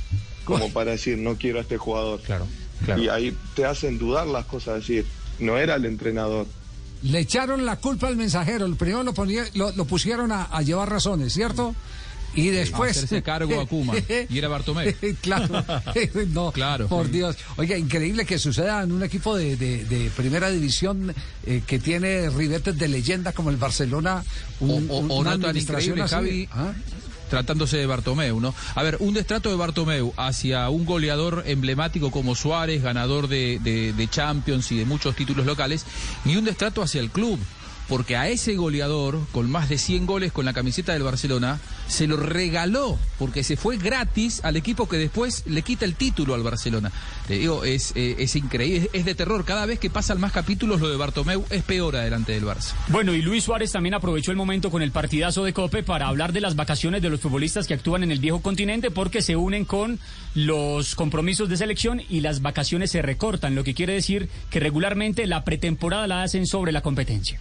[0.44, 2.20] como para decir, no quiero a este jugador.
[2.20, 2.46] Claro.
[2.96, 5.06] Y ahí te hacen dudar las cosas, decir,
[5.38, 6.46] no era el entrenador.
[7.02, 8.64] Le echaron la culpa al mensajero.
[8.66, 11.74] El primero lo, ponía- lo, lo pusieron a, a llevar razones, ¿cierto?
[12.34, 12.96] Y después.
[12.96, 13.96] hacerse cargo a Koeman.
[14.30, 14.90] Y era Bartomeu.
[15.20, 15.62] claro.
[16.28, 16.88] no, Claro.
[16.88, 17.36] Por Dios.
[17.58, 21.14] Oiga, increíble que suceda en un equipo de, de- de primera división
[21.44, 24.24] eh, que tiene ribetes de leyenda como el Barcelona.
[24.60, 26.14] un- O- o- un- o una tan administración increíble, así.
[26.14, 26.72] Javi, ¿Ah?
[27.32, 28.54] Tratándose de Bartomeu, ¿no?
[28.74, 33.94] A ver, un destrato de Bartomeu hacia un goleador emblemático como Suárez, ganador de, de,
[33.94, 35.86] de Champions y de muchos títulos locales,
[36.26, 37.38] y un destrato hacia el club
[37.92, 42.06] porque a ese goleador, con más de 100 goles con la camiseta del Barcelona, se
[42.06, 46.42] lo regaló, porque se fue gratis al equipo que después le quita el título al
[46.42, 46.90] Barcelona.
[47.28, 49.44] Te digo, es, eh, es increíble, es de terror.
[49.44, 52.72] Cada vez que pasan más capítulos, lo de Bartomeu es peor adelante del Barça.
[52.88, 56.32] Bueno, y Luis Suárez también aprovechó el momento con el partidazo de Cope para hablar
[56.32, 59.66] de las vacaciones de los futbolistas que actúan en el viejo continente, porque se unen
[59.66, 59.98] con
[60.34, 65.26] los compromisos de selección y las vacaciones se recortan, lo que quiere decir que regularmente
[65.26, 67.38] la pretemporada la hacen sobre la competencia.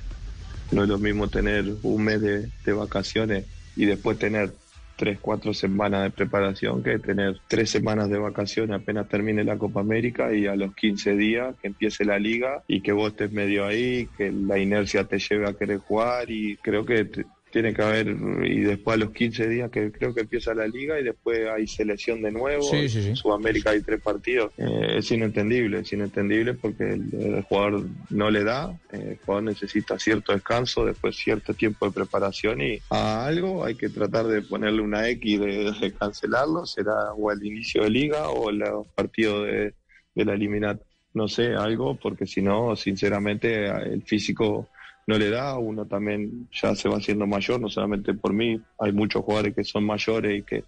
[0.72, 3.46] No es lo mismo tener un mes de, vacaciones
[3.76, 4.54] y después tener
[4.96, 9.82] tres, cuatro semanas de preparación que tener tres semanas de vacaciones apenas termine la Copa
[9.82, 13.66] América y a los 15 días que empiece la liga y que vos estés medio
[13.66, 17.10] ahí, que la inercia te lleve a querer jugar y creo que
[17.52, 18.08] tiene que haber,
[18.44, 21.68] y después a los 15 días que creo que empieza la liga y después hay
[21.68, 22.64] selección de nuevo.
[22.64, 23.10] Sí, sí, sí.
[23.10, 24.52] En Sudamérica hay tres partidos.
[24.58, 29.44] Eh, es inentendible, es inentendible porque el, el jugador no le da, eh, el jugador
[29.44, 34.42] necesita cierto descanso, después cierto tiempo de preparación y a algo hay que tratar de
[34.42, 39.46] ponerle una X de, de cancelarlo, será o el inicio de liga o los partidos
[39.46, 39.74] de,
[40.16, 40.88] de la eliminatoria.
[41.14, 44.70] No sé, algo, porque si no, sinceramente, el físico
[45.08, 48.92] no le da, uno también ya se va haciendo mayor, no solamente por mí, hay
[48.92, 50.64] muchos jugadores que son mayores y que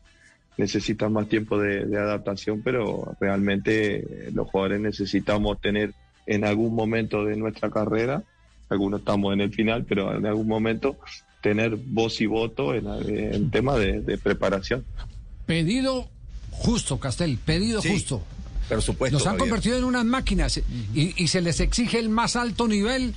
[0.57, 5.93] necesitan más tiempo de, de adaptación, pero realmente los jugadores necesitamos tener
[6.26, 8.23] en algún momento de nuestra carrera,
[8.69, 10.97] algunos estamos en el final, pero en algún momento
[11.41, 14.85] tener voz y voto en, en tema de, de, preparación.
[15.45, 16.07] Pedido
[16.51, 17.89] justo, Castel, pedido Sí.
[17.89, 18.22] justo.
[18.69, 19.18] Por supuesto.
[19.18, 19.49] Nos han Javier.
[19.49, 20.57] convertido en unas máquinas
[20.93, 23.14] y, y se les exige el más alto nivel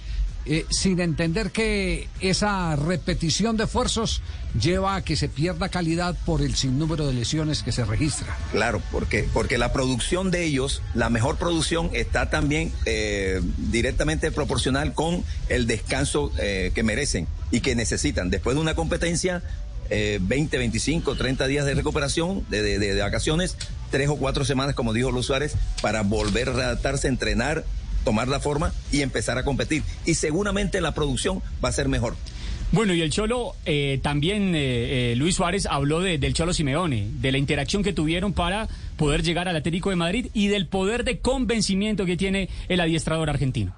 [0.47, 4.23] eh, sin entender que esa repetición de esfuerzos
[4.60, 8.36] lleva a que se pierda calidad por el sinnúmero de lesiones que se registra.
[8.52, 14.94] Claro, porque, porque la producción de ellos, la mejor producción está también eh, directamente proporcional
[14.94, 18.31] con el descanso eh, que merecen y que necesitan.
[18.31, 19.43] Después de una competencia,
[19.90, 23.56] eh, 20, 25, 30 días de recuperación, de, de vacaciones,
[23.90, 27.64] tres o cuatro semanas, como dijo Luis Suárez, para volver a adaptarse, entrenar,
[28.07, 29.83] tomar la forma y empezar a competir.
[30.07, 32.15] Y seguramente la producción va a ser mejor.
[32.73, 37.09] Bueno, y el Cholo, eh, también eh, eh, Luis Suárez habló de- del Cholo Simeone,
[37.20, 41.05] de la interacción que tuvieron para poder llegar al Atlético de Madrid y del poder
[41.05, 43.74] de convencimiento que tiene el adiestrador argentino.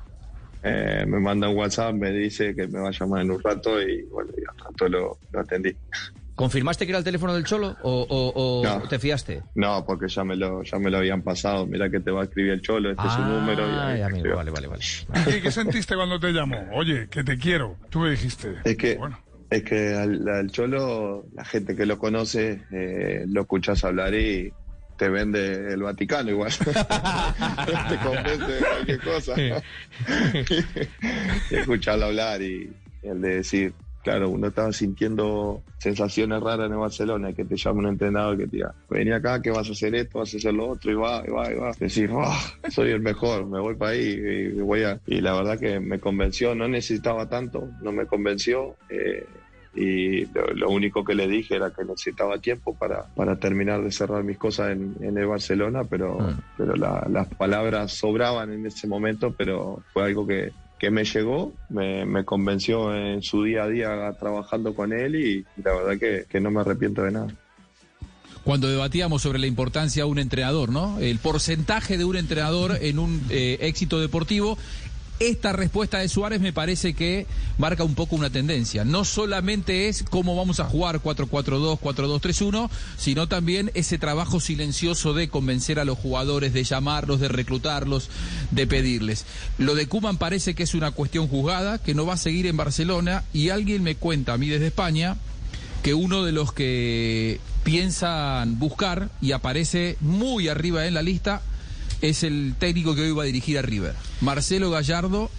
[0.63, 3.81] Eh, me manda un WhatsApp, me dice que me va a llamar en un rato
[3.81, 5.71] y bueno, y al rato lo, lo atendí.
[6.39, 8.82] ¿Confirmaste que era el teléfono del Cholo o, o- o No.
[8.89, 9.43] te fiaste?
[9.56, 11.66] No, porque ya me lo, ya me lo habían pasado.
[11.66, 13.66] Mira que te va a escribir el cholo, este es su número.
[13.97, 14.85] Y amigo, vale, vale, vale.
[15.24, 16.65] ¿Qué, qué sentiste cuando te llamó?
[16.73, 17.74] Oye, que te quiero.
[17.90, 18.55] Tú me dijiste.
[18.62, 19.01] Es que,
[19.51, 24.52] es que al, al cholo, la gente que lo conoce, eh, lo escuchas hablar y
[24.97, 26.52] te vende el Vaticano igual.
[27.89, 29.35] te convence de cualquier cosa.
[31.51, 32.70] y escucharlo hablar y,
[33.02, 33.73] y el de decir,
[34.09, 38.47] claro, uno estaba sintiendo sensaciones raras en el Barcelona, que te llama un entrenador que
[38.47, 40.95] te diga, vení acá, que vas a hacer esto, vas a hacer lo otro, y
[40.95, 41.73] va, y va, y va.
[41.79, 42.41] Decir, "Ah,
[42.71, 44.19] soy el mejor, me voy para ahí
[44.57, 44.99] y, voy a...
[45.07, 48.77] Y la verdad que me convenció, no necesitaba tanto, no me convenció.
[48.89, 49.27] eh,
[49.75, 53.93] y lo, lo único que le dije era que necesitaba tiempo para, para terminar de
[53.93, 56.17] cerrar mis cosas en, en el Barcelona, pero,
[56.57, 61.53] pero la- las palabras sobraban en ese momento, pero fue algo que, que me llegó,
[61.69, 66.41] me, me convenció en su día a día trabajando con él y la verdad que,
[66.41, 67.29] no me arrepiento de nada.
[68.45, 70.99] Cuando debatíamos sobre la importancia de un entrenador, ¿no?
[71.01, 74.57] El porcentaje de un entrenador en un eh, éxito deportivo.
[75.20, 77.27] Esta respuesta de Suárez me parece que
[77.59, 78.85] marca un poco una tendencia.
[78.85, 85.28] No solamente es cómo vamos a jugar 4-4-2, 4-2-3-1, sino también ese trabajo silencioso de
[85.28, 88.11] convencer a los jugadores, de llamarlos, de reclutarlos,
[88.53, 89.27] de pedirles.
[89.59, 92.57] Lo de Kuman parece que es una cuestión juzgada, que no va a seguir en
[92.57, 95.16] Barcelona, y alguien me cuenta a mí desde España
[95.82, 101.43] que uno de los que piensan buscar y aparece muy arriba en la lista
[102.03, 105.31] es el técnico que hoy va a dirigir a River, Marcelo Gallardo,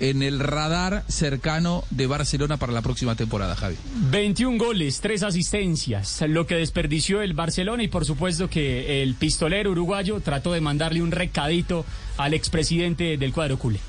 [0.00, 3.74] en el radar cercano de Barcelona para la próxima temporada, Javi.
[4.10, 9.72] 21 goles, 3 asistencias, lo que desperdició el Barcelona y por supuesto que el pistolero
[9.72, 11.84] uruguayo trató de mandarle un recadito
[12.16, 13.80] al expresidente del cuadro culé.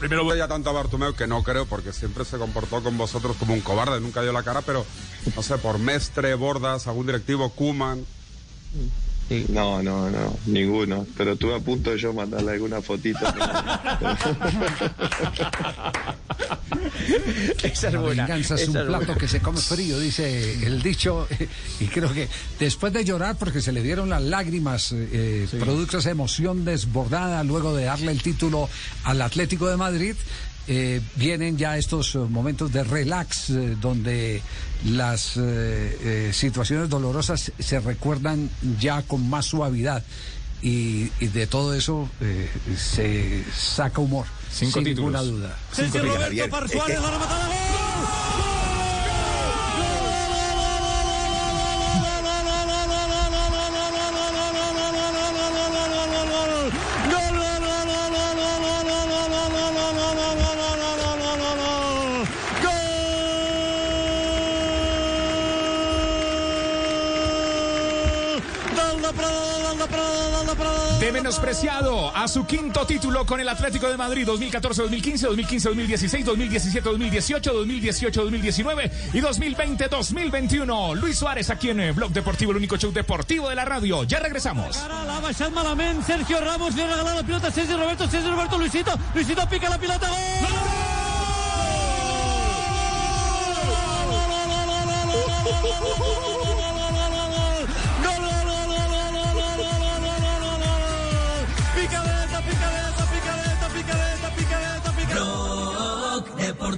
[0.00, 3.36] Primero voy a tanto a Bartomeu que no creo porque siempre se comportó con vosotros
[3.36, 4.84] como un cobarde, nunca dio la cara, pero
[5.36, 8.04] no sé, por Mestre, Bordas, algún directivo, Kuman,
[9.48, 11.06] No, no, no, ninguno.
[11.16, 13.18] Pero estuve a punto de yo mandarle alguna fotito.
[17.62, 18.22] Esa es La buena.
[18.26, 19.20] venganza es esa un es plato buena.
[19.20, 21.26] que se come frío, dice el dicho.
[21.80, 22.28] Y creo que
[22.58, 27.42] después de llorar, porque se le dieron las lágrimas, eh, producto de esa emoción desbordada
[27.44, 28.68] luego de darle el título
[29.04, 30.14] al Atlético de Madrid,
[30.68, 34.42] eh, vienen ya estos eh, momentos de relax, eh, donde
[34.86, 38.48] las eh, eh, situaciones dolorosas se recuerdan
[38.80, 40.02] ya con más suavidad.
[40.62, 45.22] Y, y de todo eso eh, se saca humor, Cinco sin títulos.
[45.22, 45.58] ninguna duda.
[45.74, 46.18] Cinco títulos.
[46.18, 46.94] Javier, es que-
[71.00, 76.24] De menospreciado a su quinto título con el Atlético de Madrid 2014-2015, 2015-2016,
[76.82, 80.94] 2017-2018, 2018-2019 y 2020-2021.
[80.96, 84.04] Luis Suárez aquí en eh, Blog Deportivo, el único show deportivo de la radio.
[84.04, 84.78] Ya regresamos.
[86.04, 89.68] Sergio Ramos li ha regalat la pilota a Sergio Roberto, Sergio Roberto, Luisito, Luisito pica
[89.68, 90.08] la pilota,
[95.54, 96.33] Picadeta,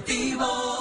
[0.07, 0.76] Deportivo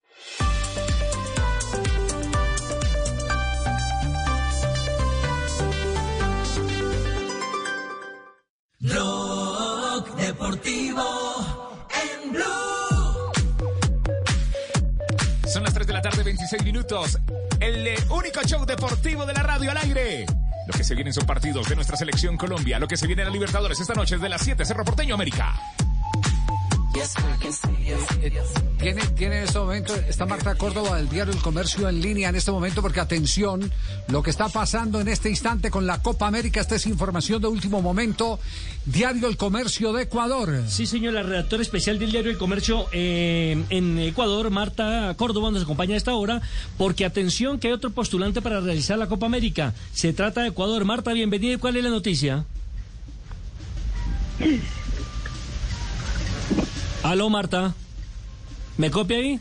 [10.51, 11.79] Deportivo
[12.23, 13.31] en Blue.
[15.47, 17.17] Son las 3 de la tarde, 26 minutos.
[17.61, 20.25] El eh, único show deportivo de la radio al aire.
[20.67, 22.79] Lo que se vienen son partidos de nuestra selección Colombia.
[22.79, 25.55] Lo que se viene a Libertadores esta noche es de las 7, Cerro Porteño, América.
[28.79, 32.35] Tiene, tiene en este momento, está Marta Córdoba del diario El Comercio en línea en
[32.35, 33.71] este momento, porque atención,
[34.09, 37.47] lo que está pasando en este instante con la Copa América, esta es información de
[37.47, 38.39] último momento.
[38.85, 40.63] Diario El Comercio de Ecuador.
[40.67, 45.63] Sí, señor, la redactora especial del diario El Comercio eh, en Ecuador, Marta Córdoba, nos
[45.63, 46.41] acompaña a esta hora,
[46.77, 49.73] porque atención que hay otro postulante para realizar la Copa América.
[49.93, 50.83] Se trata de Ecuador.
[50.83, 51.53] Marta, bienvenida.
[51.53, 52.45] ¿Y ¿Cuál es la noticia?
[57.03, 57.73] Aló, Marta.
[58.77, 59.39] ¿Me copia ahí?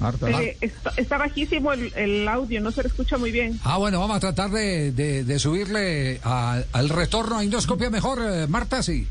[0.00, 0.28] Marta.
[0.42, 3.60] Eh, está, está bajísimo el, el audio, no se le escucha muy bien.
[3.62, 8.20] Ah, bueno, vamos a tratar de, de- de subirle a- al retorno a Indoscopia mejor,
[8.20, 9.06] eh, Marta, sí.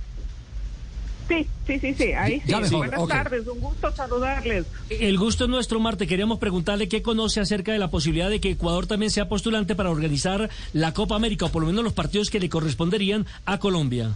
[1.30, 2.53] Sí, sí, sí, sí, ahí sí.
[2.53, 4.66] Mejor, Buenas tardes, un gusto saludarles.
[4.90, 6.06] El gusto es nuestro, Marta.
[6.06, 9.90] Queríamos preguntarle qué conoce acerca de la posibilidad de que Ecuador también sea postulante para
[9.91, 14.10] organizar la Copa América, o por lo menos los partidos que le corresponderían a Colombia.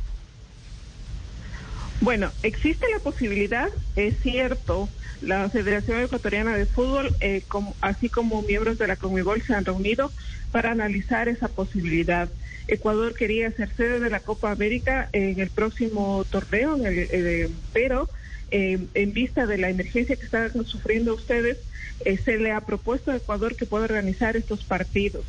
[2.02, 4.90] Bueno, existe la posibilidad, es cierto,
[5.22, 9.66] la Federación Ecuatoriana de Fútbol, eh, como- así como miembros de la Conmebol se han
[9.66, 10.12] reunido
[10.52, 12.30] para analizar esa posibilidad.
[12.68, 18.10] Ecuador quería ser sede de la Copa América en el próximo torneo, en el- pero
[18.52, 21.58] eh, en vista de la emergencia que están sufriendo ustedes,
[22.02, 25.26] eh, se le ha propuesto a Ecuador que pueda organizar estos partidos.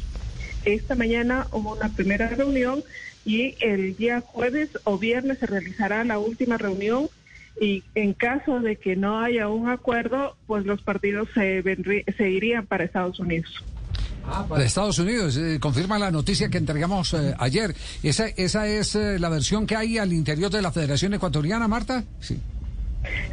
[0.66, 2.84] Esta mañana hubo una primera reunión
[3.26, 7.08] y el día jueves o viernes se realizará la última reunión
[7.60, 12.30] y en caso de que no haya un acuerdo, pues los partidos se, vendrí- se
[12.30, 13.50] irían para Estados Unidos.
[14.56, 17.74] De Estados Unidos, eh, confirma la noticia que entregamos eh, ayer.
[18.02, 22.02] ¿Esa, esa es eh, la versión que hay al interior de la Federación Ecuatoriana, Marta?
[22.20, 22.36] Sí.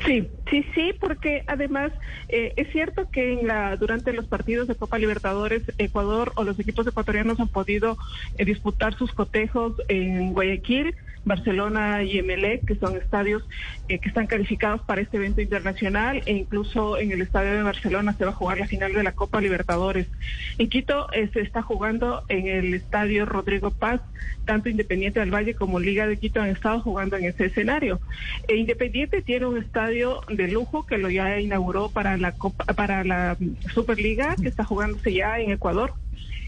[0.06, 1.92] Sí, sí, sí, porque además
[2.30, 6.60] eh, es cierto que en la durante los partidos de Copa Libertadores Ecuador o los
[6.60, 7.98] equipos ecuatorianos han podido
[8.38, 10.96] eh, disputar sus cotejos en Guayaquil,
[11.26, 13.44] Barcelona y Emelec, que son estadios
[13.88, 18.14] eh, que están calificados para este evento internacional e incluso en el estadio de Barcelona
[18.14, 20.08] se va a jugar la final de la Copa Libertadores.
[20.58, 24.02] En Quito eh, se está jugando en el estadio Rodrigo Paz,
[24.46, 28.00] tanto Independiente del Valle como Liga de Quito han estado jugando en ese escenario.
[28.48, 33.04] E Independiente tiene un estadio de lujo que lo ya inauguró para la Copa, para
[33.04, 33.38] la
[33.74, 35.94] Superliga que está jugándose ya en Ecuador.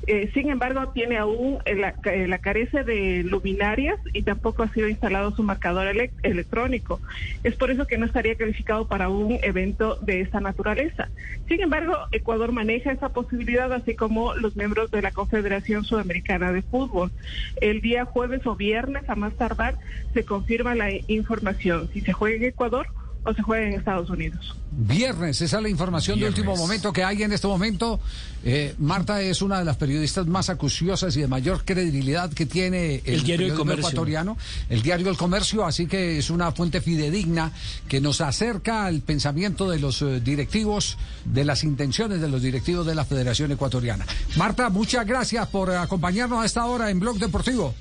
[0.07, 4.71] Eh, sin embargo, tiene aún eh, la, eh, la carece de luminarias y tampoco ha
[4.71, 7.01] sido instalado su marcador elec- electrónico.
[7.43, 11.09] Es por eso que no estaría calificado para un evento de esa naturaleza.
[11.47, 16.61] Sin embargo, Ecuador maneja esa posibilidad, así como los miembros de la Confederación Sudamericana de
[16.61, 17.11] Fútbol.
[17.59, 19.77] El día jueves o viernes, a más tardar,
[20.13, 22.87] se confirma la información si se juega en Ecuador
[23.25, 24.55] o se juega en Estados Unidos.
[24.71, 27.99] Viernes, esa es la información de último momento que hay en este momento.
[28.43, 33.01] Eh, Marta es una de las periodistas más acuciosas y de mayor credibilidad que tiene
[33.05, 33.79] el, El diario El Comercio.
[33.79, 34.37] ecuatoriano,
[34.69, 37.51] el diario El Comercio, así que es una fuente fidedigna
[37.87, 42.85] que nos acerca al pensamiento de los eh, directivos, de las intenciones de los directivos
[42.85, 44.05] de la Federación Ecuatoriana.
[44.35, 47.73] Marta, muchas gracias por acompañarnos a esta hora en Blog Deportivo.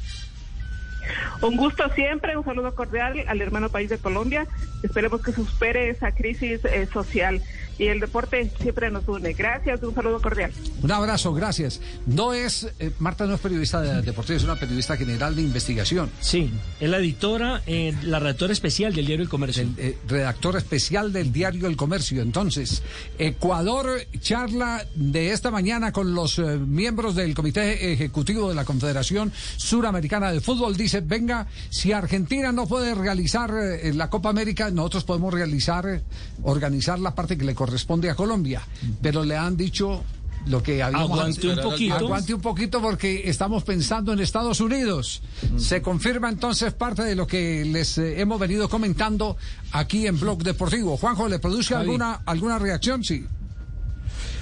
[1.40, 4.46] Un gusto siempre, un saludo cordial al hermano país de Colombia.
[4.82, 7.42] Esperemos que supere esa crisis eh, social
[7.78, 9.32] y el deporte siempre nos une.
[9.32, 10.52] Gracias, un saludo cordial.
[10.82, 11.80] Un abrazo, gracias.
[12.06, 16.10] No es, eh, Marta no es periodista de deportivo, es una periodista general de investigación.
[16.20, 19.66] Sí, es la editora, eh, la redactora especial del diario El Comercio.
[19.78, 22.22] eh, redactor especial del diario El Comercio.
[22.22, 22.82] Entonces,
[23.18, 23.88] Ecuador
[24.20, 30.32] charla de esta mañana con los eh, miembros del Comité Ejecutivo de la Confederación Suramericana
[30.32, 30.76] de Fútbol.
[30.76, 36.02] Dice, venga, si Argentina no puede realizar eh, la Copa América, nosotros podemos realizar, eh,
[36.42, 37.63] organizar la parte que le corresponde
[38.10, 38.62] a Colombia.
[39.02, 40.02] Pero le han dicho
[40.46, 41.94] lo que habíamos Aguante un poquito.
[41.94, 45.22] Aguante un poquito porque estamos pensando en Estados Unidos.
[45.56, 49.36] Se confirma entonces parte de lo que les eh, hemos venido comentando
[49.72, 50.96] aquí en Blog Deportivo.
[50.96, 51.86] Juanjo, ¿le produce Javi.
[51.86, 53.04] alguna, alguna reacción?
[53.04, 53.26] Sí.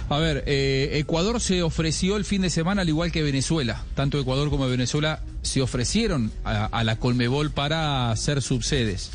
[0.09, 3.85] A ver, eh, Ecuador se ofreció el fin de semana al igual que Venezuela.
[3.94, 9.11] Tanto Ecuador como Venezuela se ofrecieron a, a la Colmebol para ser subsedes.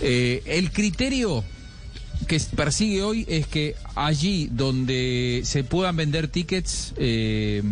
[0.00, 1.44] Eh, el criterio
[2.26, 7.62] que persigue hoy es que allí donde se puedan vender tickets eh,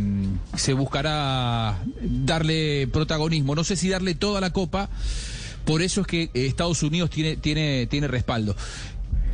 [0.57, 3.55] se buscará darle protagonismo.
[3.55, 4.91] No sé si darle toda la copa,
[5.65, 8.55] por eso es que Estados Unidos tiene, tiene, tiene respaldo.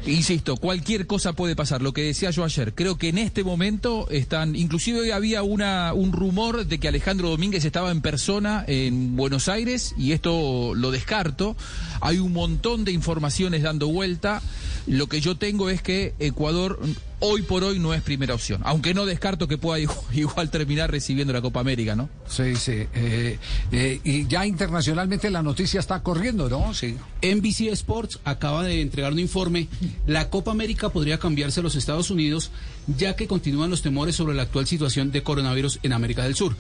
[0.07, 1.83] Insisto, cualquier cosa puede pasar.
[1.83, 5.93] Lo que decía yo ayer, creo que en este momento están, inclusive hoy había una,
[5.93, 10.91] un rumor de que Alejandro Domínguez estaba en persona en Buenos Aires y esto lo
[10.93, 11.57] descarto.
[12.01, 14.43] Hay un montón de informaciones dando vuelta.
[14.87, 16.79] Lo que yo tengo es que Ecuador
[17.21, 19.79] hoy por hoy no es primera opción, aunque no descarto que pueda
[20.13, 22.09] igual, terminar recibiendo la Copa América, ¿no?
[22.29, 22.87] Sí, sí.
[22.95, 23.39] eh,
[23.73, 26.73] eh, y ya internacionalmente la noticia está corriendo, ¿no?
[26.75, 26.97] Sí.
[27.23, 29.69] NBC Sports acaba de entregar un informe.
[30.07, 32.51] La Copa América podría cambiarse a los Estados Unidos,
[32.87, 36.57] ya que continúan los temores sobre la actual situación de coronavirus en América del Sur.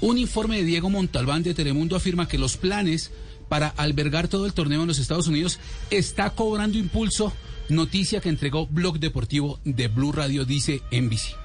[0.00, 3.12] Un informe de Diego Montalbán de Telemundo afirma que los planes
[3.52, 5.58] para albergar todo el torneo en los Estados Unidos
[5.90, 7.34] está cobrando impulso.
[7.68, 11.41] Noticia que entregó Blog Deportivo de Blue Radio, dice NBC.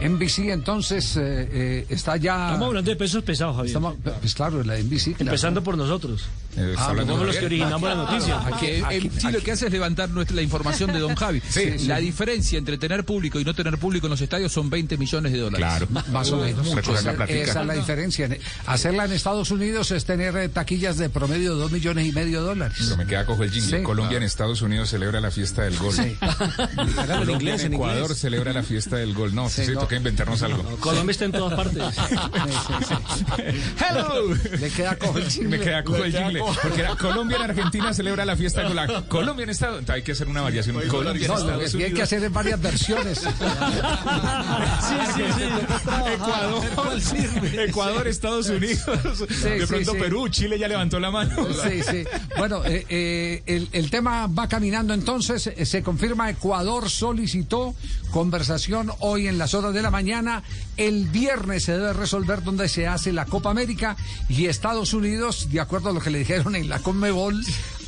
[0.00, 2.46] NBC entonces eh, eh, está ya...
[2.46, 3.68] Estamos hablando de pesos pesados, Javier.
[3.68, 5.04] Estamos- pues claro, la NBC.
[5.04, 5.16] claro.
[5.20, 6.24] Empezando por nosotros.
[6.58, 8.38] Ah, Ah, somos los que originamos la noticia.
[8.46, 11.42] Aquí, en sí lo que hace es levantar nuestra, la información de Don Javi.
[11.48, 11.86] Sí, sí.
[11.86, 15.32] La diferencia entre tener público y no tener público en los estadios son 20 millones
[15.32, 15.58] de dólares.
[15.58, 15.86] Claro.
[16.10, 16.66] Más o menos.
[16.66, 18.28] Mucho, Esa, esa es la diferencia.
[18.66, 22.40] Hacerla en Estados Unidos es tener eh, taquillas de promedio de dos millones y medio
[22.40, 22.78] de dólares.
[22.80, 23.78] Pero me queda cojo el jingle.
[23.78, 23.82] Sí.
[23.84, 25.92] Colombia en Estados Unidos celebra la fiesta del gol.
[25.92, 26.16] Sí.
[26.76, 29.34] Colombia en inglés, en Ecuador celebra la fiesta del gol.
[29.34, 29.85] No, sí, no.
[29.86, 30.62] Toca inventarnos algo.
[30.80, 31.82] Colombia está en todas partes.
[33.78, 34.34] Hello.
[34.58, 35.58] Le queda cojo el jingle.
[35.58, 36.42] Me queda cojo el jingle.
[36.62, 39.04] Porque era Colombia en Argentina celebra la fiesta del gol.
[39.08, 39.94] Colombia en Estados Unidos.
[39.94, 40.76] Hay que hacer una variación.
[40.88, 42.02] Colombia en No, Estados que hay que Unidos.
[42.02, 43.22] hacer es varias versiones.
[44.86, 45.44] Sí, sí, sí.
[46.12, 46.62] Ecuador,
[47.68, 48.84] Ecuador, Estados Unidos.
[49.42, 49.98] de pronto sí.
[49.98, 51.46] Perú, Chile ya levantó la mano.
[51.62, 52.04] Sí, sí.
[52.38, 55.46] Bueno, eh, eh, el, el tema va caminando entonces.
[55.48, 57.74] eh, Se confirma Ecuador solicitó
[58.10, 60.42] conversación hoy en las horas de la mañana.
[60.76, 63.96] El viernes se debe resolver dónde se hace la Copa América
[64.28, 67.42] y Estados Unidos, de acuerdo a lo que le dijeron en la Conmebol,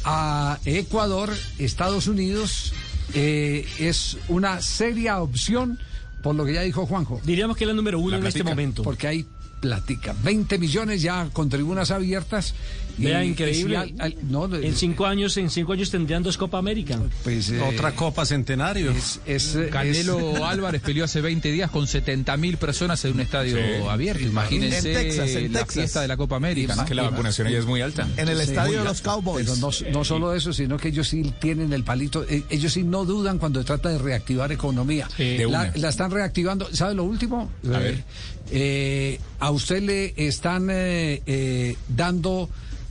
[0.04, 2.72] a Ecuador, Estados Unidos
[3.14, 5.78] eh, es una seria opción
[6.22, 7.20] por lo que ya dijo Juanjo.
[7.24, 8.82] Diríamos que es la número uno en este momento.
[8.82, 9.26] Porque hay
[9.60, 10.14] platica.
[10.22, 12.54] 20 millones ya con tribunas abiertas.
[12.98, 13.76] Vea, increíble.
[13.84, 16.98] y si al- al- no, en cinco años, en cinco años tendrían dos Copa América.
[17.24, 18.90] Pues, eh, Otra Copa Centenario.
[18.90, 23.20] Es, es, Canelo es- Álvarez peleó hace 20 días con 70 mil personas en un
[23.20, 23.62] estadio Sí.
[23.88, 24.22] abierto.
[24.24, 25.74] Imagínense En Texas, en la Texas.
[25.74, 26.74] fiesta de la Copa América.
[26.74, 28.06] Es que la vacunación allá es muy alta.
[28.16, 29.00] En el Sí, estadio de los.
[29.00, 29.46] Cowboys.
[29.48, 32.24] Pero no, no solo eso, sino que ellos sí tienen el palito.
[32.28, 35.08] eh, Ellos sí no dudan cuando se trata de reactivar economía.
[35.18, 36.68] La, están reactivando.
[36.74, 37.50] ¿Sabe lo último?
[37.64, 38.04] A Eh, ver.
[38.50, 42.48] eh, a usted le están eh, eh, dando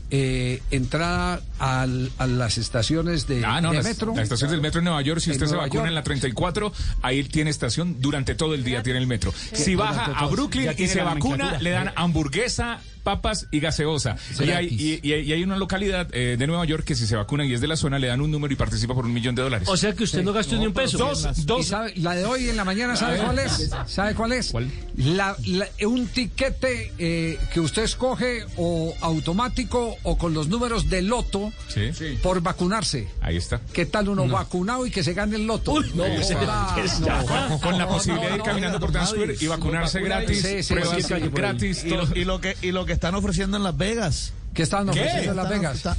[0.10, 4.14] eh, entrada al- a las estaciones de, Ah, no, de las- metro.
[4.16, 5.88] la estación del metro en Nueva York, si En usted se vacuna York.
[5.90, 6.72] en la 34,
[7.02, 9.34] ahí tiene estación durante todo el día, tiene el metro.
[9.54, 10.26] Si baja a.
[10.28, 14.18] Brooklyn y se vacuna, le dan hamburguesa, papas y gaseosa.
[14.38, 14.82] Y hay, gratis.
[14.82, 17.54] y- y- y hay una localidad eh, de Nueva York que si se vacuna y
[17.54, 19.70] es de la zona, le dan un número y participa por un millón de dólares.
[19.72, 20.98] O sea que usted no gastó ni un peso.
[20.98, 21.66] Dos, ¿Y dos.
[21.68, 23.70] sabe- la de hoy en la mañana, ¿sabe cuál es?
[23.86, 24.52] ¿Sabe cuál es?
[24.52, 24.70] ¿Cuál?
[24.98, 31.02] La- la- un tiquete eh, que usted escoge o automático o con los números de
[31.02, 31.92] loto Sí.
[32.22, 33.08] por vacunarse.
[33.22, 33.62] Ahí está.
[33.72, 35.82] ¿Qué tal uno vacunado y que se gane el loto?
[35.96, 36.76] no, Ahí está.
[37.06, 37.24] ya.
[37.62, 40.96] Con, la posibilidad de ir caminando por Times Square y vacunarse gratis, Sí, sí, pruebas
[40.98, 41.30] sí, sí, por ahí.
[41.34, 42.16] gratis, Y lo, todo.
[42.16, 44.34] y lo que y lo que están ofreciendo en Las Vegas.
[44.54, 45.00] ¿Qué ¿Qué?
[45.00, 45.76] ofreciendo en Las Están- Vegas?
[45.78, 45.98] está-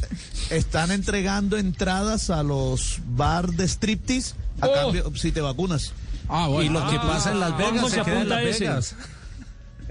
[0.54, 4.74] están entregando entradas a los bar de striptease a Oh.
[4.74, 5.92] cambio si te vacunas.
[6.28, 6.62] Ah, bueno.
[6.62, 8.96] Y lo que pasa en Las ¿Cómo Vegas se se queda en Las ese?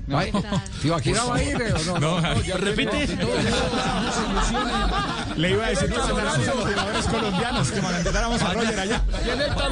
[0.09, 0.31] Ay,
[0.81, 0.93] ¿Tío,
[1.29, 2.21] va a ir o no?
[2.21, 2.21] No,
[2.57, 3.07] Repite.
[5.35, 9.01] Le iba a decir que mandáramos a los jugadores colombianos, que mandáramos a Roger allá.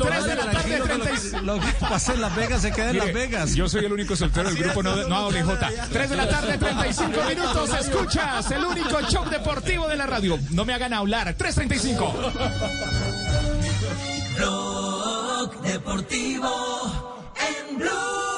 [0.03, 1.32] Tres de la tarde, Tranquilo, que lo 36.
[1.34, 3.56] que- Lo que pasa en Las Vegas se queda en Las Vegas.
[3.56, 5.90] Yo soy el único soltero del grupo, no, no OBJ.
[5.91, 7.70] 3 de la tarde, 35 minutos.
[7.80, 10.38] Escuchas el único show deportivo de la radio.
[10.52, 11.36] No me hagan hablar.
[11.38, 12.14] 3.35.
[14.38, 17.32] Blog Deportivo
[17.70, 18.35] en Blue.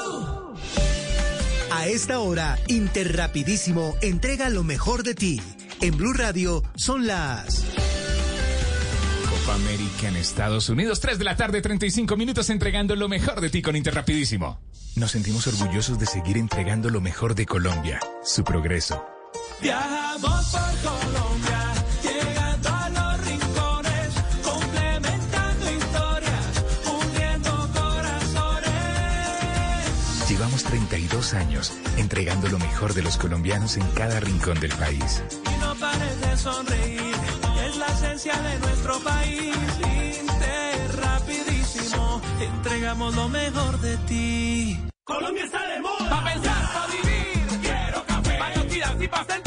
[1.77, 5.39] A esta hora, Interrapidísimo entrega lo mejor de ti.
[5.79, 7.63] En Blue Radio son las...
[9.29, 10.99] Copa América en Estados Unidos.
[11.01, 14.59] 3 de la tarde, 35 minutos entregando lo mejor de ti con Interrapidísimo.
[14.95, 19.05] Nos sentimos orgullosos de seguir entregando lo mejor de Colombia, su progreso.
[19.61, 21.56] Viajamos por Colombia,
[30.57, 35.23] Llevamos 32 años entregando lo mejor de los colombianos en cada rincón del país.
[35.45, 37.15] Y no pares de sonreír,
[37.67, 39.55] es la esencia de nuestro país.
[40.19, 44.79] Inter, rapidísimo, entregamos lo mejor de ti.
[45.03, 46.09] Colombia está de moda.
[46.09, 47.59] Pa' pensar, pa' vivir.
[47.61, 48.37] Quiero café.
[48.39, 49.46] Pa' y pa' sentir.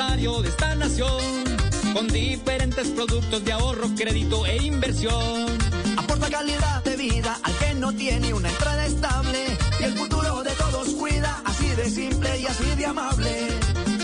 [0.00, 1.44] Al microempresario de esta nación
[1.92, 5.46] con diferentes productos de ahorro, crédito e inversión.
[5.96, 9.38] Aporta calidad de vida al que no tiene una entrada estable
[9.80, 13.48] y el futuro de todos cuida, así de simple y así de amable.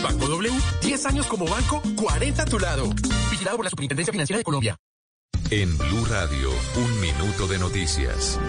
[0.03, 0.51] Banco W,
[0.81, 2.89] 10 años como banco, 40 a tu lado.
[3.31, 4.77] Vigilado por la Superintendencia Financiera de Colombia.
[5.51, 8.39] En Blue Radio, un minuto de noticias.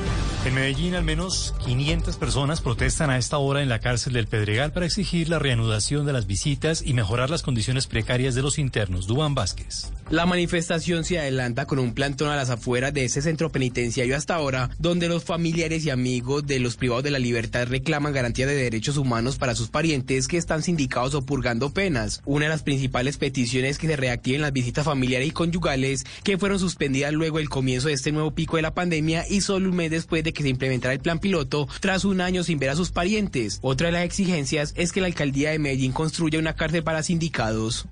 [0.45, 4.73] En Medellín, al menos 500 personas protestan a esta hora en la cárcel del Pedregal
[4.73, 9.07] para exigir la reanudación de las visitas y mejorar las condiciones precarias de los internos.
[9.07, 9.91] Dubán Vázquez.
[10.11, 14.35] La manifestación se adelanta con un plantón a las afueras de ese centro penitenciario hasta
[14.35, 18.57] ahora, donde los familiares y amigos de los privados de la libertad reclaman garantía de
[18.57, 22.23] derechos humanos para sus parientes que están sindicados o purgando penas.
[22.25, 26.39] Una de las principales peticiones es que se reactiven las visitas familiares y conyugales que
[26.39, 29.77] fueron suspendidas luego del comienzo de este nuevo pico de la pandemia y solo un
[29.77, 32.77] mes después de que se implementara el plan piloto tras un año sin ver a
[32.77, 33.61] sus parientes.
[33.63, 37.87] Otra de las exigencias es que la alcaldía de Medellín construya una cárcel para sindicados.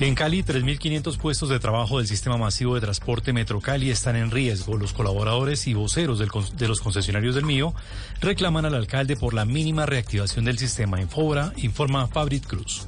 [0.00, 4.30] En Cali, 3.500 puestos de trabajo del sistema masivo de transporte Metro Cali están en
[4.30, 4.76] riesgo.
[4.76, 7.74] Los colaboradores y voceros de los concesionarios del mío
[8.20, 11.00] reclaman al alcalde por la mínima reactivación del sistema.
[11.00, 12.86] En Fobra, informa Fabrit Cruz.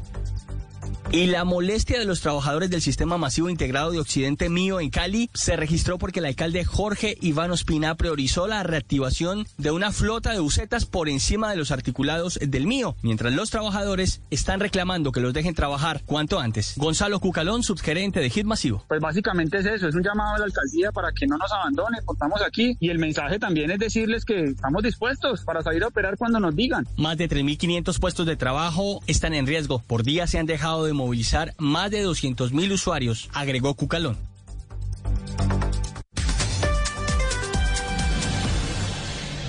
[1.10, 5.28] Y la molestia de los trabajadores del Sistema Masivo Integrado de Occidente Mío en Cali
[5.34, 10.40] se registró porque el alcalde Jorge Iván Ospina priorizó la reactivación de una flota de
[10.40, 15.34] bucetas por encima de los articulados del Mío, mientras los trabajadores están reclamando que los
[15.34, 16.74] dejen trabajar cuanto antes.
[16.76, 18.84] Gonzalo Cucalón, subgerente de Hit Masivo.
[18.88, 21.98] Pues básicamente es eso, es un llamado a la alcaldía para que no nos abandone,
[22.12, 26.16] estamos aquí y el mensaje también es decirles que estamos dispuestos para salir a operar
[26.16, 26.86] cuando nos digan.
[26.96, 29.82] Más de 3.500 puestos de trabajo están en riesgo.
[29.86, 34.18] Por día se han dejado de movilizar más de 200.000 usuarios, agregó Cucalón.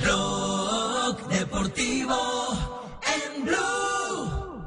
[0.01, 2.15] Blog Deportivo
[3.15, 4.63] en Blue.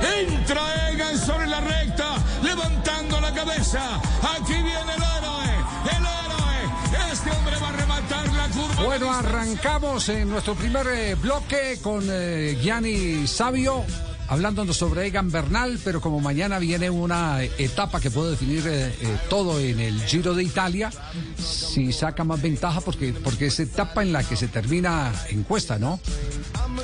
[0.00, 4.00] Entra Egan sobre la recta, levantando la cabeza.
[4.36, 5.50] Aquí viene el héroe,
[5.96, 7.12] el héroe.
[7.12, 8.82] Este hombre va a rematar la curva.
[8.84, 13.84] Bueno, arrancamos en nuestro primer eh, bloque con eh, Gianni Sabio.
[14.32, 19.18] Hablándonos sobre Egan Bernal, pero como mañana viene una etapa que puede definir eh, eh,
[19.28, 20.90] todo en el Giro de Italia,
[21.38, 25.78] si saca más ventaja, porque, porque es etapa en la que se termina en cuesta,
[25.78, 26.00] ¿no?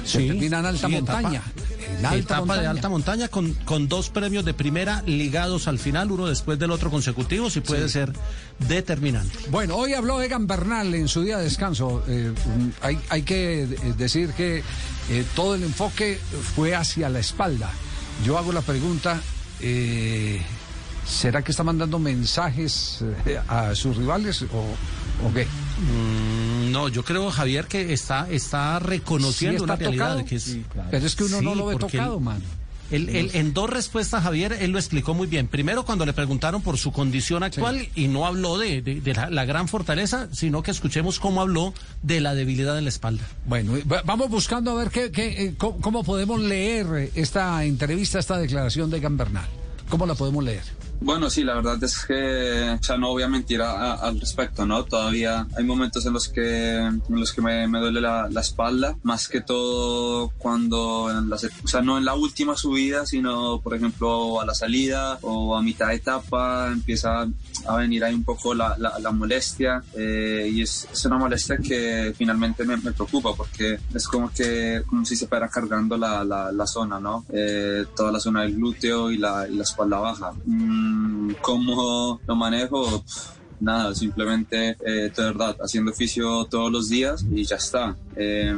[0.05, 1.41] Se termina en alta sí, montaña.
[1.43, 2.61] etapa- en alta etapa montaña.
[2.61, 6.71] de alta montaña con, con dos premios de primera ligados al final, uno después del
[6.71, 7.95] otro consecutivos y puede Sí.
[7.95, 8.13] ser
[8.69, 9.39] determinante.
[9.51, 12.05] Bueno, hoy habló Egan Bernal en su día de descanso.
[12.07, 12.33] Eh,
[12.83, 13.67] hay, hay que
[13.97, 14.63] decir que
[15.11, 16.19] eh, todo el enfoque
[16.55, 17.71] fue hacia la espalda.
[18.25, 19.21] Yo hago la pregunta,
[19.61, 20.43] eh,
[21.07, 25.47] ¿será que está mandando mensajes eh, a sus rivales o, o qué?
[25.47, 30.25] Mm, no, yo creo, Javier, que está, está reconociendo Sí está una realidad tocado.
[30.27, 30.43] que es.
[30.43, 30.89] Sí, claro.
[30.91, 32.41] Pero es que uno no lo ve tocado, él- mano.
[32.91, 35.49] Él- él- en dos respuestas, Javier, él lo explicó muy bien.
[35.49, 39.31] Primero, cuando le preguntaron por su condición actual y no habló de, de- de la,
[39.31, 43.25] la gran fortaleza, sino que escuchemos cómo habló de la debilidad de la espalda.
[43.47, 48.19] Bueno, va- vamos buscando a ver qué, qué, eh, cómo, cómo podemos leer esta entrevista,
[48.19, 49.47] esta declaración de Egan Bernal.
[49.89, 50.63] ¿Cómo la podemos leer?
[51.01, 54.67] Bueno, sí, la verdad es que, sea, no voy a mentir a- a- al respecto,
[54.67, 54.83] ¿no?
[54.85, 58.97] Todavía hay momentos en los que, en los que me, me duele la, la espalda,
[59.05, 63.75] más que todo cuando, en la, o sea, no en la última subida, sino, por
[63.77, 67.29] ejemplo, a la salida o a mitad de etapa empieza
[67.67, 72.13] a venir ahí un poco la, la, molestia eh, y es, es una molestia que
[72.17, 76.25] finalmente me, me preocupa porque es como que, como si se fuera cargando la,
[76.67, 77.25] zona, ¿no?
[77.33, 80.33] Eh, toda la zona del glúteo y la, y espalda baja.
[80.45, 80.88] Mm,
[81.41, 83.05] ¿Cómo lo manejo?
[83.61, 87.97] Nada, simplemente, eh, de verdad, haciendo oficio todos los días y ya está.
[88.21, 88.53] Eh,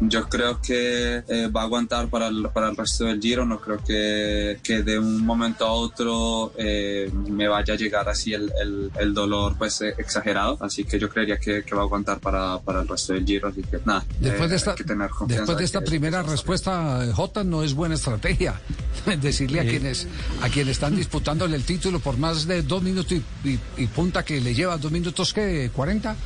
[0.00, 3.60] yo creo que eh, va a aguantar para el, para el resto del giro, no
[3.60, 8.50] creo que, que de un momento a otro eh, me vaya a llegar así el,
[8.60, 12.20] el, el dolor pues eh, exagerado, así que yo creería que, que va a aguantar
[12.20, 14.84] para, para el resto del giro, así que nada, Después eh, de esta, hay que
[14.84, 18.60] tener confianza después de esta que- primera respuesta, Jota, no es buena estrategia
[19.20, 19.68] decirle a Sí.
[19.68, 20.06] quienes
[20.42, 24.24] a quienes están disputándole el título por más de dos minutos y, y- y punta
[24.24, 26.16] que le lleva dos minutos que 40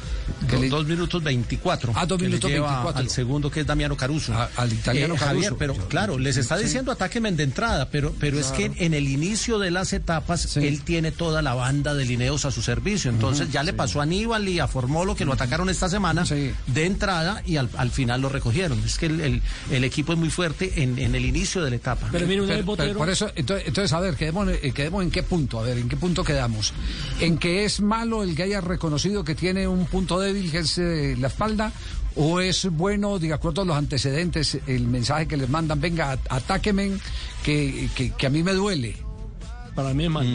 [0.49, 1.93] que Do- le- Dos minutos 24.
[1.97, 3.01] Ah, dos minutos 24.
[3.01, 4.32] Al segundo, que es Damiano Caruso.
[4.57, 5.59] al italiano Eh, Javier, Caruso.
[5.59, 6.65] pero Yo- claro, les está sí.
[6.65, 10.82] diciendo atáquenme de entrada, pero, pero es que en el inicio de las etapas él
[10.82, 13.11] tiene toda la banda de lineos a su servicio.
[13.11, 13.77] Entonces ya le sí.
[13.77, 17.69] pasó a Aníbal y a Formolo que lo atacaron esta semana de entrada y al,
[17.77, 18.78] al final lo recogieron.
[18.85, 21.77] Es que el, el- el equipo es muy fuerte en, en el inicio de la
[21.77, 22.09] etapa.
[22.12, 22.27] Pero,
[22.77, 25.78] pero por eso, entonces, entonces, a ver, quedemos, eh, quedemos en qué punto, a ver,
[25.78, 26.73] en qué punto quedamos.
[27.20, 30.78] En que es malo el que haya reconocido que tiene un punto débil, que es
[30.78, 31.73] eh, la espalda,
[32.16, 36.27] o es bueno, de acuerdo a los antecedentes, el mensaje que les mandan, venga, at-
[36.28, 36.93] atáqueme,
[37.43, 38.97] que, que, que a mí me duele.
[39.74, 40.28] Para mí es malo.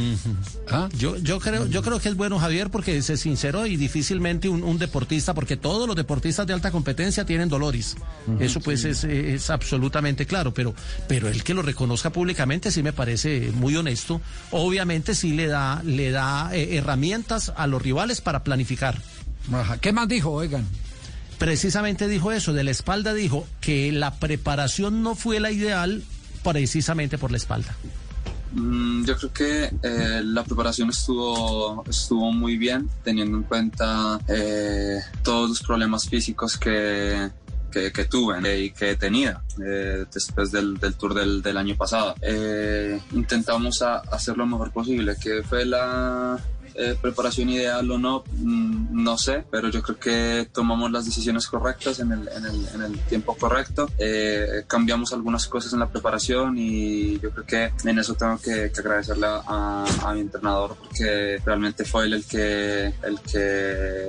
[0.71, 0.87] ¿Ah?
[0.97, 4.63] Yo, yo creo, yo creo que es bueno Javier porque se sinceró y difícilmente un,
[4.63, 7.97] un deportista, porque todos los deportistas de alta competencia tienen dolores.
[8.39, 8.87] Eso pues sí.
[8.89, 10.73] es, es absolutamente claro, pero,
[11.09, 14.21] pero el que lo reconozca públicamente sí me parece muy honesto.
[14.51, 18.99] Obviamente sí le da, le da eh, herramientas a los rivales para planificar.
[19.51, 19.77] Ajá.
[19.79, 20.65] ¿Qué más dijo, oigan?
[21.37, 26.03] Precisamente dijo eso, de la espalda dijo que la preparación no fue la ideal
[26.43, 27.75] precisamente por la espalda.
[28.53, 34.99] Mm, Yo creo que eh, la preparación estuvo, estuvo muy bien, teniendo en cuenta eh,
[35.23, 37.29] todos los problemas físicos que,
[37.69, 42.15] que, tuve y que tenido eh, después del, del tour del, del año pasado.
[42.21, 46.39] Eh, intentamos hacer lo mejor posible, que fue la
[46.77, 51.47] eh, preparación ideal o no, mm, no sé, pero yo creo que tomamos las decisiones
[51.47, 53.89] correctas en el, tiempo correcto.
[53.97, 58.71] Eh, cambiamos algunas cosas en la preparación y yo creo que en eso tengo que,
[58.77, 62.93] agradecerle a, mi entrenador porque realmente fue él el que,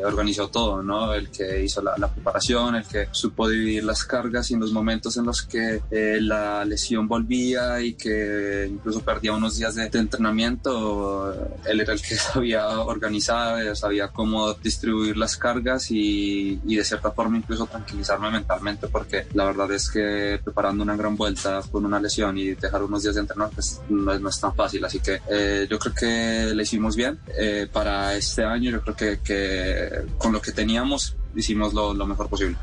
[0.04, 1.14] organizó todo, ¿no?
[1.14, 4.72] El que hizo la, la preparación, el que supo dividir las cargas y en los
[4.72, 9.88] momentos en los que eh, la lesión volvía y que incluso perdía unos días de,
[9.88, 11.32] de entrenamiento,
[11.64, 17.38] él era el que sabía organizar, sabía cómo distribuir las cargas y, de cierta forma
[17.38, 22.36] incluso tranquilizarme mentalmente porque la verdad es que preparando una gran vuelta con una lesión
[22.38, 24.84] y dejar unos días de entrenar pues no es, tan fácil.
[24.84, 27.18] Así que eh, yo creo que le hicimos bien.
[27.38, 32.56] Eh, para este año yo creo que, con lo que teníamos hicimos lo mejor posible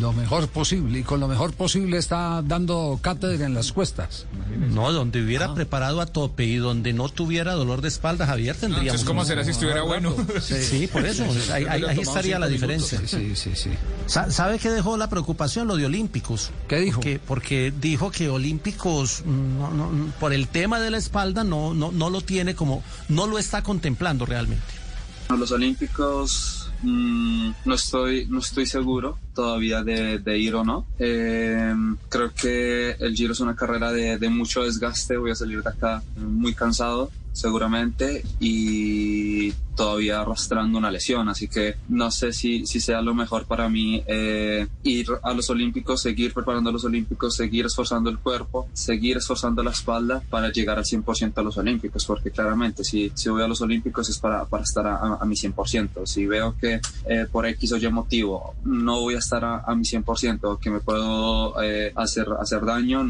[0.00, 4.26] lo mejor posible y con lo mejor posible está dando cátedra en las cuestas.
[4.70, 5.54] No, donde hubiera ah.
[5.54, 8.86] preparado a tope y donde no tuviera dolor de espalda, Javier, tendríamos.
[8.86, 10.14] Entonces, ¿cómo será si estuviera bueno?
[10.40, 11.24] Sí, sí por eso.
[11.52, 13.00] Ahí, ahí estaría la diferencia.
[13.06, 13.70] Sí, sí, sí.
[14.06, 15.66] ¿Sabe qué dejó la preocupación?
[15.66, 16.50] Lo de Olímpicos.
[16.68, 17.00] ¿Qué dijo?
[17.00, 21.92] Que, porque dijo que Olímpicos, no, no, por el tema de la espalda, no, no,
[21.92, 22.82] no lo tiene como.
[23.08, 24.62] No lo está contemplando realmente.
[25.30, 30.86] Los Olímpicos Mm, no estoy no estoy seguro todavía de, de ir o no.
[30.98, 31.74] Eh,
[32.08, 35.16] creo que el Giro es una carrera de, de, mucho desgaste.
[35.16, 41.76] Voy a salir de acá muy cansado seguramente y todavía arrastrando una lesión, así que
[41.88, 46.32] no sé si, si sea lo mejor para mí eh, ir a los Olímpicos, seguir
[46.32, 50.84] preparando a los Olímpicos, seguir esforzando el cuerpo, seguir esforzando la espalda para llegar al
[50.84, 54.64] 100% a los Olímpicos, porque claramente si, si voy a los Olímpicos es para, para
[54.64, 56.06] estar a, a mi 100%.
[56.06, 59.74] Si veo que eh, por X o Y motivo no voy a estar a, a
[59.74, 63.02] mi 100%, que me puedo eh, hacer, hacer daño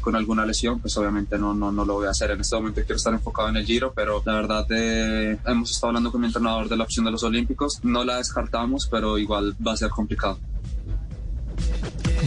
[0.00, 2.30] con alguna lesión, pues obviamente no, no, no lo voy a hacer.
[2.30, 5.88] En este momento quiero estar enfocado en el Giro, pero la verdad eh, hemos estado
[5.88, 7.80] hablando con mi entrenador de la opción de los Olímpicos.
[7.82, 10.38] No la descartamos, pero igual va a ser complicado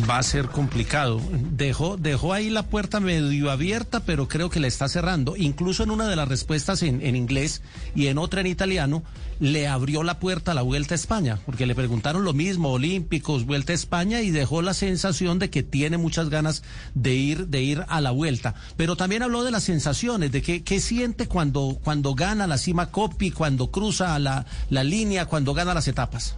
[0.09, 1.21] va a ser complicado.
[1.51, 5.35] Dejó, dejó ahí la puerta medio abierta, pero creo que la está cerrando.
[5.35, 7.61] Incluso en una de las respuestas en, inglés
[7.95, 9.03] y en otra en italiano,
[9.39, 13.45] le abrió la puerta a la Vuelta a España, porque le preguntaron lo mismo, Olímpicos,
[13.45, 16.63] Vuelta a España, y dejó la sensación de que tiene muchas ganas
[16.93, 18.55] de ir, de ir a la Vuelta.
[18.77, 22.91] Pero también habló de las sensaciones, de que, qué siente cuando, cuando gana la cima
[22.91, 26.35] Copi, cuando cruza la, la línea, cuando gana las etapas.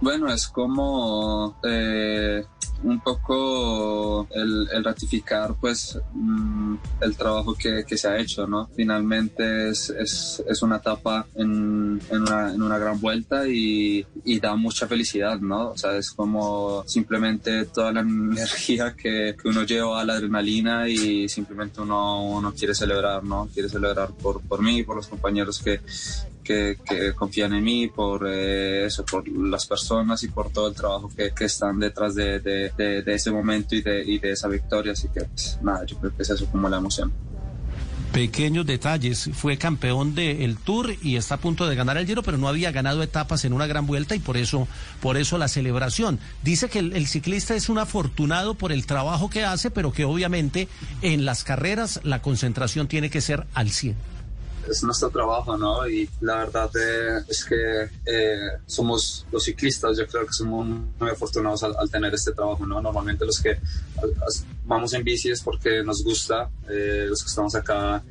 [0.00, 2.44] Bueno, es como eh,
[2.82, 8.68] un poco el, ratificar pues mm, el trabajo que, que, se ha hecho, ¿no?
[8.76, 12.22] Finalmente es, es, es una etapa en, en,
[12.62, 15.70] una, gran vuelta y, y, da mucha felicidad, ¿no?
[15.70, 20.88] O sea, es como simplemente toda la energía que, que uno lleva a la adrenalina
[20.88, 23.48] y simplemente uno, uno quiere celebrar, ¿no?
[23.52, 25.80] Quiere celebrar por, por mí, por los compañeros que,
[26.44, 30.74] que, que, confían en mí, por eh, eso, por las personas y por todo el
[30.74, 34.48] trabajo que, que están detrás de, de, de, de, ese momento y y de esa
[34.48, 34.92] victoria.
[34.92, 37.12] Así que, pues, nada, yo creo que es eso como la emoción
[38.14, 39.28] pequeños detalles.
[39.34, 42.70] Fue campeón del Tour y está a punto de ganar el Giro, pero no había
[42.70, 44.68] ganado etapas en una gran vuelta y por eso,
[45.00, 46.20] por eso la celebración.
[46.44, 50.04] Dice que el, el, ciclista es un afortunado por el trabajo que hace, pero que
[50.04, 50.68] obviamente
[51.02, 54.13] en las carreras la concentración tiene que ser al 100
[54.68, 55.86] es nuestro trabajo, ¿no?
[55.88, 61.10] Y la verdad eh, es que eh, somos los ciclistas, yo creo que somos muy
[61.10, 62.80] afortunados al, al, tener este trabajo, ¿no?
[62.80, 63.58] Normalmente los que
[64.64, 68.02] vamos en bici es porque nos gusta, eh, los que estamos acá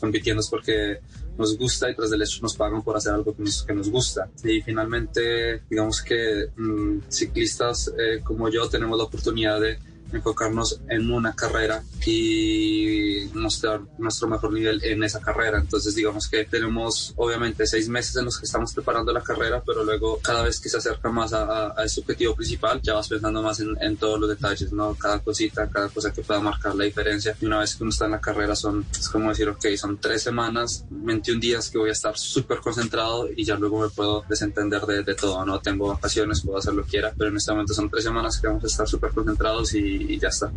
[0.00, 1.00] compitiendo es porque
[1.38, 3.90] nos gusta y tras del hecho nos pagan por hacer algo que nos, que nos
[3.90, 4.28] gusta.
[4.44, 9.78] Y finalmente, digamos que mmm, ciclistas eh, como yo tenemos la oportunidad de
[10.12, 15.58] enfocarnos en una carrera y mostrar nuestro mejor nivel en esa carrera.
[15.58, 19.84] Entonces, digamos que tenemos obviamente seis meses en los que estamos preparando la carrera, pero
[19.84, 23.42] luego cada vez que se acerca más a, a ese objetivo principal, ya vas pensando
[23.42, 24.94] más en, en, todos los detalles, ¿no?
[24.94, 27.36] Cada cosita, cada cosa que pueda marcar la diferencia.
[27.40, 29.98] Y una vez que uno está en la carrera, son, es como decir, ok, son
[29.98, 34.24] tres semanas, 21 días que voy a estar súper concentrado y ya luego me puedo
[34.28, 35.60] desentender de, de, todo, ¿no?
[35.60, 38.48] Tengo vacaciones, puedo hacer lo que quiera, pero en este momento son tres semanas que
[38.48, 40.52] vamos a estar súper concentrados y, y ya está.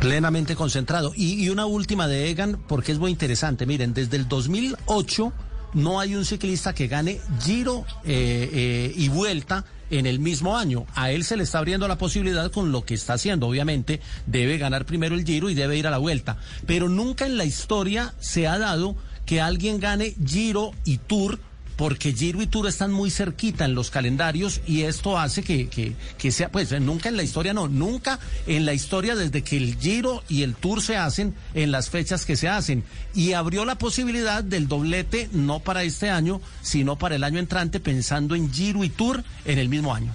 [0.00, 1.12] Plenamente concentrado.
[1.16, 3.66] Y, una última de Egan, porque es muy interesante.
[3.66, 5.32] Miren, desde el 2008
[5.74, 10.86] no hay un ciclista que gane giro eh, eh, y vuelta en el mismo año.
[10.94, 13.48] A él se le está abriendo la posibilidad con lo que está haciendo.
[13.48, 16.38] Obviamente debe ganar primero el giro y debe ir a la vuelta.
[16.66, 18.96] Pero nunca en la historia se ha dado
[19.26, 21.38] que alguien gane giro y tour
[21.78, 25.94] porque Giro y Tour están muy cerquita en los calendarios y esto hace que, que,
[26.18, 28.18] que sea, pues nunca en la historia, no, nunca
[28.48, 32.26] en la historia desde que el Giro y el Tour se hacen en las fechas
[32.26, 32.82] que se hacen.
[33.14, 37.78] Y abrió la posibilidad del doblete, no para este año, sino para el año entrante,
[37.78, 40.12] pensando en Giro y Tour en el mismo año.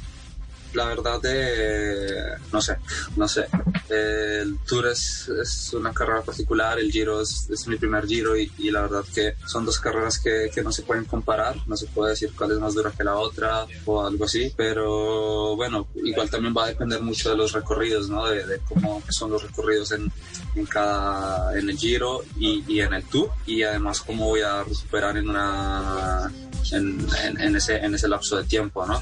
[0.73, 2.77] La verdad, eh, no sé,
[3.15, 3.45] no sé.
[3.89, 8.37] Eh, el Tour es, es, una carrera particular, el Giro es, es mi primer Giro
[8.37, 11.77] y, y, la verdad que son dos carreras que, que, no se pueden comparar, no
[11.77, 15.87] se puede decir cuál es más dura que la otra o algo así, pero bueno,
[16.03, 18.25] igual también va a depender mucho de los recorridos, ¿no?
[18.25, 20.11] De, de cómo son los recorridos en,
[20.55, 24.63] en cada, en el Giro y, y en el Tour y además cómo voy a
[24.63, 26.31] recuperar en una
[26.71, 29.01] en, en, en, ese, en ese lapso de tiempo, ¿no?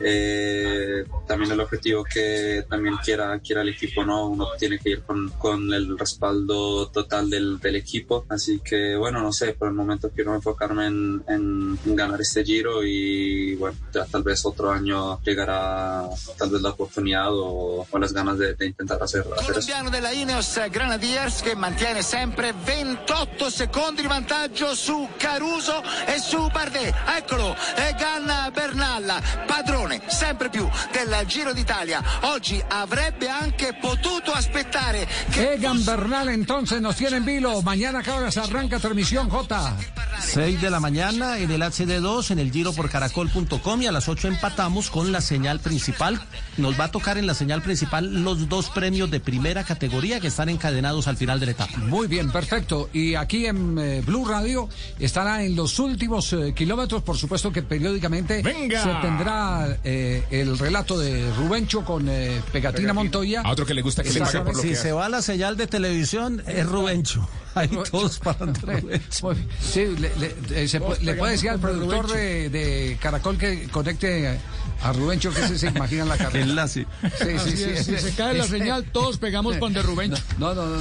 [0.00, 0.93] Eh,
[1.26, 4.28] también el objetivo que también quiera, quiera el equipo, ¿no?
[4.28, 9.20] Uno tiene que ir con, con el respaldo total del, del, equipo, así que bueno,
[9.20, 13.76] no sé, por el momento quiero enfocarme en, en, en ganar este giro y bueno,
[13.92, 16.04] ya tal vez otro año llegará
[16.38, 19.52] tal vez la oportunidad o, o las ganas de, de intentar hacer, hacer eso.
[19.52, 26.46] Colombiano della Ineos Grenadiers che mantiene sempre 28 secondi di vantaggio su Caruso e su
[26.48, 26.94] Bardet.
[27.16, 32.02] Eccolo, Egan Bernal, padrone sempre più del Giro d'Italia.
[32.22, 37.62] Oggi avrebbe anche potuto aspettare che Egan Bernal entonces nos tiene en vilo.
[37.62, 39.76] Mañana a hora se arranca transmisión J.
[40.20, 44.08] 6 de la mañana en el HD2, en el giro por caracol.com y a las
[44.08, 46.20] 8 empatamos con la señal principal.
[46.56, 50.28] Nos va a tocar en la señal principal los dos premios de primera categoría que
[50.28, 51.78] están encadenados al final de la etapa.
[51.78, 52.88] Muy bien, perfecto.
[52.92, 57.62] Y aquí en eh, Blue Radio estará en los últimos eh, kilómetros, por supuesto que
[57.62, 58.82] periódicamente Venga.
[58.82, 62.92] se tendrá eh, el relato de Rubencho con eh, Pegatina, Pegatina.
[62.92, 63.42] Montoya.
[63.42, 64.92] A otro que le gusta que le paguen por lo si que se hace.
[64.92, 67.28] va la señal de televisión, es Rubencho.
[67.54, 69.34] Ahí todos Rubencho.
[69.60, 73.68] Sí, le, le- eh, se pu- le puede decir al productor de, de Caracol que
[73.68, 74.38] conecte
[74.82, 76.44] a Rubencho que se, se imagina la carrera.
[76.44, 76.86] Enlace.
[77.02, 77.62] Sí, sí, Así sí.
[77.70, 80.22] es, si se cae la señal, todos pegamos con de Rubencho.
[80.38, 80.76] No, no, no,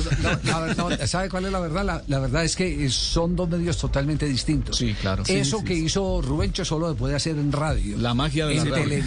[0.75, 1.85] no, no, ¿Sabe cuál es la verdad?
[1.85, 4.77] La, la verdad es que son dos medios totalmente distintos.
[4.77, 5.23] Sí, claro.
[5.27, 7.97] Eso Sí, que hizo Rubencho solo lo puede hacer en radio.
[7.97, 9.03] La magia de la En radio.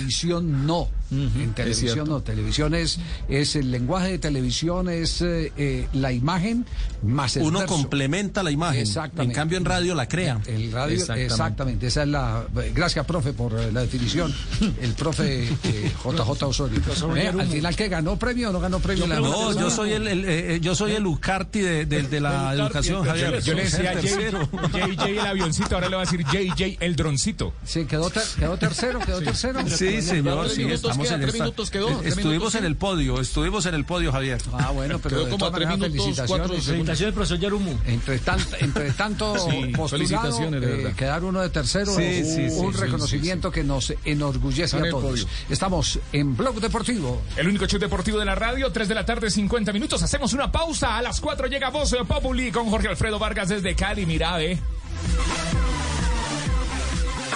[1.11, 2.21] En televisión no.
[2.23, 6.65] Televisión es, es el lenguaje de televisión, es eh, eh, la imagen
[7.03, 7.75] más el Uno verso.
[7.75, 8.81] complementa la imagen.
[8.81, 9.33] Exactamente.
[9.33, 10.41] En cambio, en radio la crea.
[10.47, 11.27] El radio, Exactamente.
[11.33, 11.87] exactamente.
[11.87, 12.45] Esa es la.
[12.75, 14.35] Gracias, profe, por eh, la definición.
[14.81, 16.81] El profe eh, JJ Osorio.
[17.17, 19.07] Eh, al final, ¿qué ganó premio o no ganó premio?
[19.07, 22.53] La- No, yo soy el, el, eh, yo soy el Ucarti de, de- de la
[22.55, 23.41] educación, Javier.
[23.43, 24.01] Yo le decía El.
[24.03, 27.53] JJ el avioncito, ahora le va a decir JJ el droncito.
[27.65, 29.61] Sí, quedó, ter- quedó tercero, quedó tercero.
[29.69, 32.61] Sí, señor, sí, minutos estamos queda, en tres esta- minutos quedó, tres Estuvimos minutos, en
[32.61, 32.67] sí.
[32.67, 34.41] el podio, estuvimos en el podio, Javier.
[34.53, 36.65] Ah, bueno, pero Quedó de como a tres maneras, minutos, cuatro felicitaciones.
[36.67, 37.75] Felicitaciones, profesor Yarumu.
[37.87, 40.93] Entre, tan- entre tanto Sí, postulado, de eh, verdad.
[40.95, 44.91] quedar uno de tercero, Sí, un, sí, sí, un sí, reconocimiento que nos enorgullece a
[44.91, 45.27] todos.
[45.49, 47.23] Estamos en Blog Deportivo.
[47.37, 50.03] El único show deportivo de la radio, 3 de la tarde, 50 minutos.
[50.03, 50.97] Hacemos una pausa.
[50.97, 54.07] A las 4 llega Voz Populi con Jorge Alfredo Vargas desde Cali.
[54.07, 54.59] Mira, ve.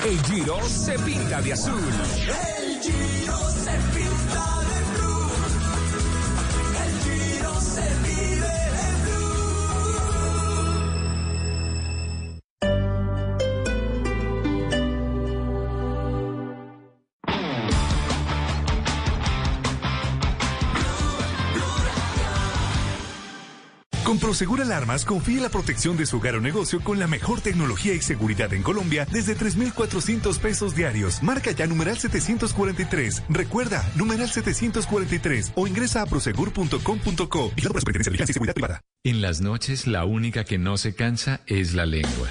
[0.03, 1.79] El Giro se pinta de azul.
[1.79, 4.10] El Giro se pinta
[24.11, 27.95] Con Prosegur Alarmas confíe la protección de su hogar o negocio con la mejor tecnología
[27.95, 31.23] y seguridad en Colombia desde 3,400 pesos diarios.
[31.23, 33.23] Marca ya numeral 743.
[33.29, 37.53] Recuerda, numeral 743 o ingresa a prosegur.com.co.
[37.55, 38.81] Y la de y Seguridad Privada.
[39.05, 42.31] En las noches la única que no se cansa es la lengua.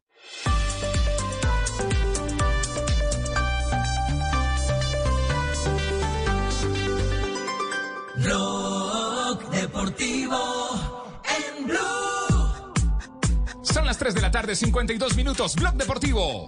[9.81, 11.07] Deportivo
[11.57, 12.73] en Blue.
[13.63, 15.55] Son las 3 de la tarde, 52 minutos.
[15.55, 16.47] Blog Deportivo.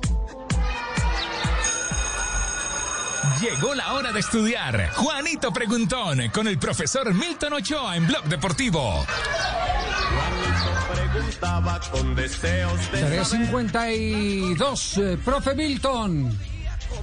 [3.41, 4.91] Llegó la hora de estudiar.
[4.91, 9.03] Juanito Preguntón con el profesor Milton Ochoa en Blog Deportivo.
[10.93, 16.52] Preguntaba con deseos de 352, eh, profe Milton.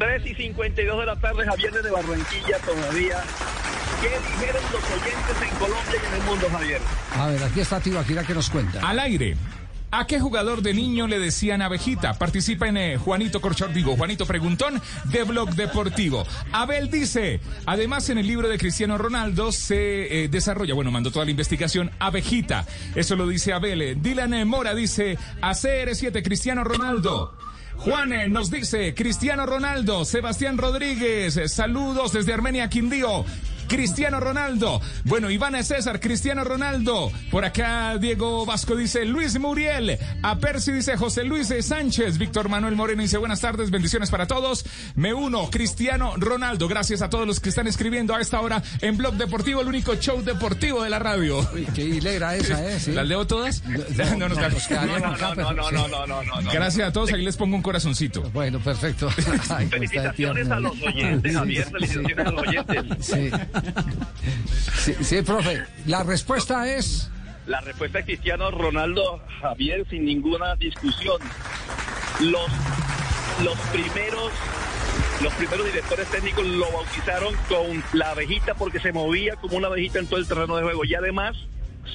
[0.01, 3.23] 3 y 52 de la tarde, Javier desde Barranquilla todavía.
[4.01, 6.81] ¿Qué dijeron los oyentes en Colombia y en el mundo, Javier?
[7.15, 8.81] A ver, aquí está Tibaquira que nos cuenta.
[8.81, 9.37] Al aire.
[9.91, 12.15] ¿A qué jugador de niño le decían abejita?
[12.15, 16.25] Participa en eh, Juanito Corchor, digo, Juanito Preguntón de Blog Deportivo.
[16.53, 21.27] Abel dice, además en el libro de Cristiano Ronaldo se eh, desarrolla, bueno, mandó toda
[21.27, 22.65] la investigación, abejita.
[22.95, 23.83] Eso lo dice Abel.
[23.83, 27.37] Eh, Dylan Mora dice, ACR7, Cristiano Ronaldo.
[27.81, 33.25] Juan eh, nos dice, Cristiano Ronaldo, Sebastián Rodríguez, eh, saludos desde Armenia, Quindío.
[33.71, 34.81] Cristiano Ronaldo.
[35.05, 37.13] Bueno, Iván César, Cristiano Ronaldo.
[37.31, 39.97] Por acá Diego Vasco dice Luis Muriel.
[40.23, 42.19] A Percy dice José Luis Sánchez.
[42.19, 44.65] Víctor Manuel Moreno dice buenas tardes, bendiciones para todos.
[44.97, 46.67] Me uno, Cristiano Ronaldo.
[46.67, 49.95] Gracias a todos los que están escribiendo a esta hora en Blog Deportivo, el único
[49.95, 51.39] show deportivo de la radio.
[51.55, 52.81] Uy, qué hilera esa, ¿eh?
[52.81, 52.91] Sí.
[52.91, 53.63] ¿Las leo todas?
[53.65, 53.79] No,
[54.19, 56.51] no, no, No, no, no.
[56.53, 58.23] Gracias a todos, ahí les pongo un corazoncito.
[58.33, 59.09] Bueno, perfecto.
[59.49, 61.71] Ay, Felicitaciones a los oyentes, Javier.
[61.71, 63.07] Felicitaciones a los oyentes.
[63.07, 63.31] Sí.
[64.81, 65.63] Sí, sí, profe.
[65.87, 67.11] La respuesta es.
[67.47, 71.21] La respuesta es Cristiano Ronaldo, Javier, sin ninguna discusión.
[72.21, 72.51] Los,
[73.45, 74.33] los primeros
[75.23, 79.99] los primeros directores técnicos lo bautizaron con la abejita porque se movía como una abejita
[79.99, 80.85] en todo el terreno de juego.
[80.85, 81.37] Y además,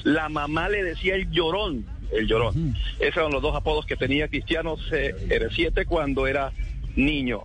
[0.04, 2.76] la mamá le decía el llorón, el llorón.
[3.00, 6.52] Esos eran los dos apodos que tenía Cristiano CR7 cuando era
[6.94, 7.42] niño.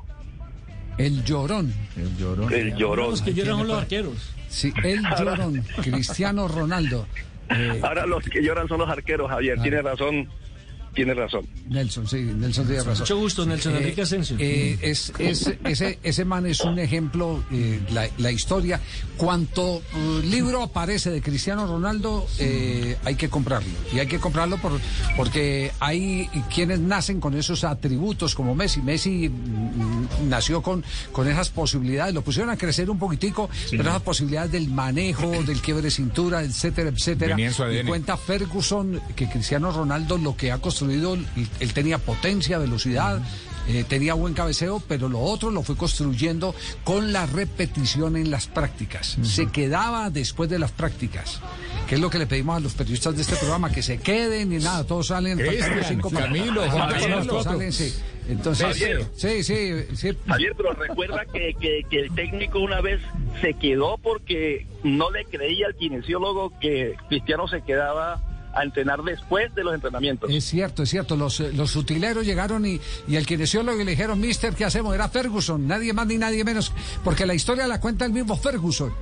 [1.02, 1.73] El llorón.
[1.98, 2.53] El llorón.
[2.53, 3.10] El llorón.
[3.11, 4.14] Los que lloran son los arqueros.
[4.49, 5.64] Sí, el llorón.
[5.82, 7.07] Cristiano Ronaldo.
[7.49, 9.60] Eh, Ahora los que lloran son los arqueros, Javier.
[9.61, 10.30] Tiene razón,
[10.93, 11.45] tiene razón.
[11.69, 12.99] Nelson, sí, Nelson tiene razón.
[13.03, 14.35] Mucho gusto, Nelson Eh, Enrique Asensio.
[14.39, 18.80] eh, es, es- ese, ese man es un ejemplo, eh, la, la historia.
[19.18, 23.69] Cuanto eh, libro aparece de Cristiano Ronaldo, eh, hay que comprarlo.
[23.93, 24.73] Y hay que comprarlo por,
[25.15, 28.81] porque hay quienes nacen con esos atributos, como Messi.
[28.81, 34.01] Messi mm, nació con, con esas posibilidades, lo pusieron a crecer un poquitico, pero esas
[34.01, 37.38] posibilidades del manejo, del quiebre de cintura, etcétera, etcétera.
[37.39, 41.18] Y cuenta Ferguson que Cristiano Ronaldo lo que ha construido,
[41.60, 43.22] él, tenía potencia, velocidad,
[43.68, 48.48] eh, tenía buen cabeceo, pero lo otro lo fue construyendo con la repetición en las
[48.48, 49.18] prácticas.
[49.22, 51.40] Se quedaba después de las prácticas,
[51.88, 54.52] que es lo que le pedimos a los periodistas de este programa, que se queden
[54.53, 55.40] y nada, todos salen.
[55.88, 56.64] Cinco para- Camilo,
[57.28, 57.44] Coto.
[57.44, 57.94] salen, sí.
[58.28, 59.06] Entonces, Javier.
[59.16, 60.10] sí, sí, sí.
[60.28, 63.02] Javier, pero recuerda que, que, que el técnico una vez
[63.41, 68.22] se quedó porque no le creía al kinesiólogo que Cristiano se quedaba
[68.53, 70.30] a entrenar después de los entrenamientos.
[70.30, 71.15] Es cierto, es cierto.
[71.15, 74.94] Los, eh, los utileros llegaron y, y el kinesiólogo le dijeron, Mister, ¿qué hacemos?
[74.94, 76.72] Era Ferguson, nadie más ni nadie menos,
[77.03, 78.94] porque la historia la cuenta el mismo Ferguson.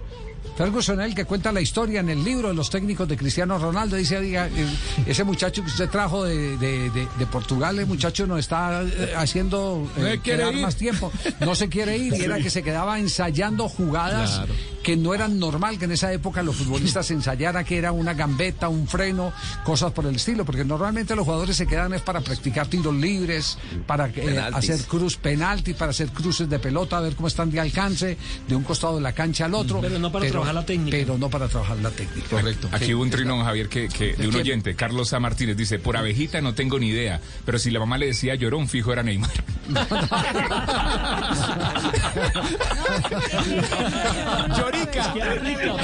[0.60, 3.58] Ferguson es el que cuenta la historia en el libro de los técnicos de Cristiano
[3.58, 3.96] Ronaldo.
[3.96, 4.66] Dice, oiga, eh,
[5.06, 9.14] ese muchacho que usted trajo de, de- de- de Portugal, el muchacho no está eh,
[9.16, 10.62] haciendo eh, quedar ir.
[10.62, 11.14] más tiempo.
[11.40, 12.14] No se quiere ir.
[12.14, 14.54] Y era que se quedaba ensayando jugadas Claro.
[14.84, 18.68] que no eran normal que en esa época los futbolistas ensayaran que era una gambeta,
[18.68, 19.32] un freno,
[19.64, 23.58] cosas por el estilo, porque normalmente los jugadores se quedan es para practicar tiros libres,
[23.88, 27.62] para eh, hacer cruz penalti, para hacer cruces de pelota, a ver cómo están de
[27.62, 29.80] alcance de un costado de la cancha al otro.
[29.80, 30.98] Pero no para trabajar la técnica.
[30.98, 32.28] Pero no para trabajar la técnica.
[32.30, 32.68] Correcto.
[32.72, 35.20] Aquí hubo un trinón, Javier, que, que de un oyente, Carlos A.
[35.20, 38.68] Martínez, dice, por abejita no tengo ni idea, pero si la mamá le decía llorón,
[38.68, 39.32] fijo era Neymar.
[44.58, 45.14] Llorica.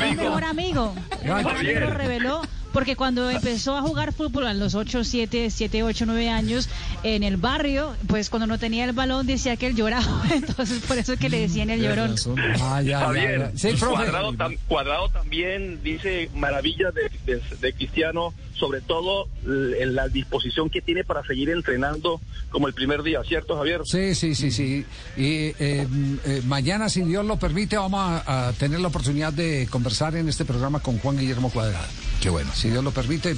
[0.01, 0.95] Mi mejor amigo.
[1.23, 2.41] Mi mejor amigo lo reveló
[2.75, 6.69] porque cuando empezó a jugar fútbol a los 8, 7, 7, 8, 9 años
[7.03, 10.23] en el barrio, pues cuando no tenía el balón decía que él lloraba.
[10.31, 12.15] Entonces por eso es que le decían el llorón.
[12.61, 13.57] Ah, ya, ya, Javier, ya.
[13.57, 13.95] Sí, profe.
[14.03, 20.69] Cuadrado, tam- Cuadrado también dice maravillas de, de- de Cristiano, sobre todo en la disposición
[20.69, 22.19] que tiene para seguir entrenando
[22.49, 23.81] como el primer día, ¿cierto, Javier?
[23.85, 24.85] Sí, sí, sí, sí.
[25.17, 29.33] Y eh, mm, eh, mañana, si Dios lo permite, vamos a, a tener la oportunidad
[29.33, 31.85] de conversar en este programa con Juan Guillermo Cuadrado.
[32.21, 32.51] Qué bueno.
[32.53, 33.35] Si Dios lo permite, eh,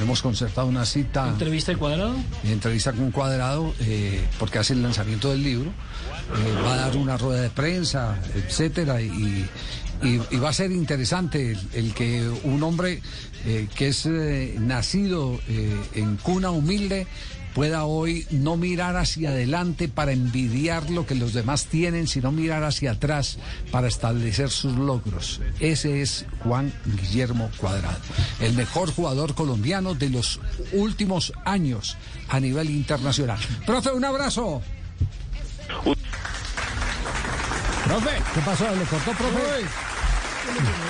[0.00, 1.28] hemos concertado una cita.
[1.28, 2.14] ¿Entrevista de cuadrado?
[2.44, 7.16] entrevista con Cuadrado eh, porque hace el lanzamiento del libro, eh, va a dar una
[7.16, 9.46] rueda de prensa, etcétera, y,
[10.04, 13.00] y- y va a ser interesante el, el que un hombre
[13.46, 17.06] eh, que es eh, nacido eh, en cuna humilde
[17.54, 22.64] pueda hoy no mirar hacia adelante para envidiar lo que los demás tienen, sino mirar
[22.64, 23.38] hacia atrás
[23.70, 25.40] para establecer sus logros.
[25.60, 28.00] Ese es Juan Guillermo Cuadrado,
[28.40, 30.40] el mejor jugador colombiano de los
[30.72, 31.96] últimos años
[32.28, 33.38] a nivel internacional.
[33.66, 34.60] Profe, un abrazo.
[37.84, 38.64] Profe, ¿qué pasó?
[38.74, 39.93] ¿Le cortó, profe?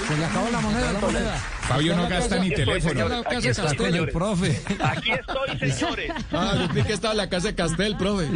[0.09, 0.93] Se le acabó la moneda.
[0.93, 1.37] La moneda.
[1.63, 3.23] Fabio no gasta ni teléfono.
[3.27, 4.63] Aquí está el profe.
[4.83, 6.13] Aquí estoy, señores.
[6.33, 8.29] Ah, yo que estaba en la casa de Castel, profe.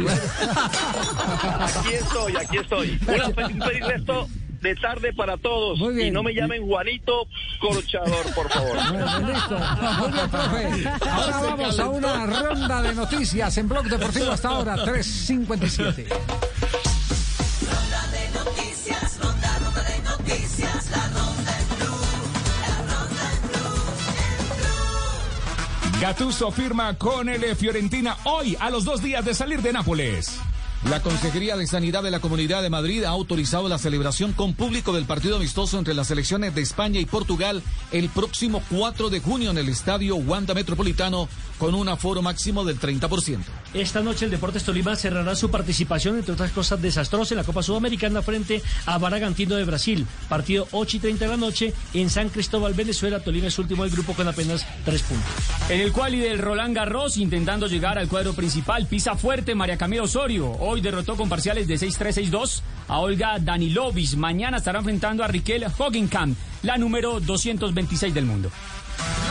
[1.59, 2.99] Aquí estoy, aquí estoy.
[3.07, 4.27] Un feliz resto
[4.61, 5.79] de tarde para todos.
[5.79, 6.07] Muy bien.
[6.07, 7.27] Y no me llamen Juanito
[7.61, 8.77] Corchador, por favor.
[8.91, 9.57] Bueno, listo.
[9.99, 11.09] Muy bien, profe.
[11.09, 16.07] Ahora vamos a una ronda de noticias en Blog Deportivo hasta ahora, 3.57.
[25.99, 30.39] blue, Gattuso firma con el Fiorentina hoy a los dos días de salir de Nápoles.
[30.87, 34.93] La Consejería de Sanidad de la Comunidad de Madrid ha autorizado la celebración con público
[34.93, 37.61] del partido amistoso entre las selecciones de España y Portugal
[37.91, 41.27] el próximo 4 de junio en el estadio Wanda Metropolitano
[41.57, 43.39] con un aforo máximo del 30%.
[43.73, 47.61] Esta noche el Deportes Tolima cerrará su participación, entre otras cosas desastrosas, en la Copa
[47.61, 50.07] Sudamericana frente a Baragantino de Brasil.
[50.29, 53.19] Partido 8 y 30 de la noche en San Cristóbal, Venezuela.
[53.19, 55.29] Tolima es último del grupo con apenas tres puntos.
[55.69, 60.03] En el quali del Roland Garros, intentando llegar al cuadro principal, pisa fuerte María Camila
[60.03, 60.49] Osorio.
[60.71, 64.13] Hoy derrotó con parciales de 6-3, 6-2 a Olga Danilovic.
[64.17, 68.51] Mañana estará enfrentando a Riquel Hogenkamp, la número 226 del mundo.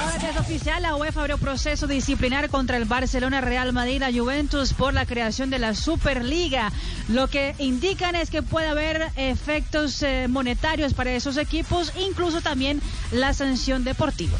[0.00, 3.98] Ahora ya es oficial, la UEFA abrió proceso disciplinar contra el Barcelona, Real Madrid y
[4.00, 6.72] la Juventus por la creación de la Superliga.
[7.08, 12.82] Lo que indican es que puede haber efectos eh, monetarios para esos equipos, incluso también
[13.12, 14.36] la sanción deportiva.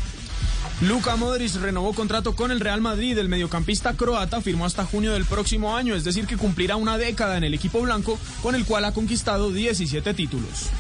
[0.81, 3.19] Luka Modric renovó contrato con el Real Madrid.
[3.19, 7.37] El mediocampista croata firmó hasta junio del próximo año, es decir, que cumplirá una década
[7.37, 10.71] en el equipo blanco, con el cual ha conquistado 17 títulos.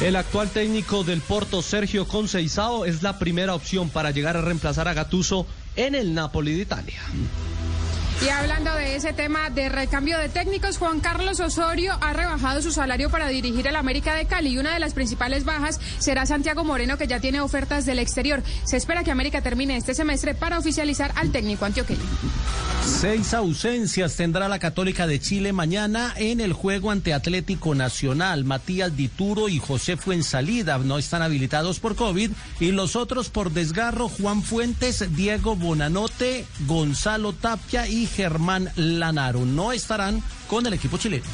[0.00, 4.86] El actual técnico del Porto, Sergio Conceição, es la primera opción para llegar a reemplazar
[4.86, 7.00] a Gattuso en el Napoli de Italia.
[8.20, 12.72] Y hablando de ese tema de recambio de técnicos, Juan Carlos Osorio ha rebajado su
[12.72, 16.64] salario para dirigir el América de Cali y una de las principales bajas será Santiago
[16.64, 18.42] Moreno, que ya tiene ofertas del exterior.
[18.64, 22.02] Se espera que América termine este semestre para oficializar al técnico antioqueño.
[22.84, 28.44] Seis ausencias tendrá la Católica de Chile mañana en el juego ante Atlético Nacional.
[28.44, 34.08] Matías Dituro y José Fuensalida no están habilitados por COVID y los otros por desgarro
[34.08, 39.44] Juan Fuentes, Diego Bonanote, Gonzalo Tapia y Germán Lanaro.
[39.44, 41.24] No estarán con el equipo chileno.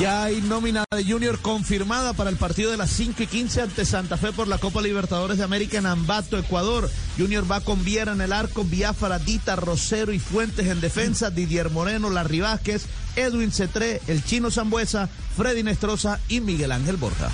[0.00, 3.86] Ya hay nómina de Junior confirmada para el partido de las 5 y 15 ante
[3.86, 6.90] Santa Fe por la Copa Libertadores de América en Ambato, Ecuador.
[7.16, 11.70] Junior va con Viera en el arco, Biafara, Dita, Rosero y Fuentes en defensa, Didier
[11.70, 12.84] Moreno, Larry Vázquez,
[13.16, 17.30] Edwin Cetré, el Chino Zambuesa, Freddy Nestroza y Miguel Ángel Borja.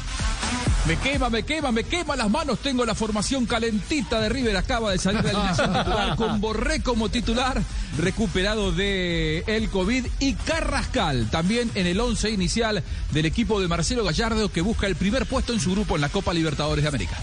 [0.87, 2.59] Me quema, me quema, me quema las manos.
[2.59, 4.57] Tengo la formación calentita de River.
[4.57, 7.63] Acaba de salir de la alineación titular con Borré como titular,
[7.99, 10.07] recuperado de el COVID.
[10.19, 12.83] Y Carrascal, también en el once inicial
[13.13, 16.09] del equipo de Marcelo Gallardo, que busca el primer puesto en su grupo en la
[16.09, 17.17] Copa Libertadores de América.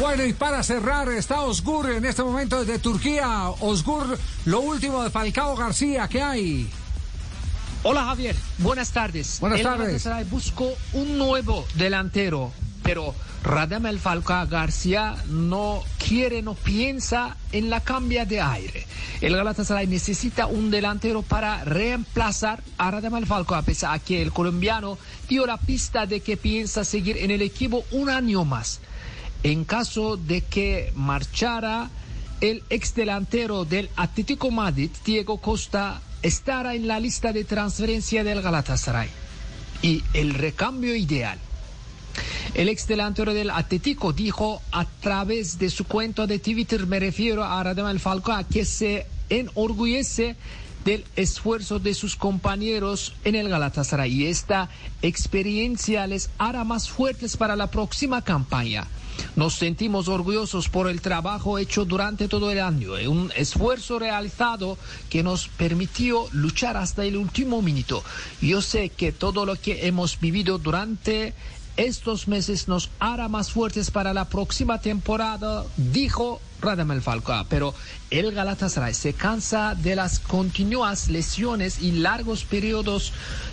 [0.00, 3.50] Bueno, y para cerrar, está Osgur en este momento desde Turquía.
[3.60, 6.70] Osgur, lo último de Falcao García, ¿qué hay?
[7.82, 9.36] Hola Javier, buenas tardes.
[9.40, 9.78] Buenas El tardes.
[9.80, 12.50] Galatasaray buscó un nuevo delantero,
[12.82, 18.86] pero Radamel Falcao García no quiere, no piensa en la cambia de aire.
[19.20, 24.32] El Galatasaray necesita un delantero para reemplazar a Radamel Falcao, a pesar de que el
[24.32, 24.96] colombiano
[25.28, 28.80] dio la pista de que piensa seguir en el equipo un año más.
[29.42, 31.88] En caso de que marchara
[32.40, 38.42] el ex delantero del Atlético Madrid, Diego Costa, estará en la lista de transferencia del
[38.42, 39.08] Galatasaray.
[39.82, 41.38] Y el recambio ideal.
[42.54, 47.44] El ex delantero del Atlético dijo a través de su cuenta de Twitter, me refiero
[47.44, 50.36] a Radamel Falcao, que se enorgullece
[50.84, 54.68] del esfuerzo de sus compañeros en el Galatasaray y esta
[55.02, 58.86] experiencia les hará más fuertes para la próxima campaña.
[59.36, 64.78] Nos sentimos orgullosos por el trabajo hecho durante todo el año, eh, un esfuerzo realizado
[65.08, 68.02] que nos permitió luchar hasta el último minuto.
[68.40, 71.34] Yo sé que todo lo que hemos vivido durante
[71.86, 77.46] estos meses nos hará más fuertes para la próxima temporada, dijo Radamel Falcao.
[77.48, 77.74] Pero
[78.10, 83.12] el Galatasaray se cansa de las continuas lesiones y largos periodos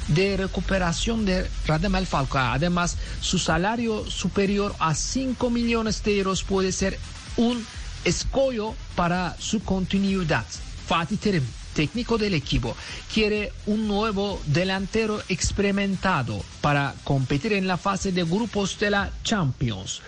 [0.10, 2.52] de recuperación de Radamel Falcao.
[2.52, 7.00] Además, su salario superior a 5 millones de euros puede ser
[7.38, 7.66] un
[8.04, 10.46] escollo para su continuidad.
[10.88, 11.44] Fatih Terim,
[11.78, 12.76] técnico del equipo,
[13.14, 20.02] quiere un nuevo delantero experimentado para competir en la fase de grupos de la Champions.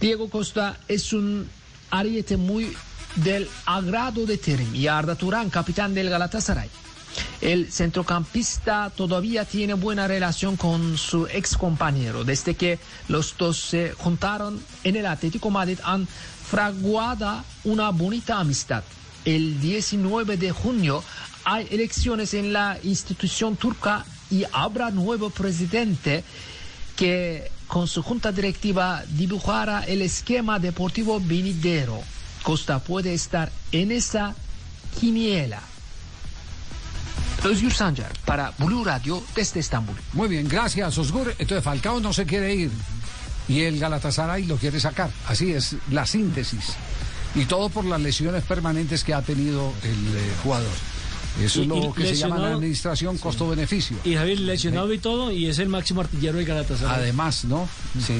[0.00, 1.48] Diego Costa es un
[1.92, 2.76] ariete muy
[3.14, 6.68] del agrado de Terim y Arda Turán, capitán del Galatasaray.
[7.40, 12.24] El centrocampista todavía tiene buena relación con su ex compañero.
[12.24, 18.82] Desde que los dos se juntaron en el Atlético Madrid han fraguado una bonita amistad.
[19.24, 21.02] El 19 de junio
[21.44, 26.24] hay elecciones en la institución turca y habrá nuevo presidente
[26.96, 32.00] que con su junta directiva dibujará el esquema deportivo venidero.
[32.42, 34.34] Costa puede estar en esa
[34.98, 35.62] quiniela.
[37.44, 39.96] Özgür Sancar para Blue Radio desde Estambul.
[40.12, 41.34] Muy bien, gracias, Osgur.
[41.38, 42.70] Entonces Falcao no se quiere ir
[43.48, 45.10] y el Galatasaray lo quiere sacar.
[45.26, 46.76] Así es la síntesis.
[47.34, 50.68] Y todo por las lesiones permanentes que ha tenido el eh, jugador.
[51.42, 53.96] Eso Y- es lo que se llama en la administración costo-beneficio.
[54.04, 56.94] Y Javier lesionado y todo, y es el máximo artillero del Galatasaray.
[56.94, 57.66] Además, ¿no?
[58.04, 58.14] Sí.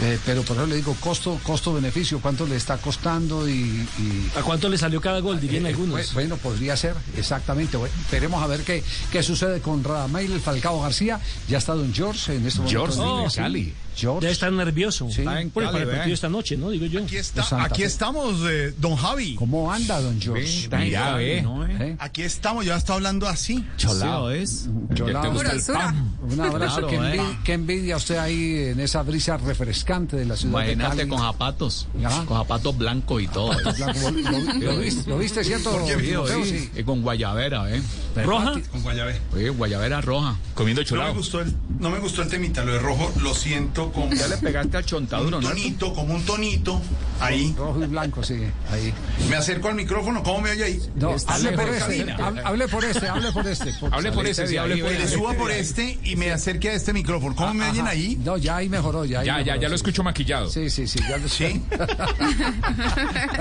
[0.00, 4.42] Eh, pero por eso le digo costo, costo-beneficio, cuánto le está costando y, y- ¿A
[4.42, 5.40] cuánto le salió cada gol?
[5.40, 5.98] Dirían Eh, algunos.
[6.00, 7.76] bu- Bueno, podría ser, exactamente.
[7.76, 11.20] Bueno, esperemos a ver qué, qué sucede con Radamel Falcao García.
[11.48, 12.94] Ya está Don George en este momento.
[12.94, 13.74] George, en sí, sí.
[13.98, 14.20] George.
[14.20, 15.08] Debe estar nervioso.
[15.10, 15.22] Sí.
[15.22, 16.70] Para el partido esta noche, ¿no?
[16.70, 17.02] Digo yo.
[17.02, 19.34] Aquí, está- estamos, eh, don Javi.
[19.34, 20.68] ¿Cómo anda, don George?
[20.68, 21.42] Ve, Mira, Javi, ve.
[21.42, 21.96] ¿no, eh?
[21.98, 23.64] Aquí estamos, ya está hablando así.
[23.76, 24.30] Cholao.
[24.30, 24.68] es.
[24.94, 25.22] Cholao.
[25.22, 26.16] ¿Te gusta el pan?
[26.22, 26.86] Un abrazo.
[26.86, 26.98] Claro, qué, eh.
[26.98, 31.08] envidia, qué envidia usted ahí en esa brisa refrescante de la ciudad Imagínate de Cali.
[31.10, 32.24] con zapatos, Ajá.
[32.24, 33.48] con zapatos blancos y todo.
[33.76, 35.72] Blanco, ¿Lo, lo- lo viste, lo viste, cierto?
[35.86, 35.94] Sí,
[36.44, 36.70] sí, Sí.
[36.76, 37.82] Y con guayabera, ¿eh?
[38.24, 38.52] ¿Roja?
[38.72, 39.20] Con guayabé.
[39.36, 40.36] Sí, guayabera roja.
[40.54, 43.87] Comiendo No me gustó el, no me gustó el temita, lo de rojo, lo siento
[43.92, 44.12] como.
[44.14, 45.50] Ya le pegaste al chontaduro, Un ¿no?
[45.50, 46.80] tonito, como un tonito.
[47.20, 47.54] Ahí.
[47.56, 48.36] Rojo y blanco, sí.
[48.70, 48.92] Ahí.
[49.28, 50.80] Me acerco al micrófono, ¿cómo me oye ahí?
[50.94, 53.74] No, Está hable por este, hable, hable por este, hable por este.
[53.90, 54.98] Hable por sí, hable por este.
[55.04, 57.34] Le suba por este y me acerque a este micrófono.
[57.34, 58.18] ¿Cómo me oyen ahí?
[58.24, 59.20] No, ya ahí mejoró, ya.
[59.20, 59.80] ahí Ya, ya, mejoró, ya lo sí.
[59.80, 60.48] escucho maquillado.
[60.50, 61.62] Sí, sí, sí, ya lo ¿Sí?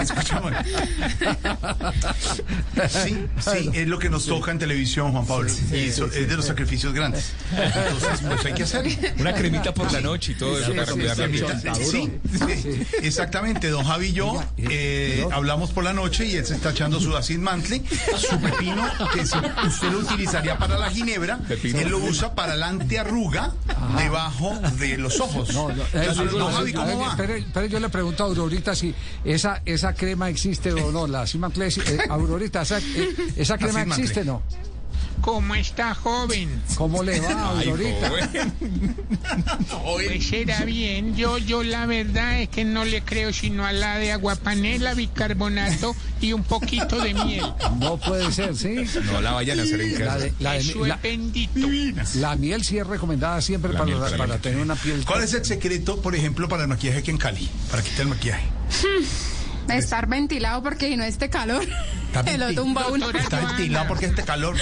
[2.90, 5.50] Sí, sí, es lo que nos toca en televisión, Juan Pablo.
[5.72, 7.34] y eso es de los sacrificios grandes.
[7.52, 8.92] Entonces, pues hay que hacerlo.
[9.20, 12.22] Una cremita por la noche todo eso para sí, cambiar la sí, piel.
[12.32, 13.70] sí, sí, exactamente.
[13.70, 17.16] Don Javi y yo eh, hablamos por la noche y él se está echando su
[17.16, 17.82] acid mantle,
[18.18, 18.84] su pepino,
[19.14, 19.38] que se-
[19.68, 23.54] usted lo utilizaría para la ginebra, él lo usa para la antiarruga
[23.98, 25.54] debajo de los ojos.
[25.54, 27.10] No, no, Entonces, eh, don Javi, ¿cómo va?
[27.12, 28.94] Espere, espere, yo le pregunto a Aurorita si
[29.24, 34.22] esa, esa crema existe o no, la Simacle, eh, Aurorita, esa, eh, esa crema existe
[34.22, 34.42] o no.
[35.22, 36.62] ¿Cómo está, joven?
[36.76, 38.12] ¿Cómo le va, Ay, Aurorita?
[39.84, 41.16] Pues será bien.
[41.16, 45.96] Yo, yo la verdad es que no le creo sino a la de aguapanela, bicarbonato
[46.22, 47.46] y un poquito de miel.
[47.80, 48.76] No puede ser, ¿sí?
[49.12, 50.18] No la vayan a hacer en La, casa.
[50.20, 51.68] de- la de- Eso la- es bendito.
[52.16, 55.04] la miel sí es recomendada siempre La para, miel, para tener una piel.
[55.06, 57.50] ¿Cuál es el secreto, por ejemplo, para el maquillaje aquí en Cali?
[57.70, 58.46] Para quitar el maquillaje.
[59.70, 61.64] Estar ventilado porque si no este calor
[62.38, 63.10] lo tumba uno.
[63.12, 64.56] Está ventilado porque este calor.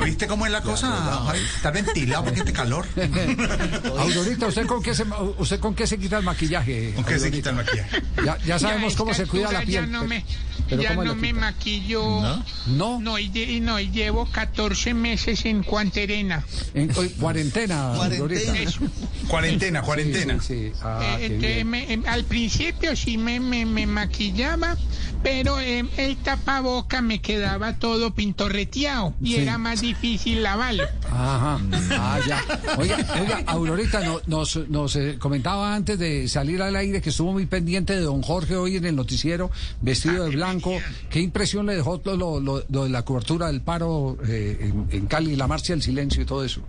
[0.00, 1.32] ¿Oíste cómo es la cosa?
[1.56, 2.86] Está ventilado porque este calor.
[3.98, 5.04] Aurorita, ¿usted con, qué se,
[5.38, 6.92] ¿usted con qué se quita el maquillaje?
[6.94, 8.02] ¿Con qué se quita el maquillaje?
[8.24, 9.84] Ya, ya sabemos cómo se cuida la piel.
[9.84, 10.24] Ya no me,
[10.70, 12.42] ya ¿cómo no me maquillo.
[12.66, 13.00] ¿No?
[13.00, 16.44] No, y, de- y no, y llevo 14 meses en cuarentena.
[16.74, 17.92] En cuarentena.
[19.28, 20.40] Cuarentena, cuarentena.
[20.40, 20.80] Sí, sí, sí.
[20.82, 23.86] Ah, Eh, entonces, me- em, al principio sí me, me, me
[24.36, 24.76] maquillaba,
[25.22, 29.36] pero em, el tapaboca me quedaba todo pintorreteado y Sí.
[29.36, 30.84] era más difícil lavarlo.
[31.10, 31.58] Ajá.
[31.92, 32.42] Ah, ya.
[32.78, 37.32] Oiga, oiga, Aurorita no- nos, nos eh, comentaba antes de salir al aire que estuvo
[37.32, 39.50] muy pendiente de don Jorge hoy en el noticiero,
[39.80, 40.72] vestido de blanco.
[41.10, 45.34] ¿Qué impresión le dejó lo- lo de la cobertura del paro eh, en, en Cali,
[45.36, 46.60] la marcha del silencio y todo eso?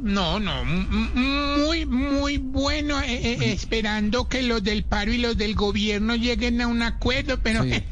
[0.00, 5.54] No, no, muy, muy bueno, eh, eh, esperando que los del paro y los del
[5.54, 7.82] gobierno lleguen a un acuerdo, pero Sí.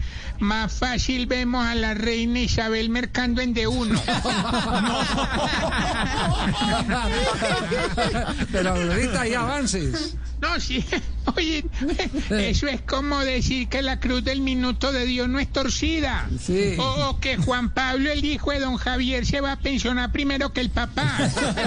[0.41, 4.01] Más fácil vemos a la reina Isabel mercando en de uno.
[8.53, 10.17] Pero Aurorita, hay avances.
[10.41, 10.85] No, sí,
[11.37, 11.65] oye,
[12.31, 16.29] eso es como decir que la cruz del minuto de Dios no es torcida.
[16.41, 16.75] Sí.
[16.79, 20.53] O, o que Juan Pablo, el hijo de don Javier, se va a pensionar primero
[20.53, 21.19] que el papá.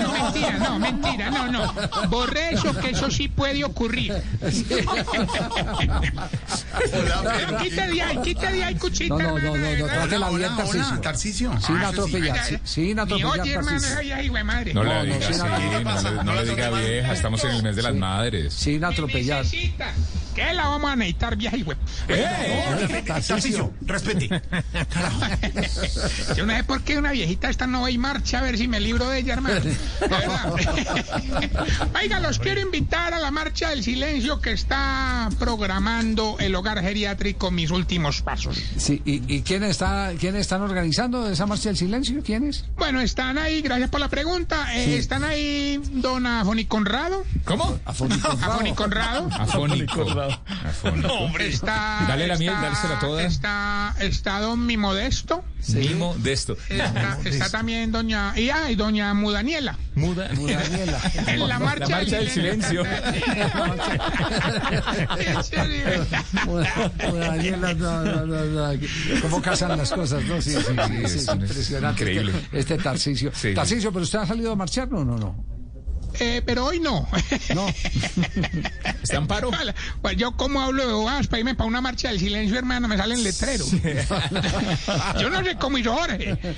[0.01, 1.73] No, mentira, no, mentira, no, no.
[2.09, 4.13] Borre eso, que eso sí puede ocurrir.
[6.91, 10.55] Pero quita de ahí, de Ay, ay, cuchita, No, no, no, no, no, trátela bien,
[10.55, 10.99] Tarcisio.
[11.01, 11.61] Tarcisio.
[11.61, 13.99] Sin atropellar, sin atropellar, oye, hermano, Tarcisio.
[13.99, 14.73] ay, ay, güey, madre.
[14.73, 16.03] No, no, diga sin así, atropellar.
[16.03, 18.53] no, le- no le diga vieja, estamos en el mes de las madres.
[18.53, 19.45] Sin atropellar.
[20.35, 21.77] ¿Qué la vamos a necesitar, vieja y güey?
[22.07, 23.03] ¡Eh!
[23.05, 24.29] Tarcisio, respete.
[26.37, 28.67] Yo no sé por qué una viejita esta no va y marcha a ver si
[28.67, 29.59] me libro de ella, hermano.
[32.01, 37.51] Oiga, los quiero invitar a la marcha del silencio que está programando el hogar geriátrico
[37.51, 38.48] Mis Últimos Pasos.
[38.77, 42.21] Sí, ¿y, y quién está, quién están organizando esa marcha del silencio?
[42.23, 42.65] ¿Quiénes?
[42.77, 44.73] Bueno, están ahí, gracias por la pregunta.
[44.75, 47.25] eh, Están ahí don Afoni Conrado.
[47.45, 47.79] ¿Cómo?
[47.85, 48.19] Afoni
[48.75, 49.27] Conrado.
[49.31, 50.05] Afónico.
[50.65, 51.37] Afónico.
[51.39, 53.23] Está, Dale la miel, dársela toda.
[53.23, 55.43] Está, está don Mi Modesto.
[55.73, 56.55] Mimo de esto.
[56.69, 58.33] Está, está también doña.
[58.39, 59.77] Y, ah, y doña Mudaniela.
[59.95, 60.27] Muda.
[60.29, 60.99] Daniela.
[61.27, 62.83] En la marcha, La marcha del silencio.
[67.19, 69.21] Daniela, no, no, no, no.
[69.21, 70.23] ¿Cómo casan las cosas?
[70.23, 70.63] No, sí, sí, sí,
[71.07, 72.03] sí, es impresionante.
[72.03, 72.33] increíble.
[72.51, 73.31] Este, este Tarcisio.
[73.33, 73.53] Sí.
[73.53, 74.89] Tarcisio, ¿pero usted ha salido a marchar?
[74.91, 75.59] No, no, no.
[76.19, 77.07] Eh, pero hoy no.
[77.55, 77.67] No.
[79.03, 79.51] ¿Está en paro?
[80.01, 82.97] Pues yo como hablo de bobadas para irme para una marcha del silencio, hermano, me
[82.97, 83.71] salen letreros.
[85.19, 86.37] Yo no sé cómo hizo Jorge.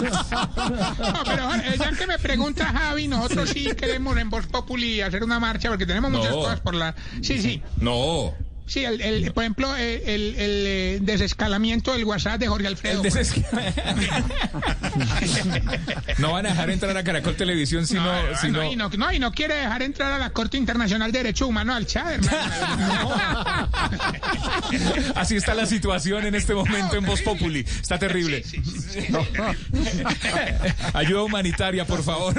[0.00, 5.22] No, pero Jorge, ya que me pregunta Javi, nosotros sí queremos en Voz Populi hacer
[5.22, 6.94] una marcha porque tenemos muchas cosas por la...
[7.22, 7.62] Sí, sí.
[7.78, 8.34] No.
[8.70, 13.02] Sí, el, el- por ejemplo, el, el- el, eh, desescalamiento del WhatsApp de Jorge Alfredo.
[13.02, 13.34] El deses-
[16.18, 18.04] No van a dejar entrar a Caracol Televisión si no...
[18.04, 20.56] No, si no, no- y no, no, y no quiere dejar entrar a la Corte
[20.56, 22.38] Internacional de Derecho Humano al Chad, hermano.
[25.16, 27.60] Así está la situación en este momento en Voz Populi.
[27.60, 28.44] Está terrible.
[30.94, 32.34] Ayuda humanitaria, por favor.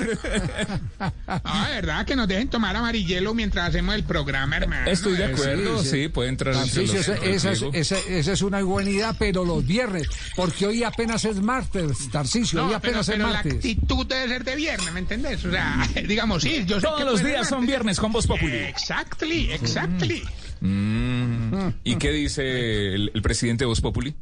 [1.28, 4.90] Ah, verdad, que nos dejen tomar amarillelo mientras hacemos el programa, hermano.
[4.90, 6.10] Estoy de acuerdo, sí, sí, sí.
[6.22, 6.78] Puede entrar los...
[6.78, 11.42] esa, esa esa- esa es una buena idea, pero los viernes, porque hoy apenas es
[11.42, 13.54] martes, Tarcisio, hoy pero, apenas es pero la martes.
[13.56, 15.44] actitud debe ser de viernes, ¿me entendés?
[15.46, 18.56] O sea, digamos, sí, yo sé Todos que los días son viernes con Voz Populi.
[18.56, 20.22] Exactly, exactly.
[20.60, 21.70] Mm.
[21.84, 24.14] ¿Y qué dice el, el presidente de Voz Populi?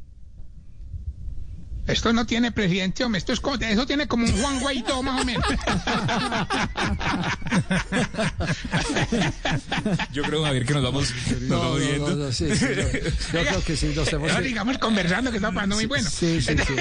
[1.90, 3.18] Esto no tiene presidente, hombre.
[3.20, 5.46] Esto es como, eso tiene como un Juan Guaidó, más o menos.
[10.12, 12.10] Yo creo, Javier, que nos vamos, nos No, vamos no, viendo.
[12.10, 14.44] no, no, sí, sí, yo, yo creo que sí, nos hemos...
[14.44, 16.10] Digamos conversando que está pasando muy bueno.
[16.10, 16.74] Sí, sí, sí.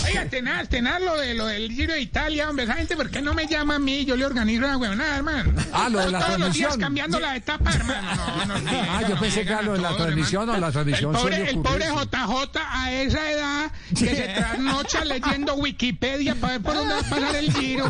[0.06, 2.64] Oiga, tenaz, tenaz lo, de, lo del Giro de Italia, hombre.
[2.64, 4.04] Esa gente, ¿por qué no me llama a mí?
[4.04, 5.52] Yo le organizo la huevonada, hermano.
[5.72, 8.16] Ah, lo de la Todos los días cambiando la etapa, hermano.
[8.46, 11.50] No, no, Ah, yo pensé que lo de la transmisión o la transmisión El pobre,
[11.50, 11.84] el pobre.
[11.86, 17.02] JJ a esa edad que se trasnocha leyendo Wikipedia para ver por dónde va a
[17.04, 17.88] pasar el giro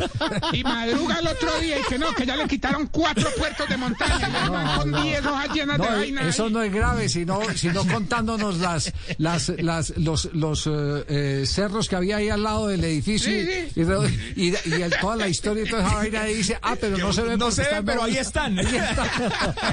[0.52, 3.76] y madruga el otro día y que no, que ya le quitaron cuatro puertos de
[3.76, 6.22] montaña ya van con diez hojas llenas de No, vaina.
[6.28, 6.52] eso ahí.
[6.52, 10.70] no es grave, sino, sino contándonos las, las, las, los, los eh,
[11.08, 14.22] eh, cerros que había ahí al lado del edificio Sí, y- sí.
[14.36, 16.96] y, y, y el- toda la historia y toda esa vaina y dice, ah, pero
[16.98, 18.26] no se ve No se ve, están pero ahí movidos".
[18.26, 18.58] están.
[18.58, 19.64] Ahí está.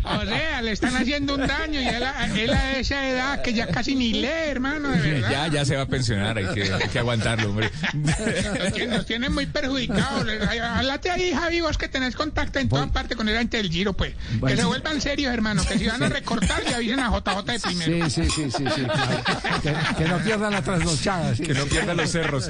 [0.20, 3.52] O sea, le están haciendo un daño y él, a- él a esa edad que
[3.52, 5.30] ya casi ni lee, hermano, de verdad.
[5.30, 7.70] Ya, ya se va a pensionar, hay que, hay que aguantarlo, hombre.
[7.94, 10.26] Nos tienen, nos tienen muy perjudicados.
[10.60, 13.92] Háblate ahí, Javi, vos que tenés contacto en toda parte con el gente del Giro,
[13.92, 14.14] pues.
[14.38, 14.54] Bueno.
[14.54, 15.62] Que se vuelvan serios, hermano.
[15.64, 18.10] Que si van a recortar, le avisen a JJ de primero.
[18.10, 19.22] Sí, sí, sí, sí, sí, claro.
[19.62, 21.34] que, que no pierdan la trasnochada.
[21.34, 21.42] sí.
[21.42, 22.48] Que no pierdan los cerros.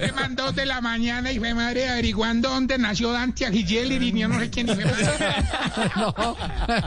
[0.00, 4.28] Me mandó de la mañana y fue madre averiguando dónde nació Dante Aguilera y yo
[4.28, 4.68] no sé quién.
[4.68, 4.72] Y.
[5.96, 6.14] No,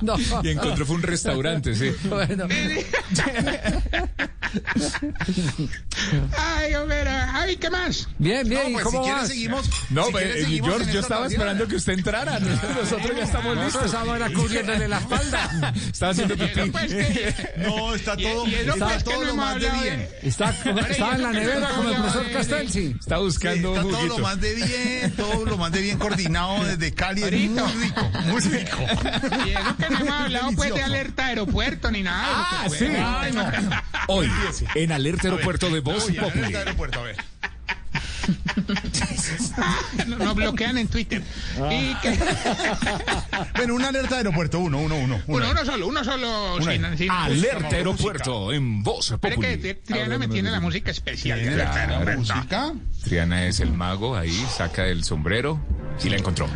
[0.02, 0.44] no.
[0.44, 1.92] Y encontró fue un restaurante, sí.
[2.10, 2.48] Bueno,
[6.38, 8.08] Ay, hombre, Javi, ¿qué más?
[8.18, 9.28] bien, bien, No, ¿y pues cómo si vas?
[9.28, 9.70] seguimos.
[9.90, 12.40] No, si pues, quieres, eh, seguimos yo, en yo esta estaba esperando que usted entrara.
[12.40, 13.94] Nosotros ya estamos listos.
[13.94, 15.74] ahora cubriéndole la espalda.
[15.92, 16.70] Estaba haciendo pipí.
[16.72, 19.70] Pues que- No, está y- todo, y eso, está pues, todo no lo más de
[19.72, 20.10] bien.
[20.22, 20.50] de- Está,
[20.90, 22.96] estaba en la nevera con el profesor Castel, sí.
[23.00, 24.24] Está Sí, buscando está un todo lo juguito.
[24.28, 27.24] más de bien, todo lo más de bien coordinado desde Cali.
[27.24, 28.78] Es muy rico, muy rico.
[29.46, 32.26] Y eso que no hemos hablado pues de alerta aeropuerto ni nada.
[32.28, 32.86] Ah, sí.
[32.86, 33.46] pues, Ay, no.
[34.08, 34.30] Hoy,
[34.76, 36.56] en Alerta Aeropuerto de Voz ver, Populi.
[36.56, 37.16] aeropuerto, a ver.
[40.08, 41.22] no- Nos bloquean en Twitter.
[41.72, 42.18] Y que,
[43.56, 45.22] Bueno, una alerta de aeropuerto, uno, uno, uno.
[45.28, 46.56] uno, uno solo, uno solo.
[46.56, 49.74] Una sin- sin- Alerta Aeropuerto en Voz Espere que Populi.
[49.76, 51.38] Triana me tiene la música especial.
[51.40, 52.74] de ¿Tiene alerta la música?
[53.04, 55.60] Triana es el mago, ahí saca el sombrero
[56.04, 56.48] y la encontró.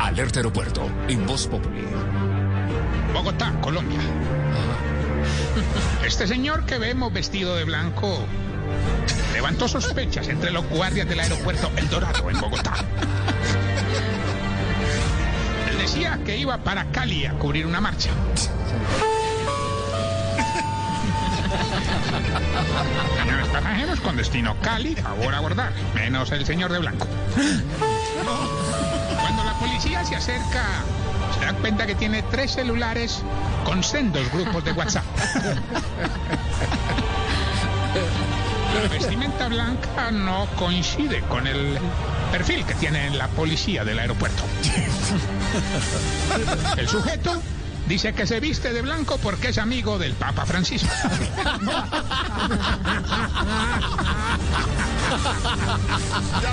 [0.00, 1.82] Alerta Aeropuerto en Voz Populi.
[3.12, 3.98] Bogotá, Colombia.
[6.04, 8.26] Este señor que vemos vestido de blanco
[9.32, 12.74] levantó sospechas entre los guardias del aeropuerto El Dorado en Bogotá.
[15.70, 18.10] El decía que iba para Cali a cubrir una marcha.
[23.52, 27.06] Pasajeros con destino Cali, favor abordar, menos el señor de blanco.
[29.20, 30.84] Cuando la policía se acerca,
[31.38, 33.22] se da cuenta que tiene tres celulares
[33.64, 35.04] con sendos grupos de WhatsApp.
[38.82, 41.78] La vestimenta blanca no coincide con el
[42.30, 44.42] perfil que tiene en la policía del aeropuerto.
[46.76, 47.40] El sujeto
[47.86, 50.88] dice que se viste de blanco porque es amigo del Papa Francisco.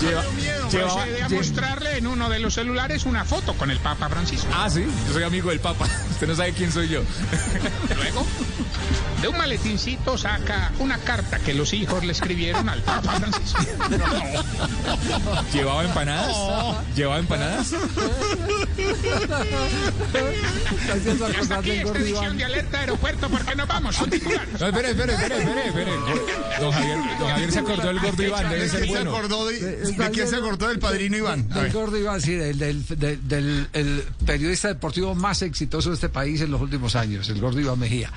[0.02, 0.24] Lleva-
[0.70, 4.10] llevaba- Procede a lle- mostrarle en uno de los celulares una foto con el Papa
[4.10, 4.48] Francisco.
[4.54, 5.86] Ah, sí, yo soy amigo del Papa.
[6.12, 7.02] Usted no sabe quién soy yo.
[7.96, 8.26] Luego,
[9.22, 13.60] de un maletincito saca una carta que los hijos le escribieron al Papa Francisco.
[15.54, 16.36] ¿Llevaba empanadas?
[16.96, 17.74] ¿Llevaba empanadas?
[21.26, 24.60] Hasta aquí esta edición de Alerta Aeropuerto porque nos vamos titulares.
[24.60, 25.92] No, espere, espere, espere, espere, espere.
[26.60, 29.46] Don Javier, don Javier se acordó del gordo Iván, debe ser ¿De quién se acordó
[29.48, 31.50] de, de quién se acordó del padrino Iván?
[31.50, 36.10] Del gordo Iván, sí, del, del- del- del- el periodista deportivo más exitoso de este
[36.10, 38.12] país en los últimos años, el gordo Iván Mejía.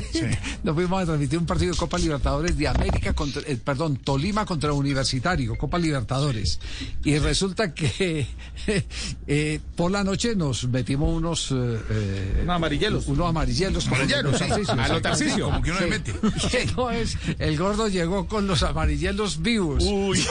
[0.64, 4.44] Nos fuimos a transmitir un partido de Copa Libertadores de América contra, eh, perdón, Tolima
[4.44, 6.58] contra Universitario, Copa Libertadores.
[7.04, 8.26] Y resulta que
[9.26, 11.50] eh, por la noche nos metimos unos...
[11.52, 13.06] eh, Unos amarillenlos.
[13.06, 13.84] Unos amarillenlos.
[13.84, 14.72] como Amarillenlos, los sí.
[14.72, 15.00] A lo.
[15.02, 15.90] Tarcisio, como que uno le Sí.
[15.90, 16.14] mete.
[16.62, 19.84] Entonces, el gordo llegó con los amarillenlos vivos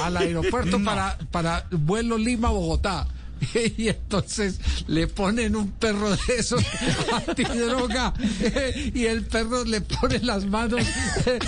[0.03, 3.07] al aeropuerto para, para vuelo Lima-Bogotá.
[3.77, 6.63] Y entonces le ponen un perro de esos
[7.27, 8.13] antidroga
[8.93, 10.81] y el perro le pone las manos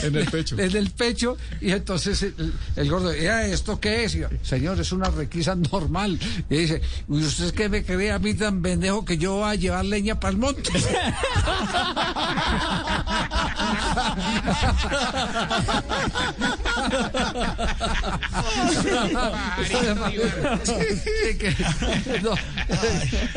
[0.03, 0.57] En el pecho.
[0.59, 4.15] en el pecho y entonces el, el gordo "Eh, ¿esto qué es?
[4.15, 6.19] Y yo, Señor, es una requisa normal.
[6.49, 9.55] Y dice, ¿y usted qué me cree a mí tan pendejo que yo voy a
[9.55, 10.71] llevar leña para el monte?
[22.23, 22.33] No,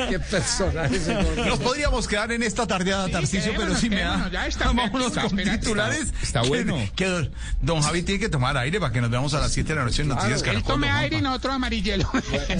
[0.09, 0.99] qué personaje.
[1.47, 4.31] Nos podríamos quedar en esta tardeada, Tarcicio, pero sí me da.
[4.31, 5.61] ya está Vámonos está con esperando.
[5.61, 6.07] titulares.
[6.23, 6.77] Está Que- bueno.
[6.97, 7.31] Que, don-
[7.61, 9.85] don Javi tiene que tomar aire para que nos veamos a las 7 de la
[9.85, 10.75] noche en Noticias Él Caracol.
[10.75, 12.11] tome aire y nosotros amarillelo.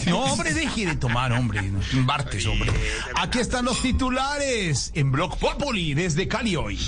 [0.07, 1.63] No, hombre, deje de tomar, hombre.
[1.63, 2.71] No, Bartes, hombre.
[3.17, 6.79] Aquí están los titulares en Blog Populi desde Cali hoy.